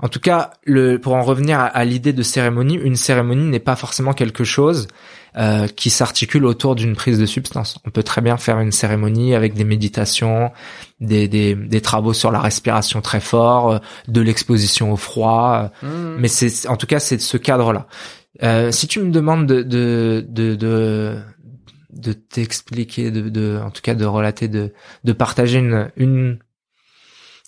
[0.00, 3.76] En tout cas, le, pour en revenir à, l'idée de cérémonie, une cérémonie n'est pas
[3.76, 4.88] forcément quelque chose
[5.36, 7.78] euh, qui s'articule autour d'une prise de substance.
[7.84, 10.52] On peut très bien faire une cérémonie avec des méditations,
[11.00, 13.78] des, des, travaux sur la respiration très fort, euh,
[14.08, 15.70] de l'exposition au froid.
[15.82, 15.88] Mmh.
[16.18, 17.88] Mais c'est en tout cas c'est ce cadre-là.
[18.42, 21.18] Euh, si tu me demandes de, de, de
[21.92, 24.74] de t'expliquer, de, de, en tout cas de relater, de,
[25.04, 26.38] de partager une, une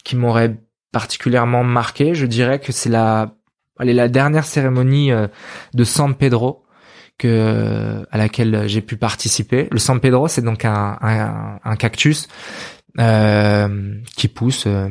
[0.08, 0.56] qui m'aurait
[0.90, 2.14] particulièrement marqué.
[2.14, 3.34] Je dirais que c'est la,
[3.78, 5.28] allez, la dernière cérémonie euh,
[5.74, 6.64] de San Pedro
[7.18, 9.68] que à laquelle j'ai pu participer.
[9.70, 12.26] Le San Pedro, c'est donc un, un, un cactus
[12.98, 14.88] euh, qui pousse euh,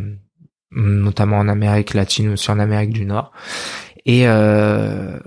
[0.72, 3.32] notamment en Amérique latine ou sur en Amérique du Nord.
[4.06, 5.18] Et euh,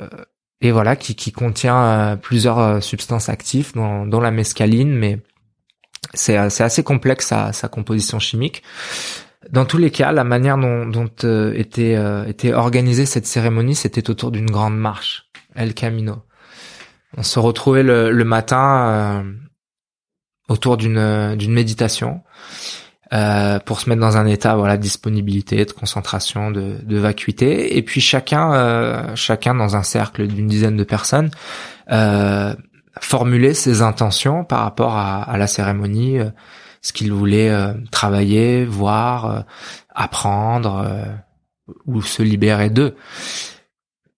[0.61, 5.19] et voilà qui, qui contient euh, plusieurs euh, substances actives dont, la mescaline mais
[6.15, 8.63] c'est euh, c'est assez complexe sa, sa composition chimique
[9.53, 11.09] dans tous les cas la manière dont, dont
[11.55, 11.97] était
[12.29, 16.23] était organisée cette cérémonie c'était autour d'une grande marche El Camino
[17.17, 19.25] on se retrouvait le, le matin
[20.49, 22.23] autour d'une d'une méditation
[23.13, 27.77] euh, pour se mettre dans un état voilà de disponibilité, de concentration, de, de vacuité.
[27.77, 31.31] Et puis chacun, euh, chacun dans un cercle d'une dizaine de personnes,
[31.91, 32.55] euh,
[33.01, 36.31] formuler ses intentions par rapport à, à la cérémonie, euh,
[36.83, 39.45] ce qu'il voulait euh, travailler, voir,
[39.95, 40.87] apprendre
[41.87, 42.97] ou se libérer d'eux.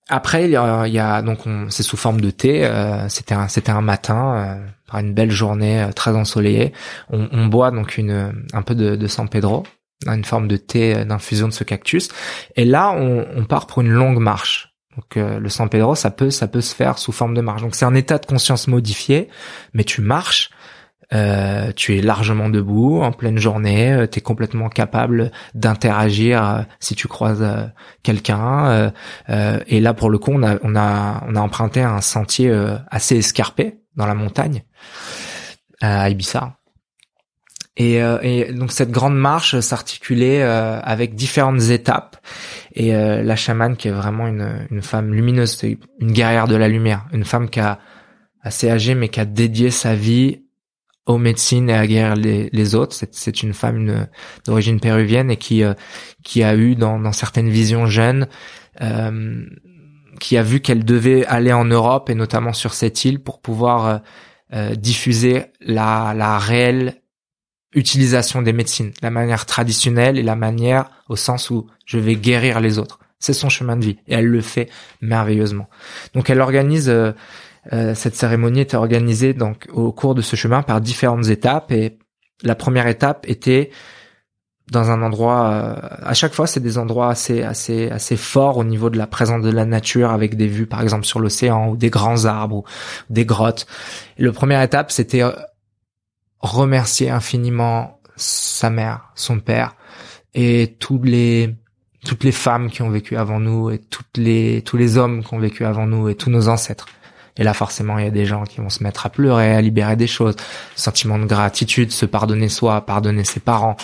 [0.09, 2.69] Après, il y a, il y a donc c'est sous forme de thé.
[3.09, 4.61] c'était un c'était un matin
[5.01, 6.73] une belle journée euh, très ensoleillée.
[7.11, 9.65] On, boit donc une un peu de, de San Pedro,
[10.07, 12.09] une forme de thé euh, d'infusion de ce cactus.
[12.57, 14.75] Et là, on, part pour une longue marche.
[14.97, 17.63] Donc euh, le San Pedro, ça peut ça peut se faire sous forme de marche.
[17.63, 19.29] Donc c'est un état de conscience modifié,
[19.73, 20.51] mais tu marches.
[21.77, 27.47] Tu es largement debout en pleine journée, tu es complètement capable d'interagir si tu croises
[28.03, 28.93] quelqu'un.
[29.29, 32.51] et là, pour le coup, on a, on a, on a emprunté un sentier
[32.91, 34.63] assez escarpé dans la montagne
[35.81, 36.57] à Ibiza.
[37.77, 42.17] Et, euh, et, donc cette grande marche s'articulait euh, avec différentes étapes.
[42.75, 46.69] Et euh, la chamane, qui est vraiment une, une femme lumineuse, une guerrière de la
[46.69, 47.79] lumière, une femme qui a
[48.43, 50.43] assez âgée mais qui a dédié sa vie
[51.07, 52.97] aux médecines et à guérir les, les autres.
[53.11, 54.09] C'est une femme
[54.47, 55.63] d'origine péruvienne et qui
[56.23, 58.29] qui a eu dans, dans certaines visions jeunes
[60.21, 64.03] qui a vu qu'elle devait aller en Europe et notamment sur cette île pour pouvoir
[64.55, 66.97] euh, diffuser la, la réelle
[67.75, 72.61] utilisation des médecines, la manière traditionnelle et la manière au sens où je vais guérir
[72.61, 72.99] les autres.
[73.19, 74.69] C'est son chemin de vie et elle le fait
[75.01, 75.71] merveilleusement.
[76.13, 76.93] Donc elle organise
[77.73, 81.99] euh, cette cérémonie était organisée donc au cours de ce chemin par différentes étapes et
[82.43, 83.71] la première étape était
[84.73, 88.65] dans un endroit euh, à chaque fois c'est des endroits assez assez assez forts au
[88.65, 91.77] niveau de la présence de la nature avec des vues par exemple sur l'océan ou
[91.77, 92.65] des grands arbres ou
[93.11, 93.67] des grottes.
[94.19, 95.31] Et le première étape c'était euh,
[96.41, 99.77] remercier infiniment sa mère, son père
[100.35, 101.55] et tous les
[102.05, 105.33] toutes les femmes qui ont vécu avant nous et toutes les tous les hommes qui
[105.33, 106.87] ont vécu avant nous et tous nos ancêtres.
[107.37, 109.61] Et là, forcément, il y a des gens qui vont se mettre à pleurer, à
[109.61, 110.37] libérer des choses,
[110.77, 113.77] sentiment de gratitude, se pardonner soi, pardonner ses parents,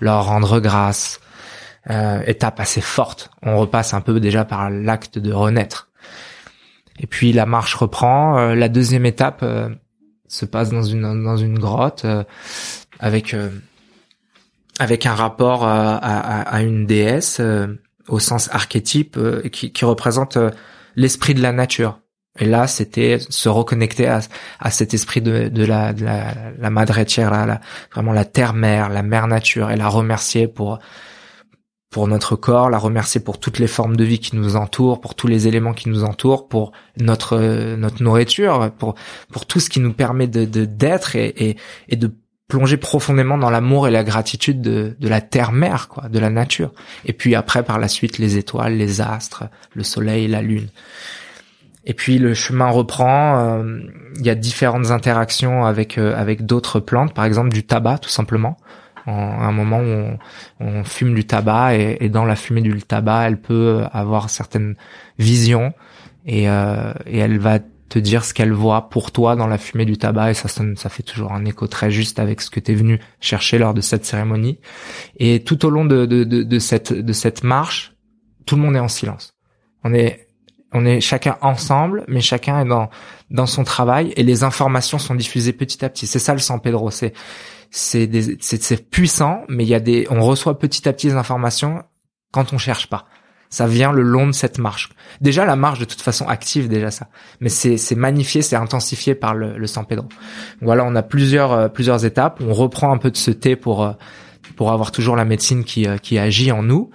[0.00, 1.20] leur rendre grâce.
[1.90, 3.30] Euh, étape assez forte.
[3.42, 5.88] On repasse un peu déjà par l'acte de renaître.
[6.98, 8.38] Et puis la marche reprend.
[8.38, 9.68] Euh, la deuxième étape euh,
[10.26, 12.24] se passe dans une dans une grotte euh,
[12.98, 13.34] avec
[14.78, 17.40] avec un rapport à, à, à une déesse
[18.08, 19.18] au sens archétype
[19.50, 20.38] qui, qui représente
[20.94, 22.00] l'esprit de la nature.
[22.38, 24.20] Et là, c'était se reconnecter à,
[24.60, 27.60] à cet esprit de, de, la, de la, la madre tierra,
[27.92, 30.78] vraiment la terre-mère, la mère nature, et la remercier pour
[31.90, 35.14] pour notre corps, la remercier pour toutes les formes de vie qui nous entourent, pour
[35.14, 37.38] tous les éléments qui nous entourent, pour notre
[37.76, 38.94] notre nourriture, pour
[39.32, 41.56] pour tout ce qui nous permet de d'être et, et,
[41.88, 42.12] et de
[42.46, 46.72] plonger profondément dans l'amour et la gratitude de, de la terre-mère, quoi, de la nature.
[47.04, 49.44] Et puis après, par la suite, les étoiles, les astres,
[49.74, 50.68] le soleil, la lune.
[51.88, 53.38] Et puis le chemin reprend.
[53.38, 53.80] Euh,
[54.18, 58.10] il y a différentes interactions avec euh, avec d'autres plantes, par exemple du tabac, tout
[58.10, 58.58] simplement.
[59.06, 60.18] En, un moment où
[60.60, 64.76] on, fume du tabac et, dans la fumée du tabac, elle peut avoir certaines
[65.18, 65.72] visions
[66.26, 67.58] et, euh, et elle va
[67.88, 70.88] te dire ce qu'elle voit pour toi dans la fumée du tabac et ça ça
[70.90, 73.80] fait toujours un écho très juste avec ce que tu es venu chercher lors de
[73.80, 74.58] cette cérémonie
[75.16, 77.94] et tout au long de, de, de, de cette de cette marche
[78.44, 79.32] tout le monde est en silence
[79.84, 80.27] on est
[80.72, 82.90] on est chacun ensemble, mais chacun est dans
[83.30, 86.06] dans son travail et les informations sont diffusées petit à petit.
[86.06, 87.12] C'est ça le San Pedro, c'est
[87.70, 88.08] c'est
[88.42, 91.82] c'est puissant, mais il y a des on reçoit petit à petit les informations
[92.32, 93.06] quand on cherche pas.
[93.50, 94.90] Ça vient le long de cette marche.
[95.22, 97.08] Déjà la marche de toute façon active déjà ça,
[97.40, 100.06] mais c'est c'est magnifié, c'est intensifié par le, le San Pedro.
[100.60, 102.42] Voilà, on a plusieurs euh, plusieurs étapes.
[102.42, 103.92] On reprend un peu de ce thé pour euh,
[104.56, 106.90] pour avoir toujours la médecine qui, euh, qui agit en nous.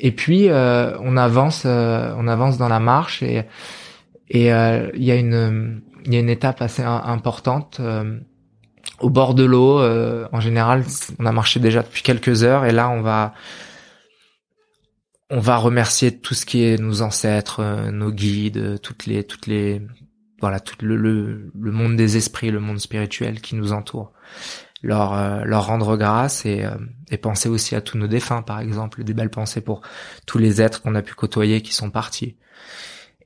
[0.00, 3.44] Et puis euh, on avance, euh, on avance dans la marche et
[4.28, 7.82] et il y a une il y a une étape assez importante
[9.00, 9.78] au bord de l'eau.
[10.32, 10.84] en général,
[11.18, 13.34] on a marché déjà depuis quelques heures et là on va
[15.28, 19.82] on va remercier tout ce qui est nos ancêtres, nos guides, toutes les toutes les
[20.40, 24.12] voilà tout le, le, le monde des esprits, le monde spirituel qui nous entoure
[24.82, 26.70] leur euh, leur rendre grâce et, euh,
[27.10, 29.80] et penser aussi à tous nos défunts par exemple des belles pensées pour
[30.26, 32.36] tous les êtres qu'on a pu côtoyer qui sont partis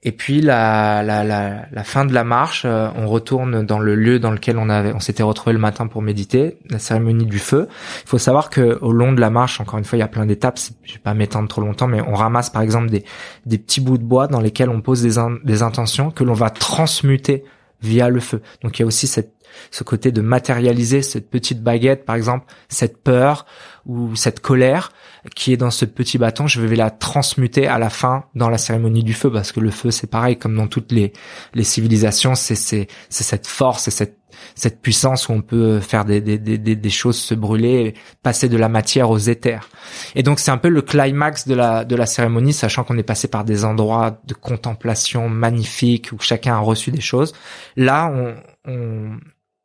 [0.07, 3.97] et puis la, la, la, la fin de la marche, euh, on retourne dans le
[3.97, 7.41] lieu dans lequel on avait, on s'était retrouvé le matin pour méditer, la cérémonie du
[7.41, 7.67] feu.
[8.05, 10.09] Il faut savoir que au long de la marche, encore une fois, il y a
[10.09, 10.61] plein d'étapes.
[10.85, 13.05] Je vais pas m'étendre trop longtemps, mais on ramasse par exemple des,
[13.47, 16.51] des petits bouts de bois dans lesquels on pose des, des intentions que l'on va
[16.51, 17.43] transmuter
[17.83, 18.43] via le feu.
[18.63, 19.33] Donc il y a aussi cette
[19.71, 23.47] ce côté de matérialiser cette petite baguette, par exemple, cette peur
[23.85, 24.91] ou cette colère
[25.35, 28.59] qui est dans ce petit bâton, je vais la transmuter à la fin dans la
[28.59, 31.13] cérémonie du feu, parce que le feu, c'est pareil, comme dans toutes les,
[31.55, 34.19] les civilisations, c'est c'est cette force, c'est cette
[34.55, 38.57] cette puissance où on peut faire des, des, des, des choses se brûler, passer de
[38.57, 39.69] la matière aux éthers.
[40.15, 43.03] Et donc c'est un peu le climax de la, de la cérémonie, sachant qu'on est
[43.03, 47.33] passé par des endroits de contemplation magnifiques où chacun a reçu des choses.
[47.77, 48.35] Là, on,
[48.71, 49.17] on,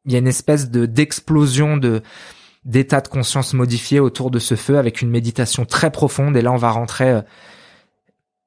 [0.05, 2.01] il y a une espèce de d'explosion de
[2.65, 6.37] d'état de conscience modifié autour de ce feu avec une méditation très profonde.
[6.37, 7.21] Et là on va rentrer euh,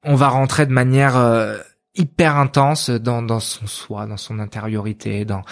[0.03, 1.57] on va rentrer de manière euh,
[1.95, 5.43] hyper intense dans dans son soi dans son intériorité dans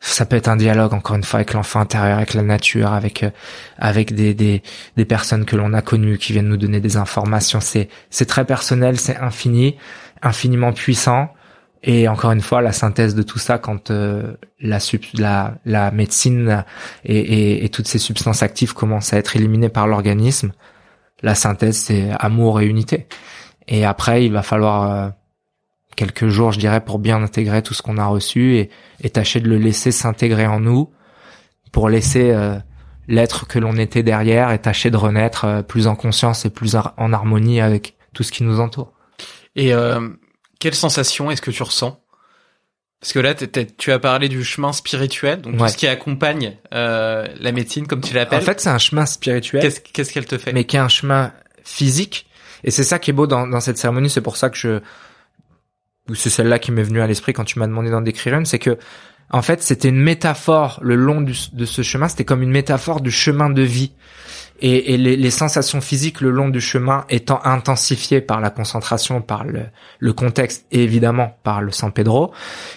[0.00, 3.22] ça peut être un dialogue encore une fois avec l'enfant intérieur avec la nature avec
[3.22, 3.30] euh,
[3.78, 4.62] avec des des
[4.96, 7.60] des personnes que l'on a connues qui viennent nous donner des informations.
[7.60, 9.76] C'est c'est très personnel c'est infini
[10.22, 11.32] infiniment puissant
[11.82, 14.78] et encore une fois, la synthèse de tout ça, quand euh, la,
[15.14, 16.64] la, la médecine
[17.04, 20.52] et, et, et, toutes ces substances actives commencent à être éliminées par l'organisme,
[21.22, 23.08] la synthèse, c'est amour et unité.
[23.66, 25.08] Et après, il va falloir euh,
[25.96, 29.40] quelques jours, je dirais, pour bien intégrer tout ce qu'on a reçu et, et, tâcher
[29.40, 30.92] de le laisser s'intégrer en nous,
[31.72, 32.58] pour laisser euh,
[33.08, 37.12] l'être que l'on était derrière et tâcher de renaître plus en conscience et plus en
[37.12, 38.92] harmonie avec tout ce qui nous entoure.
[39.56, 39.72] Et
[40.62, 42.00] quelle sensation est-ce que tu ressens?
[43.00, 47.26] Parce que là, tu as parlé du chemin spirituel, donc tout ce qui accompagne euh,
[47.40, 48.38] la médecine, comme tu l'appelles.
[48.38, 49.60] En fait, c'est un chemin spirituel.
[49.92, 50.52] Qu'est-ce qu'elle te fait?
[50.52, 51.32] Mais qui est un chemin
[51.64, 52.26] physique.
[52.62, 54.08] Et c'est ça qui est beau dans, dans cette cérémonie.
[54.08, 54.78] C'est pour ça que je,
[56.08, 58.46] ou c'est celle-là qui m'est venue à l'esprit quand tu m'as demandé d'en décrire une,
[58.46, 58.78] c'est que
[59.30, 62.06] en fait, c'était une métaphore le long de ce chemin.
[62.06, 63.90] C'était comme une métaphore du chemin de vie
[64.62, 69.20] et, et les, les, sensations physiques le long du chemin étant intensifiées par la concentration,
[69.20, 69.64] par le,
[69.98, 72.32] le contexte et évidemment par le San Pedro,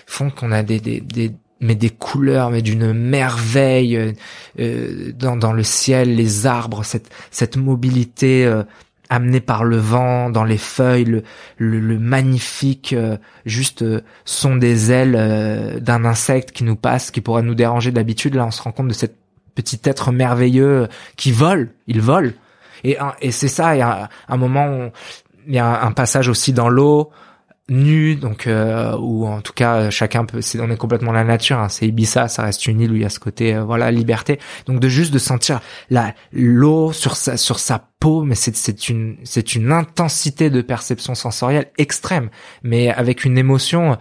[0.06, 1.32] font qu'on a des, des, des
[1.62, 4.14] mais des couleurs, mais d'une merveille
[4.60, 8.64] euh, dans, dans le ciel, les arbres, cette, cette mobilité euh,
[9.10, 11.24] amené par le vent dans les feuilles, le,
[11.58, 17.22] le, magnifique euh, juste euh, son des ailes euh, d'un insecte qui nous passe, qui
[17.22, 18.36] pourrait nous déranger d'habitude.
[18.36, 19.16] Là, on se rend compte de cet
[19.56, 22.34] petit être merveilleux qui vole, il vole.
[22.84, 24.92] Et, et c'est ça, il y a un moment
[25.48, 27.12] il y a un passage aussi dans l'eau
[27.68, 31.58] nu donc euh, ou en tout cas chacun peut c'est on est complètement la nature
[31.58, 33.90] hein, c'est Ibiza ça reste une île où il y a ce côté euh, voilà
[33.92, 34.40] liberté.
[34.68, 38.88] Donc de juste de sentir la l'eau sur sa sur sa peau mais c'est c'est
[38.90, 42.30] une c'est une intensité de perception sensorielle extrême.
[42.62, 43.98] Mais avec une émotion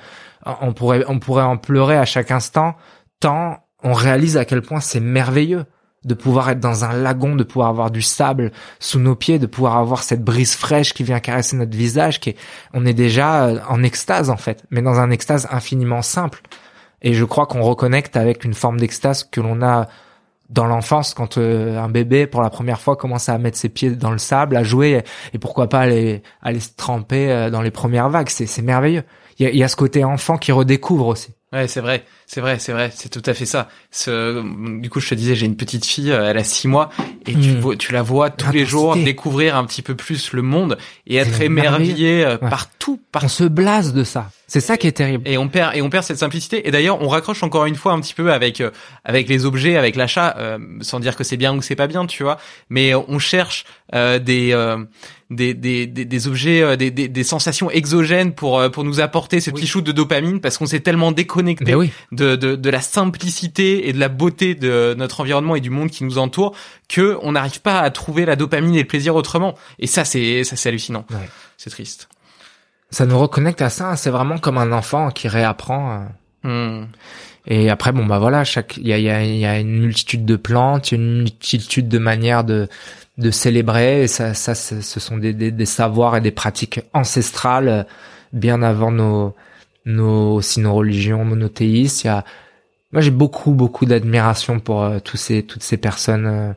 [0.61, 2.75] on pourrait on pourrait en pleurer à chaque instant
[3.19, 5.67] tant on réalise à quel point c'est merveilleux
[6.05, 9.47] de pouvoir être dans un lagon, de pouvoir avoir du sable sous nos pieds, de
[9.47, 12.37] pouvoir avoir cette brise fraîche qui vient caresser notre visage, qui est,
[12.73, 16.41] on est déjà euh, en extase en fait, mais dans un extase infiniment simple.
[17.03, 19.89] Et je crois qu'on reconnecte avec une forme d'extase que l'on a
[20.51, 23.91] dans l'enfance quand euh, un bébé pour la première fois commence à mettre ses pieds
[23.91, 25.03] dans le sable, à jouer
[25.33, 28.29] et pourquoi pas aller aller se tremper euh, dans les premières vagues.
[28.29, 29.05] C'est merveilleux.
[29.39, 31.34] Il y a, y a ce côté enfant qui redécouvre aussi.
[31.55, 33.69] Ouais, c'est vrai, c'est vrai, c'est vrai, c'est tout à fait ça.
[33.93, 34.43] Ce,
[34.81, 36.91] du coup, je te disais, j'ai une petite fille, euh, elle a six mois,
[37.29, 40.77] et tu, tu la vois tous les jours découvrir un petit peu plus le monde
[41.07, 43.27] et être émerveillé euh, partout, partout.
[43.27, 44.31] On se blase de ça.
[44.49, 45.29] C'est ça qui est terrible.
[45.29, 46.67] Et on perd et on perd cette simplicité.
[46.67, 48.73] Et d'ailleurs, on raccroche encore une fois un petit peu avec euh,
[49.05, 50.37] avec les objets, avec l'achat,
[50.81, 52.39] sans dire que c'est bien ou que c'est pas bien, tu vois.
[52.69, 54.53] Mais on cherche des
[55.31, 59.41] des, des, des, objets, euh, des, des, des, sensations exogènes pour, euh, pour nous apporter
[59.41, 62.81] ce petit shoot de dopamine parce qu'on s'est tellement déconnecté ben de, de, de la
[62.81, 66.55] simplicité et de la beauté de notre environnement et du monde qui nous entoure
[66.89, 69.55] que on n'arrive pas à trouver la dopamine et le plaisir autrement.
[69.79, 71.07] Et ça, c'est, ça, c'est hallucinant.
[71.57, 72.09] C'est triste.
[72.91, 73.97] Ça nous reconnecte à ça.
[73.97, 76.07] C'est vraiment comme un enfant qui réapprend.
[76.45, 76.81] Euh.
[76.83, 76.87] Hmm.
[77.47, 80.25] Et après, bon bah voilà, chaque il y a, y, a, y a une multitude
[80.25, 82.69] de plantes, une multitude de manières de
[83.19, 84.03] de célébrer.
[84.03, 87.83] Et ça, ça, ce sont des, des, des, savoirs et des pratiques ancestrales euh,
[88.33, 89.35] bien avant nos,
[89.85, 92.05] nos aussi nos religions monothéistes.
[92.05, 92.25] Il y a,
[92.93, 96.53] moi, j'ai beaucoup, beaucoup d'admiration pour euh, tous ces, toutes ces personnes, euh,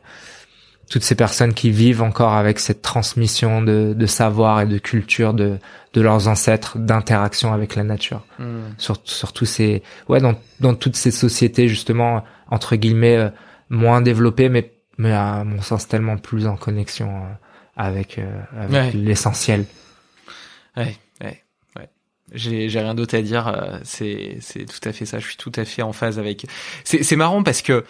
[0.90, 5.34] toutes ces personnes qui vivent encore avec cette transmission de, de savoir et de culture
[5.34, 5.58] de,
[5.94, 8.24] de leurs ancêtres, d'interaction avec la nature.
[8.38, 8.70] Hmm.
[8.78, 13.30] Sur, sur tous ces, ouais, dans, dans toutes ces sociétés justement entre guillemets
[13.68, 17.28] moins développées, mais mais à mon sens tellement plus en connexion euh,
[17.76, 19.64] avec, euh, avec l'essentiel.
[20.76, 21.42] Ouais, ouais,
[21.76, 21.88] ouais.
[22.32, 23.48] J'ai, j'ai rien d'autre à dire.
[23.48, 25.20] Euh, c'est, c'est tout à fait ça.
[25.20, 26.46] Je suis tout à fait en phase avec.
[26.84, 27.84] C'est, c'est marrant parce que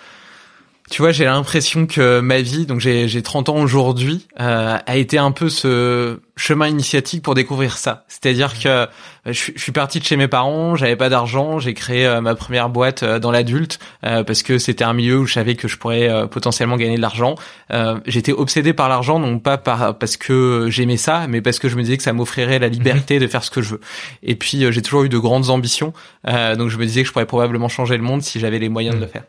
[0.91, 4.97] tu vois, j'ai l'impression que ma vie, donc j'ai, j'ai 30 ans aujourd'hui, euh, a
[4.97, 8.05] été un peu ce chemin initiatique pour découvrir ça.
[8.09, 8.87] C'est-à-dire que euh,
[9.27, 12.69] je, suis parti de chez mes parents, j'avais pas d'argent, j'ai créé euh, ma première
[12.69, 16.29] boîte euh, dans l'adulte parce que c'était un milieu où je savais que je pourrais
[16.29, 17.35] potentiellement gagner de l'argent.
[18.07, 21.77] J'étais obsédé par l'argent, non pas par parce que j'aimais ça, mais parce que je
[21.77, 23.23] me disais que ça m'offrirait la liberté mhm.
[23.23, 23.81] de faire ce que je veux.
[24.23, 25.93] Et puis j'ai toujours eu de grandes ambitions,
[26.25, 28.95] donc je me disais que je pourrais probablement changer le monde si j'avais les moyens
[28.95, 29.13] de le mhm.
[29.13, 29.25] faire.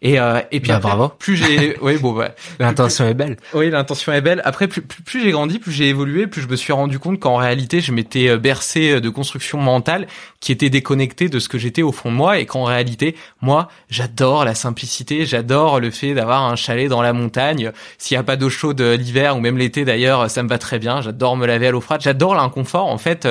[0.00, 0.14] Et
[0.56, 1.08] et puis bah, bravo.
[1.08, 3.36] plus j'ai, oui bon bah, l'intention est belle.
[3.52, 4.40] Oui l'intention est belle.
[4.44, 7.18] Après plus plus, plus j'ai grandi, plus j'ai évolué, plus je me suis rendu compte
[7.18, 10.06] qu'en réalité je m'étais bercé de construction mentale
[10.40, 13.68] qui était déconnectée de ce que j'étais au fond de moi et qu'en réalité, moi,
[13.88, 17.72] j'adore la simplicité, j'adore le fait d'avoir un chalet dans la montagne.
[17.98, 20.78] S'il n'y a pas d'eau chaude l'hiver ou même l'été d'ailleurs, ça me va très
[20.78, 21.00] bien.
[21.00, 22.02] J'adore me laver à l'eau froide.
[22.02, 22.86] J'adore l'inconfort.
[22.86, 23.26] En fait,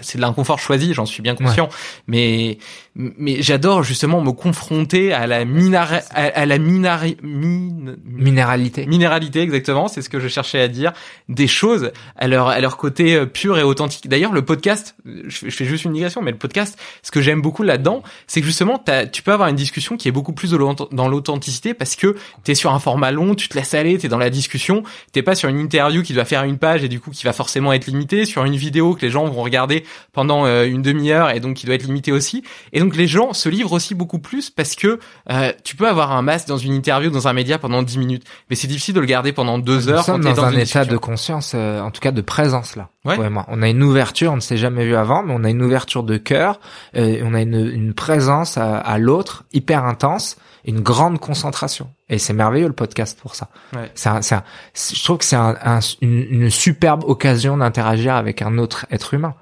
[0.00, 1.68] c'est de l'inconfort choisi, j'en suis bien conscient.
[2.08, 2.58] Mais
[2.98, 8.86] mais j'adore justement me confronter à la minar à, la minari minéralité.
[8.86, 10.92] minéralité exactement c'est ce que je cherchais à dire
[11.28, 14.08] des choses à leur à leur côté euh, pur et authentique.
[14.08, 17.62] D'ailleurs le podcast je fais juste une digression mais le podcast ce que j'aime beaucoup
[17.62, 21.74] là-dedans c'est que justement tu peux avoir une discussion qui est beaucoup plus dans l'authenticité
[21.74, 24.82] parce que t'es sur un format long tu te laisses aller t'es dans la discussion
[25.12, 27.32] t'es pas sur une interview qui doit faire une page et du coup qui va
[27.32, 31.30] forcément être limitée sur une vidéo que les gens vont regarder pendant euh, une demi-heure
[31.30, 32.42] et donc qui doit être limitée aussi.
[32.72, 34.98] Et donc donc les gens se livrent aussi beaucoup plus parce que
[35.30, 38.24] euh, tu peux avoir un masque dans une interview, dans un média pendant 10 minutes,
[38.48, 40.06] mais c'est difficile de le garder pendant deux heures.
[40.06, 42.88] Sommes dans, un état de conscience, euh, en tout cas de présence là.
[43.04, 43.18] Ouais.
[43.48, 46.02] On a une ouverture, on ne s'est jamais vu avant, mais on a une ouverture
[46.02, 46.60] de cœur,
[46.96, 51.90] euh, on a une, une présence à, à l'autre hyper intense, une grande concentration.
[52.08, 53.48] Et c'est merveilleux le podcast pour ça.
[53.76, 53.92] Ouais.
[53.94, 54.08] C'est
[54.74, 59.34] je trouve que c'est un, une, une superbe occasion d'interagir avec un autre être humain.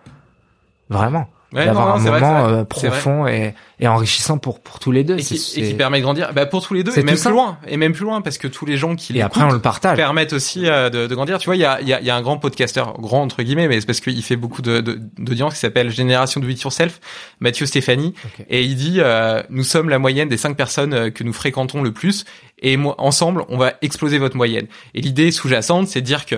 [0.88, 1.28] Vraiment
[1.64, 5.34] d'avoir un moment euh, profond et, et, enrichissant pour pour tous les deux et qui,
[5.56, 6.32] et qui permet de grandir.
[6.34, 8.48] Bah pour tous les deux et même plus loin et même plus loin parce que
[8.48, 9.96] tous les gens qui et après on le partage.
[9.96, 11.38] permettent aussi euh, de, de, grandir.
[11.38, 13.42] Tu vois il y a, il y a y a un grand podcasteur grand entre
[13.42, 14.80] guillemets mais c'est parce qu'il fait beaucoup de
[15.18, 17.00] d'audience qui s'appelle Génération de It Yourself
[17.40, 18.14] Mathieu Stéphanie.
[18.48, 21.92] Et il dit euh, nous sommes la moyenne des cinq personnes que nous fréquentons le
[21.92, 22.24] plus.
[22.58, 26.36] Et moi ensemble on va exploser votre moyenne et l'idée sous-jacente c'est de dire que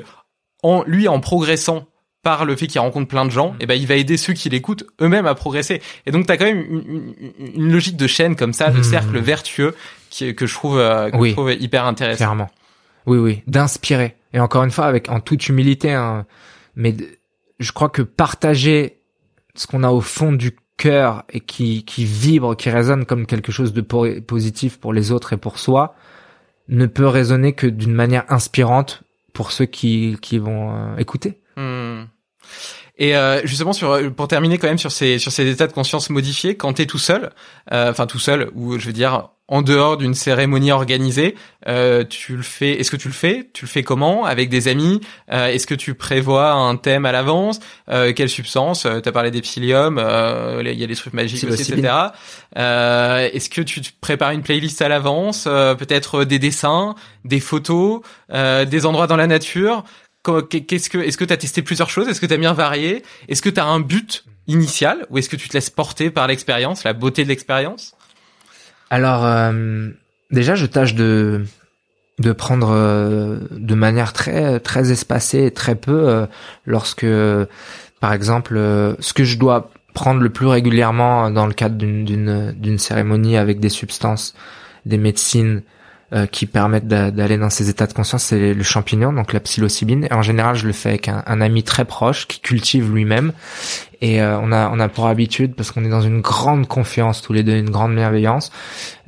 [0.62, 1.86] en lui en progressant
[2.28, 4.34] par le fait qu'il rencontre plein de gens, et eh ben il va aider ceux
[4.34, 5.80] qui l'écoutent eux-mêmes à progresser.
[6.04, 7.14] Et donc t'as quand même une,
[7.54, 8.84] une, logique de chaîne comme ça, de mmh.
[8.84, 9.74] cercle vertueux
[10.10, 12.18] qui, que je trouve euh, que je trouve hyper intéressant.
[12.18, 12.50] Clairement.
[13.06, 14.16] Oui, oui, d'inspirer.
[14.34, 16.26] Et encore une fois, avec en toute humilité, hein,
[16.76, 16.94] mais
[17.60, 18.98] je crois que partager
[19.54, 23.52] ce qu'on a au fond du cœur et qui, qui vibre, qui résonne comme quelque
[23.52, 25.94] chose de positif pour les autres et pour soi,
[26.68, 29.02] ne peut résonner que d'une manière inspirante
[29.32, 31.40] pour ceux qui, qui vont euh, écouter.
[31.56, 32.02] Hmm.
[32.98, 36.10] Et euh, justement sur pour terminer quand même sur ces sur ces états de conscience
[36.10, 37.30] modifiés, quand t'es tout seul,
[37.72, 41.34] euh, enfin tout seul ou je veux dire en dehors d'une cérémonie organisée,
[41.68, 42.72] euh, tu le fais.
[42.72, 43.48] Est-ce que tu le fais?
[43.54, 44.26] Tu le fais comment?
[44.26, 45.00] Avec des amis?
[45.32, 47.58] Euh, Est-ce que tu prévois un thème à l'avance?
[47.88, 48.84] Euh, Quelle substance?
[48.84, 49.96] Euh, T'as parlé des psyllium.
[49.98, 51.94] Euh, il y a des trucs magiques aussi, etc.
[52.54, 55.44] Est-ce que tu prépares une playlist à l'avance?
[55.44, 56.94] Peut-être des dessins,
[57.24, 59.84] des photos, des endroits dans la nature?
[60.22, 62.08] Qu'est-ce que Est-ce que t'as testé plusieurs choses?
[62.08, 65.06] Est-ce que t'as bien varié Est-ce que t'as un but initial?
[65.10, 67.94] Ou est-ce que tu te laisses porter par l'expérience, la beauté de l'expérience?
[68.90, 69.88] Alors, euh,
[70.30, 71.44] déjà, je tâche de
[72.18, 76.26] de prendre euh, de manière très très espacée et très peu euh,
[76.66, 77.06] lorsque,
[78.00, 78.56] par exemple,
[78.98, 83.36] ce que je dois prendre le plus régulièrement dans le cadre d'une d'une d'une cérémonie
[83.36, 84.34] avec des substances,
[84.84, 85.62] des médecines
[86.14, 90.08] euh, qui permettent d'aller dans ces états de conscience, c'est le champignon, donc la psilocybine.
[90.10, 93.32] Et en général, je le fais avec un, ami très proche qui cultive lui-même.
[94.00, 97.20] Et euh, on a on a pour habitude, parce qu'on est dans une grande confiance
[97.20, 98.50] tous les deux, une grande bienveillance.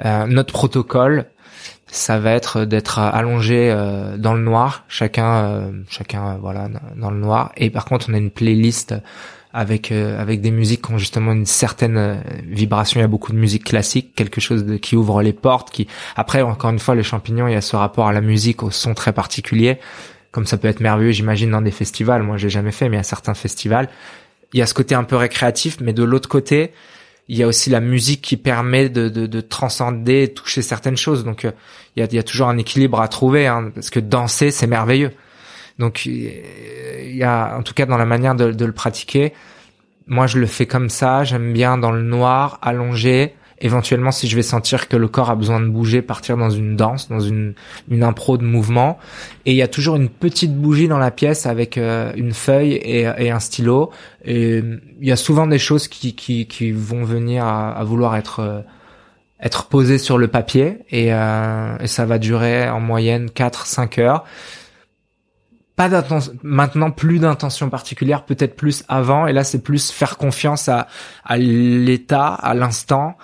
[0.04, 1.24] Euh, notre protocole,
[1.86, 3.74] ça va être d'être allongé
[4.18, 7.50] dans le noir, chacun chacun voilà dans le noir.
[7.56, 8.94] Et par contre, on a une playlist
[9.52, 13.00] avec euh, avec des musiques qui ont justement une certaine euh, vibration.
[13.00, 15.70] Il y a beaucoup de musique classique, quelque chose de, qui ouvre les portes.
[15.70, 18.62] Qui après encore une fois, les champignons, il y a ce rapport à la musique,
[18.62, 19.78] au son très particulier.
[20.30, 22.22] Comme ça peut être merveilleux, j'imagine dans des festivals.
[22.22, 23.88] Moi, j'ai jamais fait, mais a certains festivals.
[24.52, 26.70] Il y a ce côté un peu récréatif, mais de l'autre côté,
[27.28, 30.96] il y a aussi la musique qui permet de, de, de transcender, de toucher certaines
[30.96, 31.24] choses.
[31.24, 31.50] Donc, euh,
[31.96, 34.52] il y a, il y a toujours un équilibre à trouver, hein, parce que danser,
[34.52, 35.10] c'est merveilleux.
[35.80, 39.32] Donc il y a, en tout cas dans la manière de, le pratiquer,
[40.06, 41.24] moi je le fais comme ça.
[41.24, 43.34] J'aime bien dans le noir, allongé.
[43.62, 46.76] Éventuellement, si je vais sentir que le corps a besoin de bouger, partir dans une
[46.76, 47.54] danse, dans une,
[47.90, 48.98] une impro de mouvement.
[49.44, 52.80] Et il y a toujours une petite bougie dans la pièce avec euh, une feuille
[52.82, 53.90] et, un stylo.
[54.24, 54.62] Et
[55.00, 58.60] il y a souvent des choses qui, qui, qui vont venir à, vouloir être euh,
[59.42, 64.24] être posées sur le papier et, euh, ça va durer en moyenne 4-5 heures
[65.88, 66.04] pas
[66.42, 70.88] maintenant plus d'intention particulière peut-être plus avant et là c'est plus faire confiance à
[71.24, 73.16] à l'état à l'instant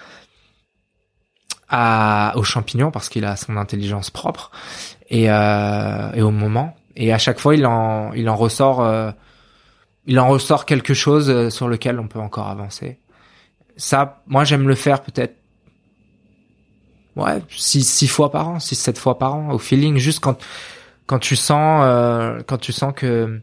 [1.68, 4.52] à aux champignons parce qu'il a son intelligence propre
[5.10, 6.74] et euh, et au moment.
[6.96, 9.10] Et à chaque fois il en il en ressort euh,
[10.06, 12.98] il en ressort quelque chose euh, sur lequel on peut encore avancer.
[13.76, 15.36] Ça moi j'aime le faire peut-être
[17.16, 20.38] ouais six six fois par an six sept fois par an au feeling juste quand
[21.06, 23.40] quand tu sens euh, quand tu sens que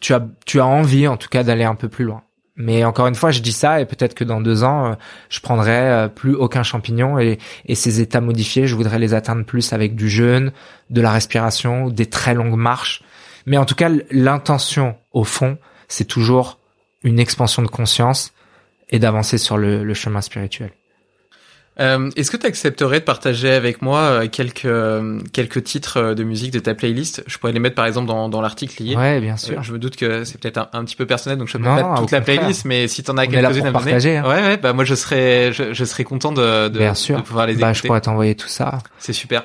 [0.00, 2.22] tu as tu as envie en tout cas d'aller un peu plus loin.
[2.54, 4.94] Mais encore une fois, je dis ça et peut-être que dans deux ans, euh,
[5.30, 9.44] je prendrai euh, plus aucun champignon et, et ces états modifiés, je voudrais les atteindre
[9.44, 10.52] plus avec du jeûne,
[10.90, 13.02] de la respiration, des très longues marches.
[13.46, 15.56] Mais en tout cas, l'intention au fond,
[15.88, 16.58] c'est toujours
[17.04, 18.32] une expansion de conscience
[18.90, 20.72] et d'avancer sur le chemin spirituel.
[21.82, 26.14] Euh, Est-ce que tu accepterais de partager avec moi euh, quelques euh, quelques titres euh,
[26.14, 27.24] de musique de ta playlist?
[27.26, 28.96] Je pourrais les mettre par exemple dans, dans l'article lié.
[28.96, 29.62] Ouais, bien sûr.
[29.62, 31.94] je me doute que c'est peut-être un, petit peu personnel, donc je ne peux pas
[31.98, 34.28] toute la playlist, mais si t'en as quelques-unes à partager, hein.
[34.28, 37.18] ouais, ouais, bah moi je serais je, je serais content de, de, bien sûr.
[37.18, 37.66] de pouvoir les écouter.
[37.66, 38.78] Bah, je pourrais t'envoyer tout ça.
[38.98, 39.44] C'est super.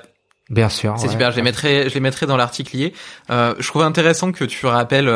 [0.50, 0.96] Bien sûr.
[0.98, 1.32] C'est super.
[1.32, 2.94] Je les mettrai je les mettrai dans l'article lié.
[3.30, 5.10] Euh, je trouve intéressant que tu rappelles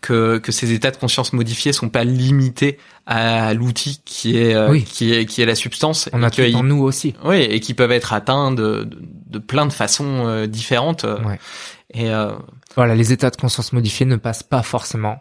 [0.00, 4.78] que, que ces états de conscience modifiés sont pas limités à l'outil qui est euh,
[4.80, 6.08] qui est qui est la substance.
[6.12, 7.14] On a en nous aussi.
[7.24, 11.04] Oui, et qui peuvent être atteints de, de, de plein de façons euh, différentes.
[11.04, 11.38] Ouais.
[11.92, 12.32] Et euh...
[12.76, 15.20] voilà, les états de conscience modifiés ne passent pas forcément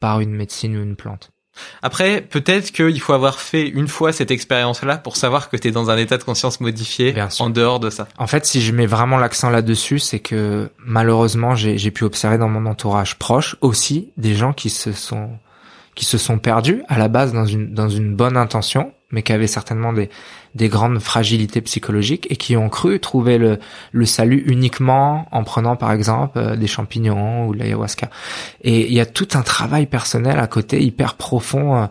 [0.00, 1.30] par une médecine ou une plante.
[1.82, 5.70] Après, peut-être qu'il faut avoir fait une fois cette expérience-là pour savoir que tu es
[5.70, 8.08] dans un état de conscience modifié en dehors de ça.
[8.18, 12.48] En fait, si je mets vraiment l'accent là-dessus, c'est que malheureusement, j'ai pu observer dans
[12.48, 15.30] mon entourage proche aussi des gens qui se sont
[15.96, 19.32] qui se sont perdus à la base dans une dans une bonne intention, mais qui
[19.32, 20.10] avaient certainement des
[20.54, 23.58] des grandes fragilités psychologiques et qui ont cru trouver le,
[23.92, 28.10] le salut uniquement en prenant par exemple euh, des champignons ou de l'ayahuasca.
[28.62, 31.86] Et il y a tout un travail personnel à côté hyper profond euh,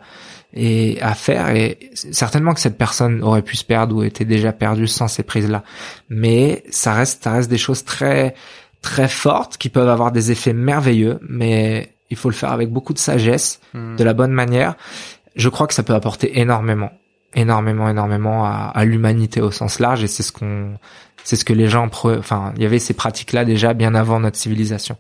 [0.54, 4.54] et à faire et certainement que cette personne aurait pu se perdre ou était déjà
[4.54, 5.64] perdue sans ces prises là
[6.08, 8.36] mais ça reste ça reste des choses très
[8.86, 12.94] très fortes qui peuvent avoir des effets merveilleux, mais il faut le faire avec beaucoup
[12.94, 13.98] de sagesse, hmm.
[13.98, 14.76] de la bonne manière.
[15.36, 16.92] Je crois que ça peut apporter énormément,
[17.34, 20.80] énormément, énormément à, à l'humanité au sens large, et c'est ce qu'on,
[21.26, 24.38] c'est ce que les gens, enfin, il y avait ces pratiques-là déjà bien avant notre
[24.38, 24.96] civilisation.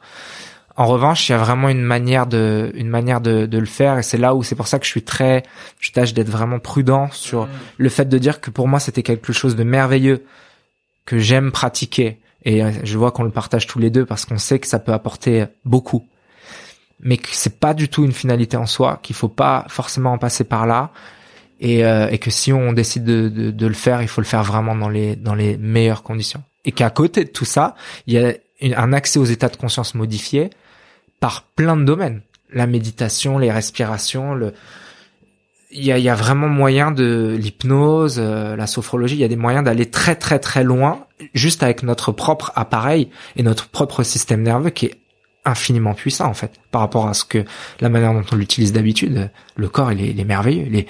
[0.75, 3.97] En revanche, il y a vraiment une manière de, une manière de, de le faire,
[3.97, 5.43] et c'est là où c'est pour ça que je suis très,
[5.79, 7.49] je tâche d'être vraiment prudent sur hmm.
[7.77, 10.25] le fait de dire que pour moi c'était quelque chose de merveilleux
[11.05, 14.59] que j'aime pratiquer, et je vois qu'on le partage tous les deux parce qu'on sait
[14.59, 16.05] que ça peut apporter beaucoup
[16.99, 20.17] mais que c'est pas du tout une finalité en soi, qu'il faut pas forcément en
[20.17, 20.91] passer par là,
[21.59, 24.26] et, euh, et que si on décide de, de, de, le faire, il faut le
[24.26, 26.43] faire vraiment dans les dans les meilleures conditions.
[26.65, 27.76] Et qu'à côté de tout ça,
[28.07, 28.34] il y a
[28.77, 30.49] un accès aux états de conscience modifiés
[31.19, 34.53] par plein de domaines, la méditation, les respirations, le
[35.72, 39.26] il y a, il y a vraiment moyen de l'hypnose, euh, la sophrologie, il y
[39.26, 43.67] a des moyens d'aller très très très loin juste avec notre propre appareil et notre
[43.67, 44.95] propre système nerveux qui est
[45.45, 47.45] infiniment puissant en fait par rapport à ce que
[47.80, 49.30] la manière dont on l'utilise d'habitude.
[49.55, 50.65] Le corps, il est, il est merveilleux.
[50.67, 50.88] Il, est,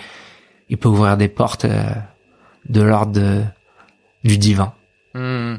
[0.69, 1.83] il peut ouvrir des portes euh,
[2.69, 3.45] de l'ordre
[4.23, 4.73] du divin.
[5.13, 5.57] Hmm.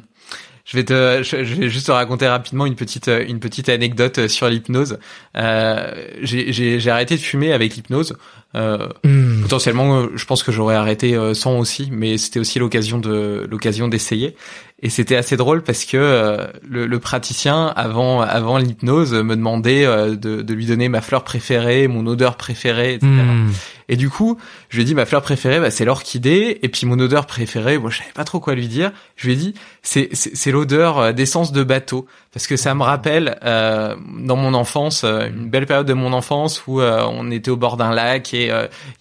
[0.64, 4.48] Je vais te, je vais juste te raconter rapidement une petite, une petite anecdote sur
[4.48, 4.98] l'hypnose.
[5.36, 8.16] Euh, j'ai arrêté de fumer avec l'hypnose.
[8.57, 9.43] Euh, hmm.
[9.43, 13.89] Potentiellement, je pense que j'aurais arrêté euh, sans aussi, mais c'était aussi l'occasion de l'occasion
[13.89, 14.35] d'essayer.
[14.83, 19.87] Et c'était assez drôle parce que euh, le, le, praticien, avant, avant l'hypnose, me demandait
[19.87, 23.09] euh, de, de, lui donner ma fleur préférée, mon odeur préférée, etc.
[23.11, 23.49] Hmm.
[23.89, 24.37] Et du coup,
[24.69, 26.59] je lui ai dit ma fleur préférée, bah, c'est l'orchidée.
[26.62, 28.93] Et puis mon odeur préférée, moi, je savais pas trop quoi lui dire.
[29.16, 32.07] Je lui ai dit, c'est, c'est, l'odeur euh, d'essence de bateau.
[32.37, 36.63] Parce que ça me rappelle, euh, dans mon enfance, une belle période de mon enfance
[36.67, 38.49] où on était au bord d'un lac et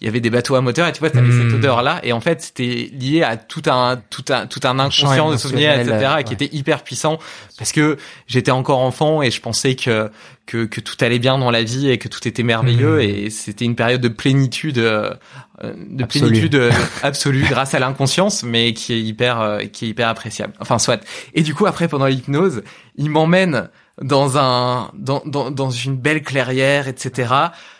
[0.00, 0.88] il y avait des bateaux à moteur.
[0.88, 1.56] Et tu vois, t'avais cette hmm.
[1.56, 2.00] odeur-là.
[2.02, 5.78] Et en fait, c'était lié à tout un, tout un, tout un inconscient de souvenirs
[5.78, 7.18] etc., qui était hyper puissant
[7.58, 10.10] parce que j'étais encore enfant et je pensais que,
[10.46, 13.00] que, que tout allait bien dans la vie et que tout était merveilleux mmh.
[13.00, 14.78] et c'était une période de plénitude,
[15.64, 16.70] euh, de plénitude euh,
[17.02, 20.52] absolue grâce à l'inconscience, mais qui est hyper, euh, qui est hyper appréciable.
[20.60, 21.02] Enfin, soit.
[21.34, 22.62] Et du coup, après, pendant l'hypnose,
[22.96, 23.70] il m'emmène
[24.02, 27.32] dans un, dans, dans, dans une belle clairière, etc.,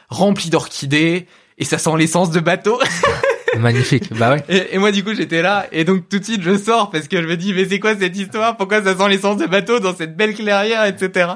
[0.09, 1.27] remplie d'orchidées
[1.59, 2.81] et ça sent l'essence de bateau.
[3.61, 4.45] Magnifique, bah ouais.
[4.49, 7.09] Et, et, moi du coup j'étais là et donc tout de suite je sors parce
[7.09, 8.57] que je me dis mais c'est quoi cette histoire?
[8.57, 11.31] Pourquoi ça sent l'essence de bateau dans cette belle clairière, etc.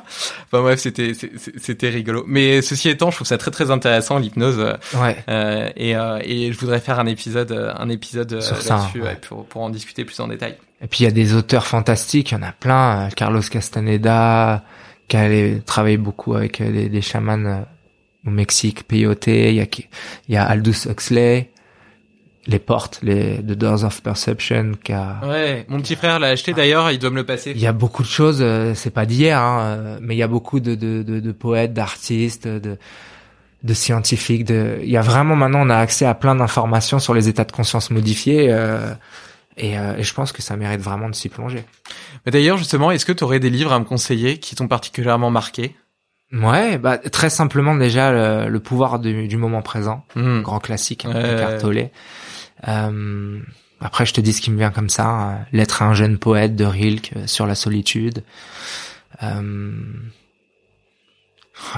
[0.46, 1.12] Enfin bref c'était
[1.56, 2.24] c'était rigolo.
[2.26, 4.58] Mais ceci étant, je trouve ça très très intéressant l'hypnose.
[4.94, 5.16] Ouais.
[5.28, 9.62] Euh, et euh, et je voudrais faire un épisode un épisode euh, là-dessus pour pour
[9.62, 10.56] en discuter plus en détail.
[10.82, 13.06] Et puis il y a des auteurs fantastiques, il y en a plein.
[13.06, 14.64] Euh, Carlos Castaneda
[15.08, 15.28] qui a
[15.66, 17.64] travaillé beaucoup avec des, des chamans
[18.24, 19.66] au Mexique, Peyote, il y a,
[20.28, 21.50] il y a Aldous Huxley,
[22.46, 25.20] les portes, les The Doors of Perception qui a.
[25.24, 27.52] Ouais, mon petit frère l'a acheté d'ailleurs, il doit me le passer.
[27.54, 30.22] Il y a beaucoup de choses, euh, c'est pas d'hier, hein, euh, mais il y
[30.22, 32.78] a beaucoup de, de, de, de poètes, d'artistes, de,
[33.62, 34.44] de scientifiques.
[34.44, 34.78] De...
[34.82, 37.52] Il y a vraiment maintenant, on a accès à plein d'informations sur les états de
[37.52, 38.48] conscience modifiés.
[38.50, 38.94] Euh,
[39.56, 41.64] et, euh, et, je pense que ça mérite vraiment de s'y plonger.
[42.24, 45.30] Mais d'ailleurs, justement, est-ce que tu aurais des livres à me conseiller qui t'ont particulièrement
[45.30, 45.76] marqué?
[46.32, 50.42] Ouais, bah très simplement déjà le, pouvoir du, du, moment présent, hmm.
[50.42, 51.90] grand classique, hein, ouais.
[52.68, 53.40] Euh,
[53.80, 55.06] après, je te dis ce qui me vient comme ça.
[55.06, 55.46] Hein.
[55.52, 58.22] L'être un jeune poète de Rilke euh, sur la solitude.
[59.22, 59.72] Euh,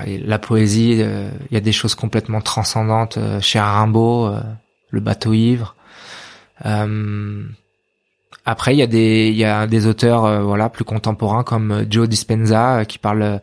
[0.07, 4.33] la poésie, il y a des choses complètement transcendantes chez Rimbaud,
[4.91, 5.75] le bateau ivre.
[8.45, 11.71] Après, il y a des il y a des auteurs euh, voilà plus contemporains comme
[11.71, 13.41] euh, Joe Dispenza euh, qui parle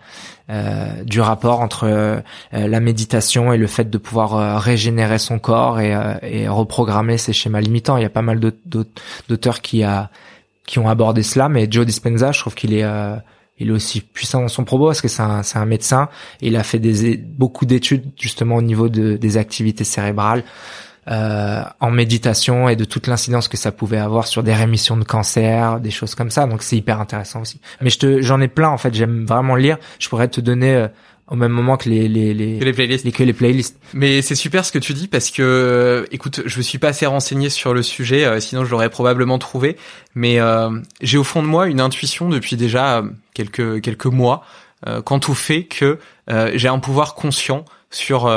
[1.06, 6.48] du rapport entre la méditation et le fait de pouvoir régénérer son corps et, et
[6.48, 7.98] reprogrammer ses schémas limitants.
[7.98, 10.10] Il y a pas mal d'auteurs qui a
[10.66, 12.84] qui ont abordé cela, mais Joe Dispenza, je trouve qu'il est
[13.60, 16.10] il est aussi puissant dans son propos parce que c'est un, un médecin
[16.42, 20.44] et il a fait des, beaucoup d'études justement au niveau de, des activités cérébrales
[21.10, 25.04] euh, en méditation et de toute l'incidence que ça pouvait avoir sur des rémissions de
[25.04, 26.46] cancer, des choses comme ça.
[26.46, 27.60] Donc c'est hyper intéressant aussi.
[27.82, 28.94] Mais je te, j'en ai plein en fait.
[28.94, 29.78] J'aime vraiment lire.
[29.98, 30.88] Je pourrais te donner euh,
[31.28, 33.06] au même moment que les les les, que les playlists.
[33.06, 33.80] Les, que les playlists.
[33.96, 36.90] Mais c'est super ce que tu dis parce que euh, écoute, je me suis pas
[36.90, 39.78] assez renseigné sur le sujet, euh, sinon je l'aurais probablement trouvé.
[40.14, 40.38] Mais
[41.02, 43.04] j'ai au fond de moi une intuition depuis déjà
[43.34, 44.44] quelques quelques mois
[45.06, 45.98] quant au fait que
[46.54, 48.28] j'ai un pouvoir conscient sur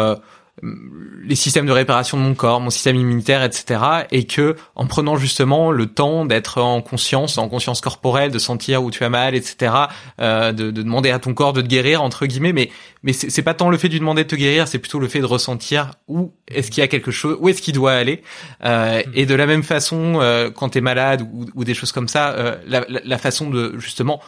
[0.63, 3.81] les systèmes de réparation de mon corps, mon système immunitaire, etc.
[4.11, 8.83] Et que en prenant justement le temps d'être en conscience, en conscience corporelle, de sentir
[8.85, 9.75] où tu as mal, etc.
[10.21, 12.71] Euh, de, de, demander à ton corps de te guérir entre guillemets, mais
[13.03, 15.09] mais c'est pas tant le fait de lui demander de te guérir, c'est plutôt le
[15.09, 18.23] fait de ressentir où est-ce qu'il y a quelque chose, où est-ce qu'il doit aller.
[18.65, 19.11] Euh, mm.
[19.15, 22.31] et de la même façon, euh, quand t'es malade ou, ou, des choses comme ça,
[22.33, 24.21] euh, la, la, la façon de justement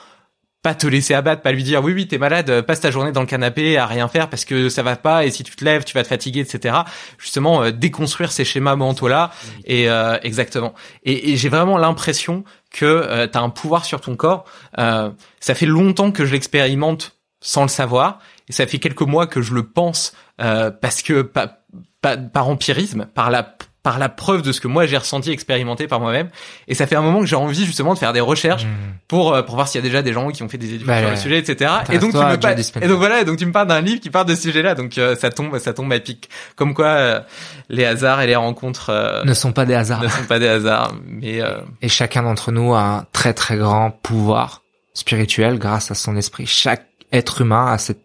[0.64, 3.20] pas te laisser abattre, pas lui dire oui oui t'es malade, passe ta journée dans
[3.20, 5.84] le canapé à rien faire parce que ça va pas et si tu te lèves
[5.84, 6.74] tu vas te fatiguer etc.
[7.18, 9.30] Justement euh, déconstruire ces schémas mentaux là
[9.66, 10.72] et euh, exactement.
[11.02, 14.46] Et, et j'ai vraiment l'impression que euh, tu as un pouvoir sur ton corps.
[14.78, 19.26] Euh, ça fait longtemps que je l'expérimente sans le savoir et ça fait quelques mois
[19.26, 21.58] que je le pense parce que pas,
[22.00, 26.00] par empirisme, par la par la preuve de ce que moi j'ai ressenti, expérimenté par
[26.00, 26.30] moi-même.
[26.68, 28.68] Et ça fait un moment que j'ai envie justement de faire des recherches mmh.
[29.06, 30.86] pour euh, pour voir s'il y a déjà des gens qui ont fait des études
[30.86, 31.70] bah sur le sujet, etc.
[31.92, 34.08] Et donc tu me parles, et donc voilà, donc tu me parles d'un livre qui
[34.08, 34.74] parle de ce sujet-là.
[34.74, 36.30] Donc euh, ça tombe, ça tombe à pic.
[36.56, 37.20] Comme quoi euh,
[37.68, 40.02] les hasards et les rencontres ne sont pas des hasards.
[40.02, 41.42] Ne sont pas des hasards, mais
[41.82, 44.62] et chacun d'entre nous a un très très grand pouvoir
[44.94, 46.46] spirituel grâce à son esprit.
[46.46, 48.00] Chaque être humain a cette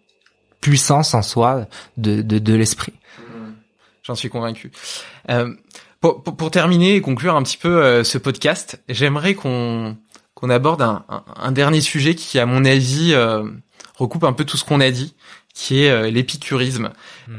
[0.59, 2.93] puissance en soi de de, de l'esprit.
[4.09, 4.71] J'en suis convaincu.
[5.29, 5.53] Euh,
[6.01, 9.97] pour, pour, terminer et conclure un petit peu euh, ce podcast, j'aimerais qu'on
[10.33, 11.05] qu'on aborde un,
[11.35, 13.43] un, dernier sujet qui, à mon avis, euh,
[13.99, 15.13] recoupe un peu tout ce qu'on a dit,
[15.53, 16.89] qui est l'épicurisme,
[17.27, 17.37] hmm.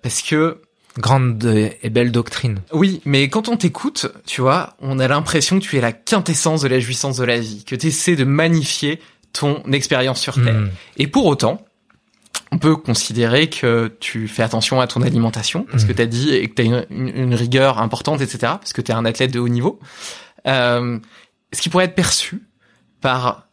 [0.00, 0.62] parce que
[0.96, 1.44] grande
[1.82, 2.60] et belle doctrine.
[2.72, 6.62] Oui, mais quand on t'écoute, tu vois, on a l'impression que tu es la quintessence
[6.62, 9.00] de la jouissance de la vie, que tu essaies de magnifier
[9.34, 10.54] ton expérience sur Terre.
[10.54, 10.70] Hmm.
[10.96, 11.66] Et pour autant,
[12.52, 15.96] on peut considérer que tu fais attention à ton alimentation, parce que mmh.
[15.96, 18.94] tu as dit et que tu as une, rigueur importante, etc., parce que tu es
[18.94, 19.80] un athlète de haut niveau.
[20.46, 20.98] Euh,
[21.52, 22.42] ce qui pourrait être perçu
[23.00, 23.46] par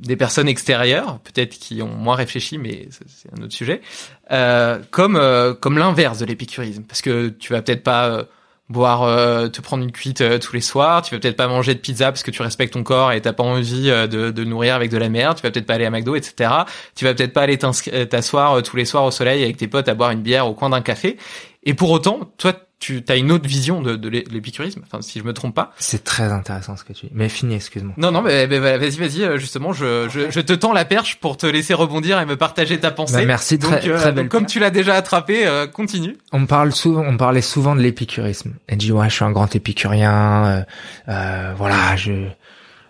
[0.00, 3.82] des personnes extérieures, peut-être qui ont moins réfléchi, mais c'est un autre sujet,
[4.30, 8.24] euh, comme euh, comme l'inverse de l'épicurisme, parce que tu vas peut-être pas euh,
[8.70, 11.02] boire, euh, te prendre une cuite euh, tous les soirs.
[11.02, 13.32] Tu vas peut-être pas manger de pizza parce que tu respectes ton corps et t'as
[13.32, 15.36] pas envie euh, de, de nourrir avec de la merde.
[15.36, 16.50] Tu vas peut-être pas aller à McDo, etc.
[16.94, 19.94] Tu vas peut-être pas aller t'asseoir tous les soirs au soleil avec tes potes à
[19.94, 21.16] boire une bière au coin d'un café.
[21.64, 25.24] Et pour autant, toi, tu as une autre vision de, de l'épicurisme, enfin si je
[25.24, 25.72] me trompe pas.
[25.76, 27.12] C'est très intéressant ce que tu dis.
[27.14, 27.92] Mais fini, excuse-moi.
[27.98, 29.22] Non, non, mais, vas-y, vas-y.
[29.22, 32.36] Euh, justement, je, je, je, te tends la perche pour te laisser rebondir et me
[32.36, 33.18] partager ta pensée.
[33.18, 34.28] Bah, merci, très, euh, très belle.
[34.30, 36.16] comme tu l'as déjà attrapé, euh, continue.
[36.32, 38.54] On parle souvent, on parlait souvent de l'épicurisme.
[38.66, 40.64] Et dit ouais, je suis un grand épicurien.
[41.08, 42.28] Euh, voilà, je,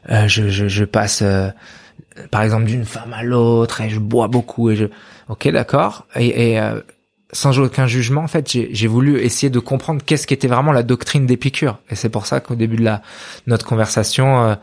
[0.09, 1.25] je, je, je, passe,
[2.31, 4.85] par exemple, d'une femme à l'autre et je bois beaucoup et je.
[5.29, 6.07] Ok, d'accord.
[6.15, 6.61] Et, et
[7.33, 11.27] sans aucun jugement, en fait, j'ai voulu essayer de comprendre qu'est-ce qu'était vraiment la doctrine
[11.27, 11.79] d'Épicure.
[11.91, 13.03] Et c'est pour ça qu'au début de la
[13.47, 14.55] notre conversation, euh,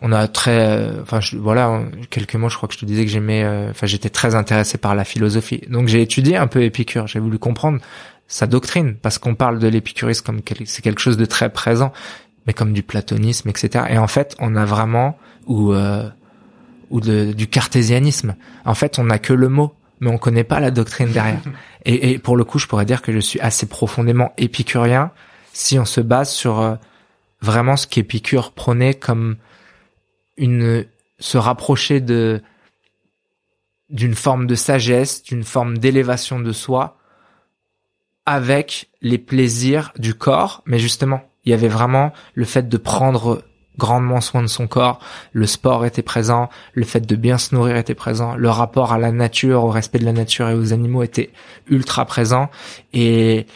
[0.00, 3.10] on a très, euh, enfin voilà, quelques mots, je crois que je te disais que
[3.10, 5.62] j'aimais, euh, enfin j'étais très intéressé par la philosophie.
[5.68, 7.06] Donc j'ai étudié un peu Épicure.
[7.06, 7.80] J'ai voulu comprendre
[8.26, 11.92] sa doctrine parce qu'on parle de l'épicurisme comme c'est quelque chose de très présent,
[12.46, 13.84] mais comme du platonisme, etc.
[13.90, 15.74] Et en fait, on a vraiment ou
[16.90, 18.34] ou de, du cartésianisme.
[18.64, 21.40] En fait, on n'a que le mot mais on connaît pas la doctrine derrière.
[21.84, 25.10] Et, et, pour le coup, je pourrais dire que je suis assez profondément épicurien
[25.52, 26.76] si on se base sur euh,
[27.40, 29.36] vraiment ce qu'Épicure prônait comme
[30.36, 30.86] une
[31.18, 32.42] se rapprocher de
[33.90, 36.96] d'une forme de sagesse, d'une forme d'élévation de soi
[38.24, 43.42] avec les plaisirs du corps, mais justement, il y avait vraiment le fait de prendre
[43.78, 45.00] grandement soin de son corps,
[45.32, 48.98] le sport était présent, le fait de bien se nourrir était présent, le rapport à
[48.98, 51.30] la nature, au respect de la nature et aux animaux était
[51.68, 52.50] ultra présent
[52.92, 53.46] et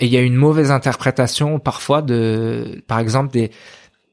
[0.00, 3.50] il y a une mauvaise interprétation parfois de par exemple des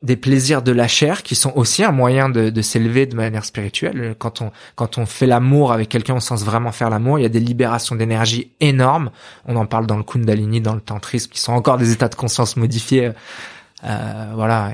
[0.05, 3.43] des plaisirs de la chair qui sont aussi un moyen de, de s'élever de manière
[3.43, 4.15] spirituelle.
[4.19, 7.25] Quand on quand on fait l'amour avec quelqu'un au sens vraiment faire l'amour, il y
[7.25, 9.09] a des libérations d'énergie énormes.
[9.47, 12.15] On en parle dans le Kundalini, dans le tantrisme, qui sont encore des états de
[12.15, 13.11] conscience modifiés euh,
[14.33, 14.71] voilà,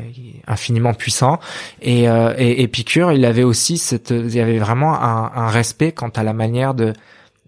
[0.48, 1.40] infiniment puissant.
[1.82, 5.92] Et, euh, et Épicure, il avait aussi cette, il y avait vraiment un, un respect
[5.92, 6.94] quant à la manière de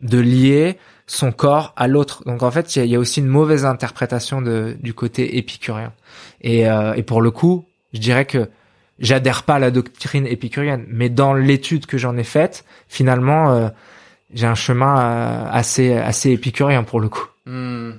[0.02, 0.78] de lier
[1.08, 2.24] son corps à l'autre.
[2.26, 5.94] Donc en fait, il y, a, aussi une mauvaise interprétation de, du côté épicurien.
[6.42, 8.50] Et, euh, et pour le coup, je dirais que
[9.00, 13.70] j'adhère pas à la doctrine épicurienne, mais dans l'étude que j'en ai faite, finalement, euh,
[14.34, 17.28] j'ai un chemin euh, assez assez épicurien pour le coup.
[17.46, 17.92] Hmm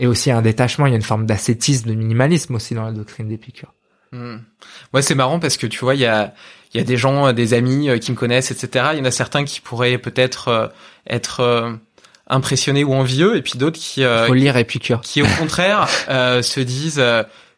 [0.00, 0.86] et aussi un détachement.
[0.86, 3.72] Il y a une forme d'ascétisme, de minimalisme aussi dans la doctrine d'Épicure.
[4.10, 4.38] Hmm.
[4.92, 6.34] Ouais, c'est marrant parce que tu vois, il y a
[6.72, 8.86] il y a des gens, euh, des amis euh, qui me connaissent, etc.
[8.92, 10.66] Il y en a certains qui pourraient peut-être euh,
[11.08, 11.78] être
[12.28, 17.02] impressionnés ou envieux, et puis d'autres qui faut lire Épicure, qui au contraire se disent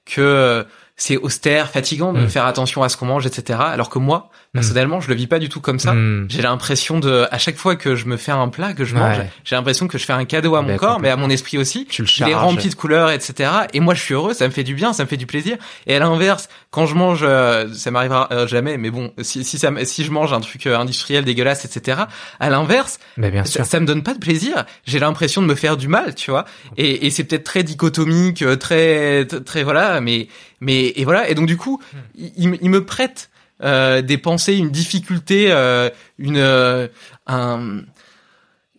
[0.07, 0.67] que
[0.97, 2.29] c'est austère, fatigant de hmm.
[2.29, 3.59] faire attention à ce qu'on mange, etc.
[3.63, 4.31] Alors que moi.
[4.53, 5.95] Personnellement, je le vis pas du tout comme ça.
[5.95, 6.27] Mm.
[6.29, 9.17] J'ai l'impression de, à chaque fois que je me fais un plat que je mange,
[9.45, 11.57] j'ai l'impression que je fais un cadeau à mon ben, corps, mais à mon esprit
[11.57, 11.87] aussi.
[11.87, 13.51] Tu le Il est rempli de couleurs, etc.
[13.73, 15.57] Et moi, je suis heureux, ça me fait du bien, ça me fait du plaisir.
[15.87, 19.59] Et à l'inverse, quand je mange, euh, ça m'arrivera euh, jamais, mais bon, si, si
[19.59, 22.03] ça, si je mange un truc euh, industriel dégueulasse, etc.
[22.39, 23.65] À l'inverse, ben, bien sûr.
[23.65, 24.67] Ça, me donne pas de plaisir.
[24.85, 26.45] J'ai l'impression de me faire du mal, tu vois.
[26.77, 30.29] Et, et c'est peut-être très dichotomique, très, très, voilà, mais,
[30.61, 31.31] mais, et voilà.
[31.31, 31.97] Et donc du coup, mm.
[32.37, 33.31] il, il me prête
[33.63, 36.91] des pensées, une difficulté, euh, une
[37.27, 37.83] un,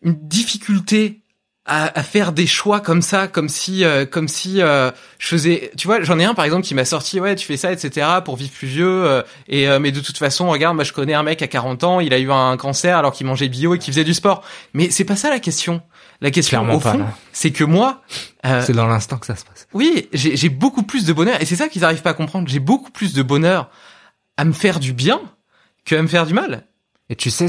[0.01, 1.23] une difficulté
[1.65, 5.72] à, à, faire des choix comme ça, comme si, euh, comme si euh, je faisais.
[5.77, 8.07] Tu vois, j'en ai un par exemple qui m'a sorti, ouais, tu fais ça, etc.
[8.26, 9.05] pour vivre plus vieux.
[9.05, 11.99] Euh, et mais de toute façon, regarde, moi je connais un mec à 40 ans,
[11.99, 14.43] il a eu un cancer alors qu'il mangeait bio et qu'il faisait du sport.
[14.73, 15.81] Mais c'est pas ça la question.
[16.22, 18.01] La question au fond, c'est que moi,
[18.43, 19.68] c'est dans l'instant que ça se passe.
[19.73, 22.47] Oui, j'ai beaucoup plus de bonheur et c'est ça qu'ils n'arrivent pas à comprendre.
[22.47, 23.69] J'ai beaucoup plus de bonheur
[24.38, 25.22] à me faire du bien
[25.85, 26.65] que à me faire du mal.
[27.10, 27.47] Et tu sais,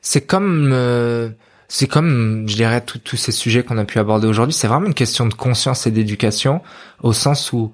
[0.00, 1.34] c'est comme
[1.72, 4.94] c'est comme, je dirais, tous ces sujets qu'on a pu aborder aujourd'hui, c'est vraiment une
[4.94, 6.62] question de conscience et d'éducation,
[7.00, 7.72] au sens où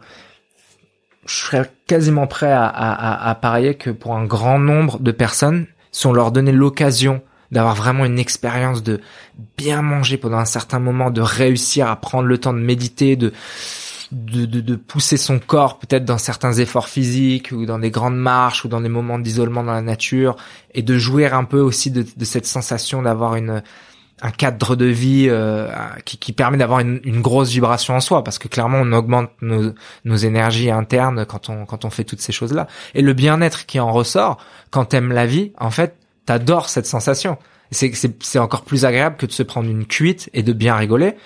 [1.25, 5.67] je serais quasiment prêt à, à, à, parier que pour un grand nombre de personnes,
[5.93, 9.01] si on leur donnait l'occasion d'avoir vraiment une expérience de
[9.57, 13.33] bien manger pendant un certain moment, de réussir à prendre le temps de méditer, de
[14.13, 18.17] de, de, de pousser son corps peut-être dans certains efforts physiques ou dans des grandes
[18.17, 20.37] marches ou dans des moments d'isolement dans la nature
[20.75, 23.63] et de jouir un peu aussi de, de cette sensation d'avoir une
[24.23, 25.71] un cadre de vie euh,
[26.07, 29.31] qui, qui, permet d'avoir une, une, grosse vibration en soi parce que clairement on augmente
[29.43, 29.75] nos,
[30.07, 33.67] nos énergies internes quand on quand on fait toutes ces choses là et le bien-être
[33.67, 34.39] qui en ressort
[34.71, 35.97] quand t'aimes la vie en fait
[36.27, 37.39] t'adores cette sensation.
[37.71, 41.17] C'est c'est encore plus agréable que de se prendre une cuite et de bien rigoler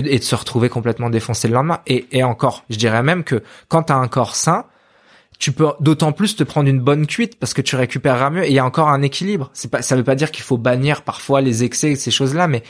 [0.00, 3.84] et de se retrouver complètement défoncé le lendemain et, encore je dirais même que quand
[3.84, 4.64] t'as un corps sain
[5.38, 8.48] tu peux d'autant plus te prendre une bonne cuite parce que tu récupéreras mieux et
[8.48, 9.50] il y a encore un équilibre.
[9.52, 12.46] C'est pas, ça veut pas dire qu'il faut bannir parfois les excès et ces choses-là,
[12.46, 12.62] mais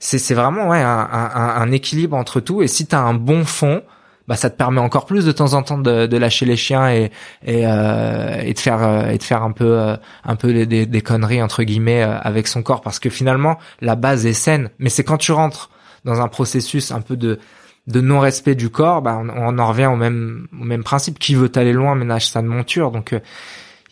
[0.00, 2.62] c'est, vraiment ouais un, un, équilibre entre tout.
[2.62, 3.82] Et si tu as un bon fond,
[4.30, 7.10] bah ça te permet encore plus de temps en temps de, lâcher les chiens et
[7.44, 11.02] et, euh, et de faire euh, et de faire un peu euh, un peu des,
[11.02, 14.70] conneries entre guillemets avec son corps parce que finalement la base est saine.
[14.78, 15.69] Mais c'est quand tu rentres
[16.04, 17.38] dans un processus un peu de
[17.86, 21.18] de non-respect du corps, bah, on, en revient au même, au même principe.
[21.18, 22.90] Qui veut aller loin ménage sa monture.
[22.90, 23.20] Donc, il euh,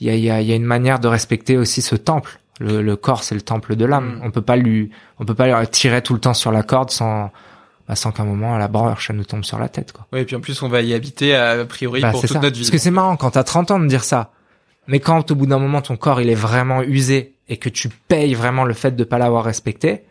[0.01, 2.39] y, a, y, a, y, a, une manière de respecter aussi ce temple.
[2.61, 4.17] Le, le corps, c'est le temple de l'âme.
[4.17, 4.21] Mm.
[4.25, 7.31] On peut pas lui, on peut pas tirer tout le temps sur la corde sans,
[7.89, 10.07] bah, sans qu'un moment à la broche, ça nous tombe sur la tête, quoi.
[10.13, 12.55] Oui, et puis en plus, on va y habiter a priori bah, pour toute notre
[12.55, 12.61] vie.
[12.61, 14.33] Parce que c'est marrant quand t'as 30 ans de dire ça.
[14.87, 17.91] Mais quand au bout d'un moment ton corps il est vraiment usé et que tu
[17.91, 20.05] payes vraiment le fait de pas l'avoir respecté,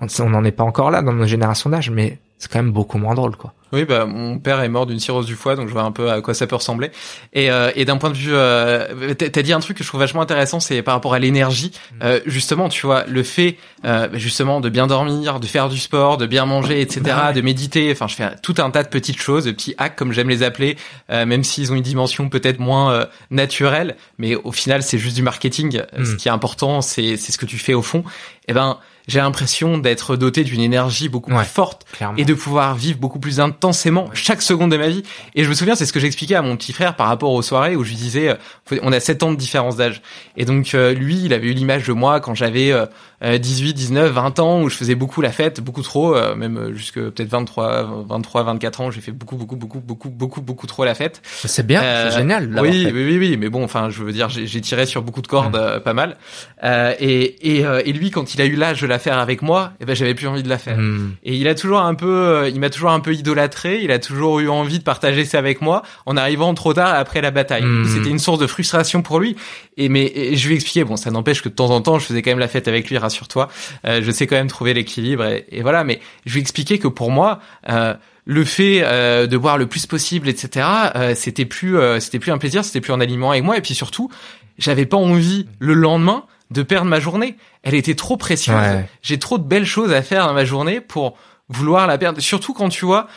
[0.00, 2.98] on n'en est pas encore là dans nos générations d'âge, mais c'est quand même beaucoup
[2.98, 3.54] moins drôle, quoi.
[3.72, 6.10] Oui, bah mon père est mort d'une cirrhose du foie, donc je vois un peu
[6.10, 6.90] à quoi ça peut ressembler.
[7.32, 10.00] Et, euh, et d'un point de vue, euh, t'as dit un truc que je trouve
[10.00, 11.72] vachement intéressant, c'est par rapport à l'énergie.
[11.92, 11.94] Mm.
[12.04, 16.16] Euh, justement, tu vois, le fait euh, justement de bien dormir, de faire du sport,
[16.16, 17.90] de bien manger, etc., bah de méditer.
[17.90, 20.42] Enfin, je fais tout un tas de petites choses, de petits hacks comme j'aime les
[20.42, 20.76] appeler,
[21.10, 25.16] euh, même s'ils ont une dimension peut-être moins euh, naturelle, mais au final, c'est juste
[25.16, 25.82] du marketing.
[25.96, 26.16] Ce mm.
[26.18, 28.04] qui est important, c'est c'est ce que tu fais au fond.
[28.48, 32.74] Et eh ben j'ai l'impression d'être doté d'une énergie beaucoup plus forte et de pouvoir
[32.74, 35.02] vivre beaucoup plus intensément chaque seconde de ma vie.
[35.34, 37.42] Et je me souviens, c'est ce que j'expliquais à mon petit frère par rapport aux
[37.42, 40.02] soirées où je lui disais, euh, on a 7 ans de différence d'âge.
[40.36, 42.72] Et donc euh, lui, il avait eu l'image de moi quand j'avais
[43.22, 47.00] 18, 19, 20 ans où je faisais beaucoup la fête, beaucoup trop, euh, même jusque
[47.00, 50.94] peut-être 23, 23, 24 ans, j'ai fait beaucoup, beaucoup, beaucoup, beaucoup, beaucoup, beaucoup trop la
[50.94, 51.22] fête.
[51.24, 52.48] C'est bien, c'est génial.
[52.60, 55.26] Oui, oui, oui, oui, mais bon, enfin, je veux dire, j'ai tiré sur beaucoup de
[55.26, 55.80] cordes, mm.
[55.80, 56.16] pas mal.
[56.62, 59.82] et, et, et lui, quand il a eu l'âge de la faire avec moi, et
[59.82, 60.78] eh ben j'avais plus envie de la faire.
[60.78, 61.14] Mm.
[61.24, 63.80] Et il a toujours un peu, il m'a toujours un peu idolâtré.
[63.82, 67.20] Il a toujours eu envie de partager ça avec moi, en arrivant trop tard après
[67.20, 67.64] la bataille.
[67.64, 67.86] Mm.
[67.86, 69.36] C'était une source de frustration pour lui.
[69.76, 72.06] Et mais je lui ai expliqué, bon, ça n'empêche que de temps en temps, je
[72.06, 73.48] faisais quand même la fête avec lui rassure-toi.
[73.84, 75.84] Euh, je sais quand même trouver l'équilibre et, voilà.
[75.84, 77.94] Mais je lui ai expliqué que pour moi, euh,
[78.24, 80.66] le fait euh, de boire le plus possible, etc.,
[81.14, 83.58] c'était plus, c'était plus un plaisir, c'était plus un aliment avec moi.
[83.58, 84.10] Et puis surtout,
[84.58, 87.36] j'avais pas envie le lendemain de perdre ma journée.
[87.62, 88.56] Elle était trop précieuse.
[89.02, 92.20] J'ai trop de belles choses à faire dans ma journée pour vouloir la perdre.
[92.20, 93.08] Surtout quand tu vois,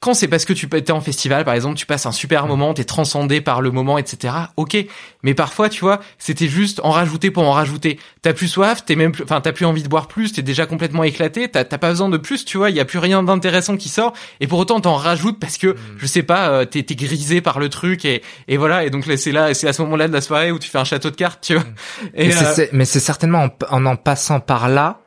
[0.00, 2.72] quand c'est parce que tu es en festival, par exemple, tu passes un super moment,
[2.72, 4.32] t'es transcendé par le moment, etc.
[4.56, 4.78] Ok,
[5.22, 8.00] mais parfois, tu vois, c'était juste en rajouter pour en rajouter.
[8.22, 11.04] T'as plus soif, t'es même, enfin, t'as plus envie de boire plus, t'es déjà complètement
[11.04, 12.70] éclaté, t'as pas besoin de plus, tu vois.
[12.70, 15.66] Il y a plus rien d'intéressant qui sort, et pour autant t'en rajoutes parce que,
[15.66, 15.76] mm.
[15.98, 18.84] je sais pas, euh, t'es grisé par le truc, et, et voilà.
[18.84, 20.78] Et donc là, c'est là, c'est à ce moment-là de la soirée où tu fais
[20.78, 21.64] un château de cartes, tu vois.
[21.64, 22.20] Mm.
[22.20, 25.00] Euh, mais c'est certainement en en passant par là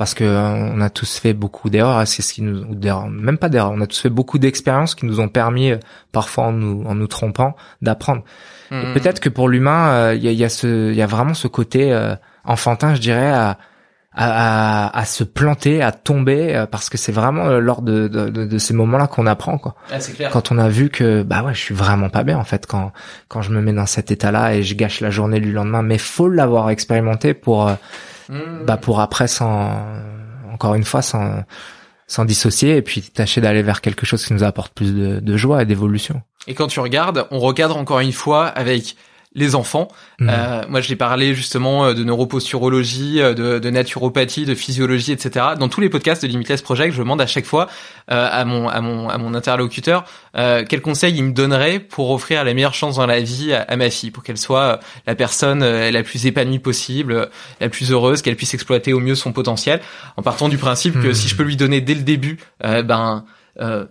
[0.00, 2.64] parce que euh, on a tous fait beaucoup d'erreurs, c'est ce qui nous,
[3.10, 5.76] même pas d'erreurs, on a tous fait beaucoup d'expériences qui nous ont permis, euh,
[6.10, 8.22] parfois en nous, en nous trompant, d'apprendre.
[8.70, 8.94] Hmm.
[8.94, 11.34] Peut-être que pour l'humain, euh, il y, a, y, a, ce, il y a vraiment
[11.34, 11.94] ce côté
[12.44, 13.58] enfantin, je dirais, à,
[14.14, 18.72] à, à, se planter, à tomber, parce que c'est vraiment lors de, de, de, ces
[18.72, 19.74] moments-là qu'on apprend, quoi.
[19.92, 20.30] Ah, clair.
[20.30, 22.92] Quand on a vu que, bah ouais, je suis vraiment pas bien en fait quand
[23.28, 25.98] quand je me mets dans cet état-là et je gâche la journée du lendemain, mais
[25.98, 27.70] faut l'avoir expérimenté pour
[28.30, 28.64] Mmh.
[28.64, 29.84] bah pour après sans
[30.52, 31.42] encore une fois sans
[32.06, 35.36] sans dissocier et puis tâcher d'aller vers quelque chose qui nous apporte plus de, de
[35.36, 36.22] joie et d'évolution.
[36.48, 38.96] Et quand tu regardes, on recadre encore une fois avec
[39.34, 39.88] les enfants.
[40.18, 40.28] Mhm.
[40.28, 45.46] Euh, moi, j'ai parlé justement euh, de neuroposturologie, euh, de, de naturopathie, de physiologie, etc.
[45.58, 47.68] Dans tous les podcasts de Limitless Project, je demande à chaque fois
[48.10, 50.04] euh, à mon à mon à mon interlocuteur
[50.36, 53.62] euh, quel conseil il me donnerait pour offrir la meilleure chance dans la vie à,
[53.62, 54.76] à ma fille, pour qu'elle soit euh,
[55.06, 57.28] la personne la plus épanouie possible,
[57.60, 59.80] la plus heureuse, qu'elle puisse exploiter au mieux son potentiel,
[60.16, 61.14] en partant du principe que Mhm.
[61.14, 63.24] si je peux lui donner dès le début, euh, ben
[63.60, 63.84] euh,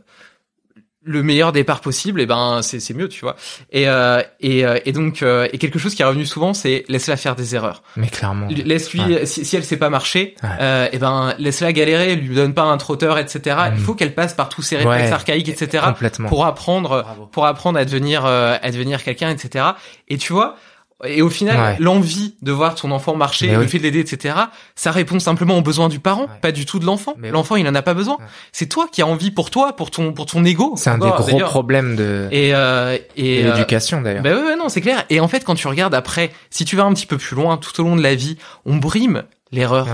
[1.04, 3.36] le meilleur départ possible, et ben c'est c'est mieux, tu vois.
[3.72, 6.84] Et euh, et, euh, et donc euh, et quelque chose qui est revenu souvent, c'est
[6.90, 7.84] laisse-la faire des erreurs.
[7.96, 8.48] Mais clairement.
[8.50, 9.26] Laisse-lui Ouais.
[9.26, 10.50] si, si elle sait pas marcher, Ouais.
[10.60, 13.58] euh, et ben laisse-la galérer, lui donne pas un trotteur, etc.
[13.68, 13.78] Il Mm.
[13.78, 15.12] faut qu'elle passe par tous ces réflexes Ouais.
[15.14, 15.84] archaïques, etc.
[15.88, 16.28] Complètement.
[16.28, 17.26] pour apprendre Bravo.
[17.28, 19.66] pour apprendre à devenir euh, à devenir quelqu'un, etc.
[20.10, 20.58] Et tu vois.
[21.06, 21.76] Et au final, Ouais.
[21.80, 23.68] l'envie de voir ton enfant marcher, Mais le oui.
[23.70, 24.36] fait de l'aider, etc.,
[24.76, 26.40] ça répond simplement aux besoins du parent, Ouais.
[26.42, 27.14] pas du tout de l'enfant.
[27.22, 27.30] Oui.
[27.30, 28.16] L'enfant, il en a pas besoin.
[28.20, 28.26] Ouais.
[28.52, 30.74] C'est toi qui as envie pour toi, pour ton, pour ton ego.
[30.76, 34.24] C'est un des gros problèmes de, Et, euh, et euh, l'éducation d'ailleurs.
[34.24, 35.06] bah ouais, non, c'est clair.
[35.10, 37.56] Et en fait, quand tu regardes après, si tu vas un petit peu plus loin,
[37.58, 39.24] tout au long de la vie, on brime
[39.54, 39.88] l'erreur.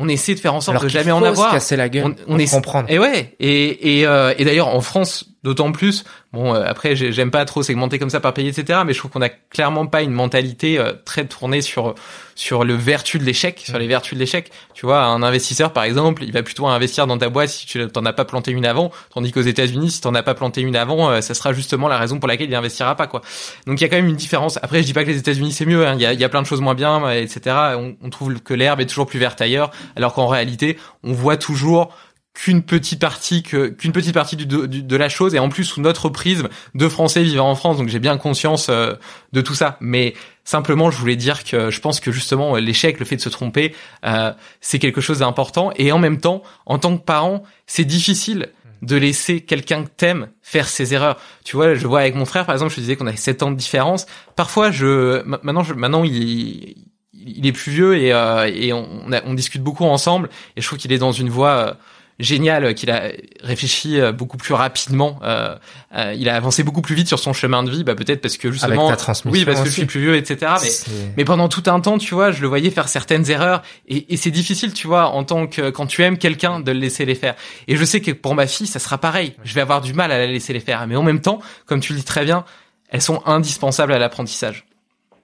[0.00, 1.50] On essaie de faire en sorte Alors de jamais en faut se avoir.
[1.52, 2.88] casser la gueule On, on essaie- comprendre.
[2.88, 3.34] Et ouais.
[3.40, 6.04] Et et, euh, et d'ailleurs en France, d'autant plus.
[6.32, 8.80] Bon, euh, après, j'ai- j'aime pas trop segmenter comme ça par pays, etc.
[8.86, 11.94] Mais je trouve qu'on a clairement pas une mentalité euh, très tournée sur
[12.34, 14.52] sur le vertu de l'échec, sur les vertus de l'échec.
[14.72, 17.84] Tu vois, un investisseur, par exemple, il va plutôt investir dans ta boîte si tu
[17.88, 20.76] t'en as pas planté une avant, tandis qu'aux États-Unis, si t'en as pas planté une
[20.76, 23.22] avant, euh, ça sera justement la raison pour laquelle il investira pas, quoi.
[23.66, 24.56] Donc il y a quand même une différence.
[24.62, 25.84] Après, je dis pas que les États-Unis c'est mieux.
[25.84, 25.96] hein.
[25.98, 27.56] Il y, a, plein de choses moins bien, etc.
[28.00, 31.92] On trouve que l'herbe est toujours plus verte ailleurs, alors qu'en réalité, on voit toujours
[32.40, 35.64] qu'une petite partie que qu'une petite partie du, du- de la chose et en plus
[35.64, 38.94] sous notre prisme de Français vivant en France donc j'ai bien conscience euh,
[39.32, 43.04] de tout ça mais simplement je voulais dire que je pense que justement l'échec le
[43.04, 43.74] fait de se tromper
[44.04, 48.50] euh, c'est quelque chose d'important et en même temps en tant que parent c'est difficile
[48.82, 51.16] de laisser quelqu'un que t'aimes faire ses erreurs.
[51.44, 53.50] Tu vois, je vois avec mon frère, par exemple, je disais qu'on avait 7 ans
[53.50, 54.06] de différence.
[54.36, 56.76] Parfois, je, ma- maintenant, je, maintenant, il,
[57.12, 60.66] il est plus vieux et, euh, et on, a- on discute beaucoup ensemble et je
[60.68, 61.76] trouve qu'il est dans une voie
[62.20, 63.10] euh, géniale, qu'il a
[63.42, 65.18] réfléchi euh, beaucoup plus rapidement.
[65.22, 65.56] Euh,
[65.94, 68.36] euh, il a avancé beaucoup plus vite sur son chemin de vie, bah peut-être parce
[68.36, 70.52] que justement, ta transmission oui, parce que je suis plus vieux, etc.
[70.62, 74.12] Mais mais pendant tout un temps, tu vois, je le voyais faire certaines erreurs et,
[74.12, 77.04] et c'est difficile, tu vois, en tant que quand tu aimes quelqu'un, de le laisser
[77.04, 77.34] les faire.
[77.66, 79.34] Et je sais que pour ma fille, ça sera pareil.
[79.44, 81.80] Je vais avoir du mal à la laisser les faire, mais en même temps, comme
[81.80, 82.44] tu le dis très bien,
[82.88, 84.66] elles sont indispensables à l'apprentissage.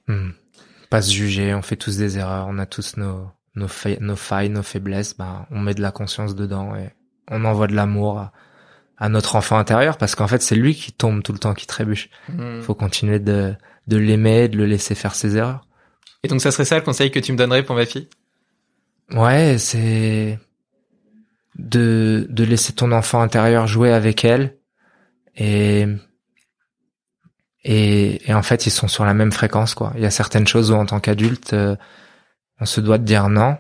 [0.07, 0.31] Hmm.
[0.91, 4.17] Pas se juger, on fait tous des erreurs, on a tous nos nos, fa- nos
[4.17, 6.91] failles, nos faiblesses, bah, on met de la conscience dedans et
[7.31, 8.33] on envoie de l'amour à,
[8.99, 11.67] à notre enfant intérieur parce qu'en fait c'est lui qui tombe tout le temps, qui
[11.67, 12.11] trébuche.
[12.29, 12.61] Hmm.
[12.61, 13.55] Faut continuer de
[13.87, 15.67] de l'aimer, de le laisser faire ses erreurs.
[16.23, 18.09] Et donc, ça serait ça le conseil que tu me donnerais pour ma fille?
[19.11, 20.39] Ouais, c'est
[21.57, 24.57] de de laisser ton enfant intérieur jouer avec elle
[25.37, 25.87] et
[27.63, 29.93] et, et en fait ils sont sur la même fréquence quoi.
[29.97, 31.77] Il y a certaines choses où en tant qu'adulte euh,
[32.61, 33.57] on se doit de dire non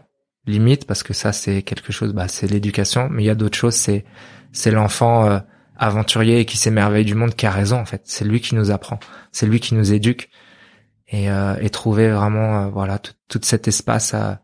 [0.46, 3.56] limite parce que ça c'est quelque chose bah c'est l'éducation mais il y a d'autres
[3.56, 4.04] choses c'est
[4.52, 5.38] c'est l'enfant euh,
[5.76, 8.02] aventurier et qui s'émerveille du monde qui a raison en fait.
[8.04, 8.98] C'est lui qui nous apprend,
[9.32, 10.30] c'est lui qui nous éduque.
[11.08, 14.42] Et euh, et trouver vraiment euh, voilà tout, tout cet espace à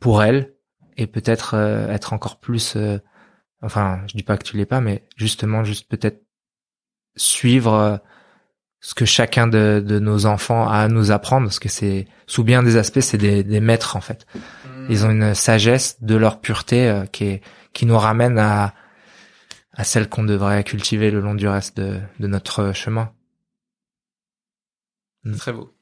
[0.00, 0.54] pour elle.
[0.96, 2.98] Et peut-être euh, être encore plus euh,
[3.62, 6.22] enfin je dis pas que tu l'es pas mais justement juste peut-être
[7.16, 7.96] suivre euh,
[8.82, 12.44] ce que chacun de, de nos enfants a à nous apprendre parce que c'est sous
[12.44, 14.26] bien des aspects c'est des, des maîtres en fait
[14.90, 17.42] ils ont une sagesse de leur pureté euh, qui est
[17.72, 18.74] qui nous ramène à
[19.74, 23.12] à celle qu'on devrait cultiver le long du reste de, de notre chemin.
[25.38, 25.74] Très beau.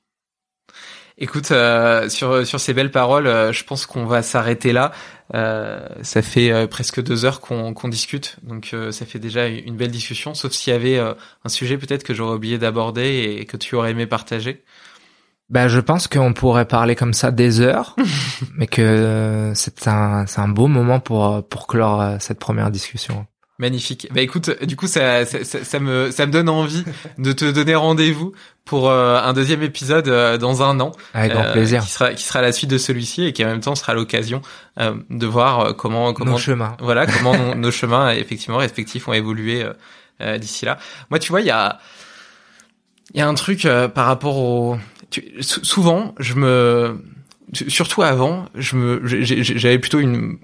[1.22, 4.90] Écoute, euh, sur sur ces belles paroles, euh, je pense qu'on va s'arrêter là.
[5.34, 9.46] Euh, ça fait euh, presque deux heures qu'on qu'on discute, donc euh, ça fait déjà
[9.46, 10.32] une belle discussion.
[10.32, 11.12] Sauf s'il y avait euh,
[11.44, 14.64] un sujet peut-être que j'aurais oublié d'aborder et que tu aurais aimé partager.
[15.50, 17.96] Ben, je pense qu'on pourrait parler comme ça des heures,
[18.54, 23.26] mais que euh, c'est un, c'est un beau moment pour, pour clore cette première discussion.
[23.60, 24.08] Magnifique.
[24.10, 26.82] Bah écoute, du coup ça, ça, ça, ça me ça me donne envie
[27.18, 28.32] de te donner rendez-vous
[28.64, 30.92] pour euh, un deuxième épisode euh, dans un an.
[31.12, 31.82] Avec grand euh, plaisir.
[31.84, 34.40] Qui sera qui sera la suite de celui-ci et qui en même temps sera l'occasion
[34.78, 36.74] de voir comment comment Nos chemins.
[36.80, 39.64] voilà comment nos, nos chemins effectivement respectifs ont évolué
[40.38, 40.78] d'ici là.
[41.10, 41.78] Moi, tu vois, il y a
[43.12, 44.78] il y a un truc par rapport au
[45.10, 47.04] tu- souvent je me
[47.68, 50.38] surtout avant je me j'avais plutôt une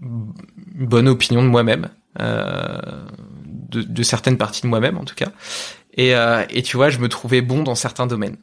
[0.00, 1.90] bonne opinion de moi-même
[2.20, 2.78] euh,
[3.46, 5.32] de, de certaines parties de moi-même en tout cas
[5.94, 8.36] et euh, et tu vois je me trouvais bon dans certains domaines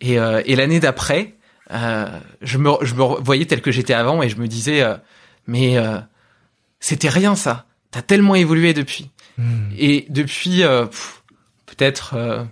[0.00, 1.34] et euh, et l'année d'après
[1.72, 2.06] euh,
[2.42, 4.96] je me je me voyais tel que j'étais avant et je me disais euh,
[5.46, 5.98] mais euh,
[6.80, 9.70] c'était rien ça t'as tellement évolué depuis Hmm.
[9.76, 10.86] et depuis euh,
[11.66, 12.44] peut-être euh,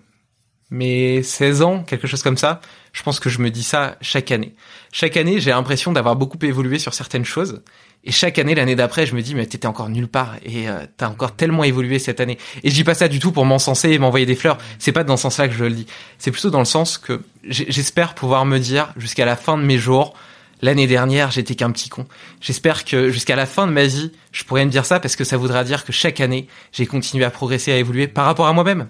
[0.70, 2.60] mes 16 ans, quelque chose comme ça.
[2.92, 4.54] Je pense que je me dis ça chaque année.
[4.92, 7.62] Chaque année, j'ai l'impression d'avoir beaucoup évolué sur certaines choses.
[8.04, 10.84] Et chaque année, l'année d'après, je me dis, mais t'étais encore nulle part et euh,
[10.96, 12.36] t'as encore tellement évolué cette année.
[12.64, 14.58] Et je dis pas ça du tout pour m'encenser et m'envoyer des fleurs.
[14.78, 15.86] C'est pas dans ce sens-là que je le dis.
[16.18, 19.78] C'est plutôt dans le sens que j'espère pouvoir me dire jusqu'à la fin de mes
[19.78, 20.14] jours,
[20.62, 22.06] l'année dernière, j'étais qu'un petit con.
[22.40, 25.24] J'espère que jusqu'à la fin de ma vie, je pourrais me dire ça parce que
[25.24, 28.52] ça voudra dire que chaque année, j'ai continué à progresser, à évoluer par rapport à
[28.52, 28.88] moi-même.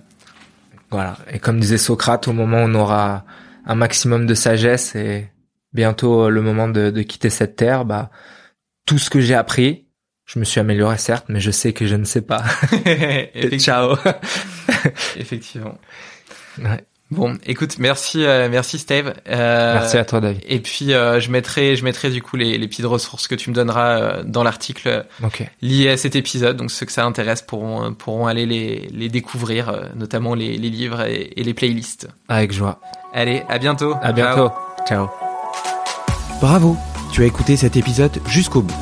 [0.91, 1.19] Voilà.
[1.31, 3.25] Et comme disait Socrate, au moment où on aura
[3.65, 5.29] un maximum de sagesse et
[5.73, 8.11] bientôt le moment de, de quitter cette terre, bah,
[8.87, 9.87] tout ce que j'ai appris,
[10.27, 12.45] je me suis amélioré certes, mais je sais que je ne sais pas.
[12.87, 13.97] Et ciao.
[15.17, 15.79] Effectivement.
[16.59, 16.85] Ouais.
[17.13, 19.13] Bon, écoute, merci, euh, merci Steve.
[19.29, 20.41] Euh, merci à toi, David.
[20.49, 23.51] Et puis euh, je mettrai, je mettrai du coup les, les petites ressources que tu
[23.51, 25.51] me donneras euh, dans l'article okay.
[25.61, 26.57] lié à cet épisode.
[26.57, 30.71] Donc ceux que ça intéresse pourront pourront aller les, les découvrir, euh, notamment les, les
[30.71, 32.09] livres et, et, les playlists.
[32.29, 32.81] Avec joie.
[33.13, 33.95] Allez, à bientôt.
[34.01, 34.51] À bientôt.
[34.89, 35.09] Ciao.
[36.41, 36.77] Bravo,
[37.13, 38.75] tu as écouté cet épisode jusqu'au bout.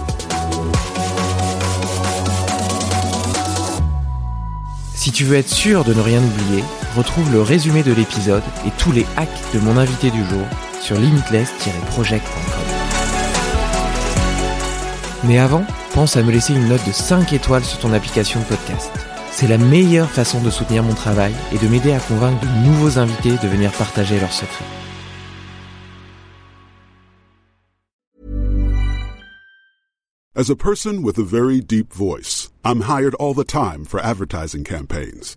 [4.95, 6.63] Si tu veux être sûr de ne rien oublier,
[6.97, 10.47] retrouve le résumé de l'épisode et tous les hacks de mon invité du jour
[10.81, 12.81] sur limitless-project.com.
[15.25, 18.45] Mais avant, pense à me laisser une note de 5 étoiles sur ton application de
[18.47, 18.91] podcast.
[19.31, 22.99] C'est la meilleure façon de soutenir mon travail et de m'aider à convaincre de nouveaux
[22.99, 24.65] invités de venir partager leurs secrets.
[30.37, 34.65] As a person with a very deep voice, I'm hired all the time for advertising
[34.65, 35.37] campaigns.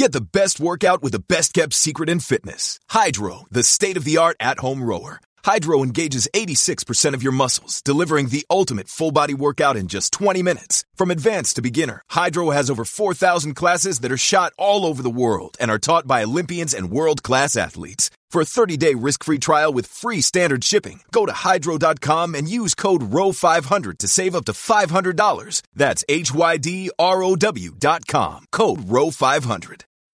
[0.00, 2.80] Get the best workout with the best kept secret in fitness.
[2.88, 5.20] Hydro, the state of the art at home rower.
[5.44, 10.42] Hydro engages 86% of your muscles, delivering the ultimate full body workout in just 20
[10.42, 10.84] minutes.
[10.94, 15.10] From advanced to beginner, Hydro has over 4,000 classes that are shot all over the
[15.10, 18.10] world and are taught by Olympians and world class athletes.
[18.30, 22.48] For a 30 day risk free trial with free standard shipping, go to hydro.com and
[22.48, 25.62] use code ROW500 to save up to $500.
[25.74, 28.46] That's H Y D R O W.com.
[28.50, 29.82] Code ROW500.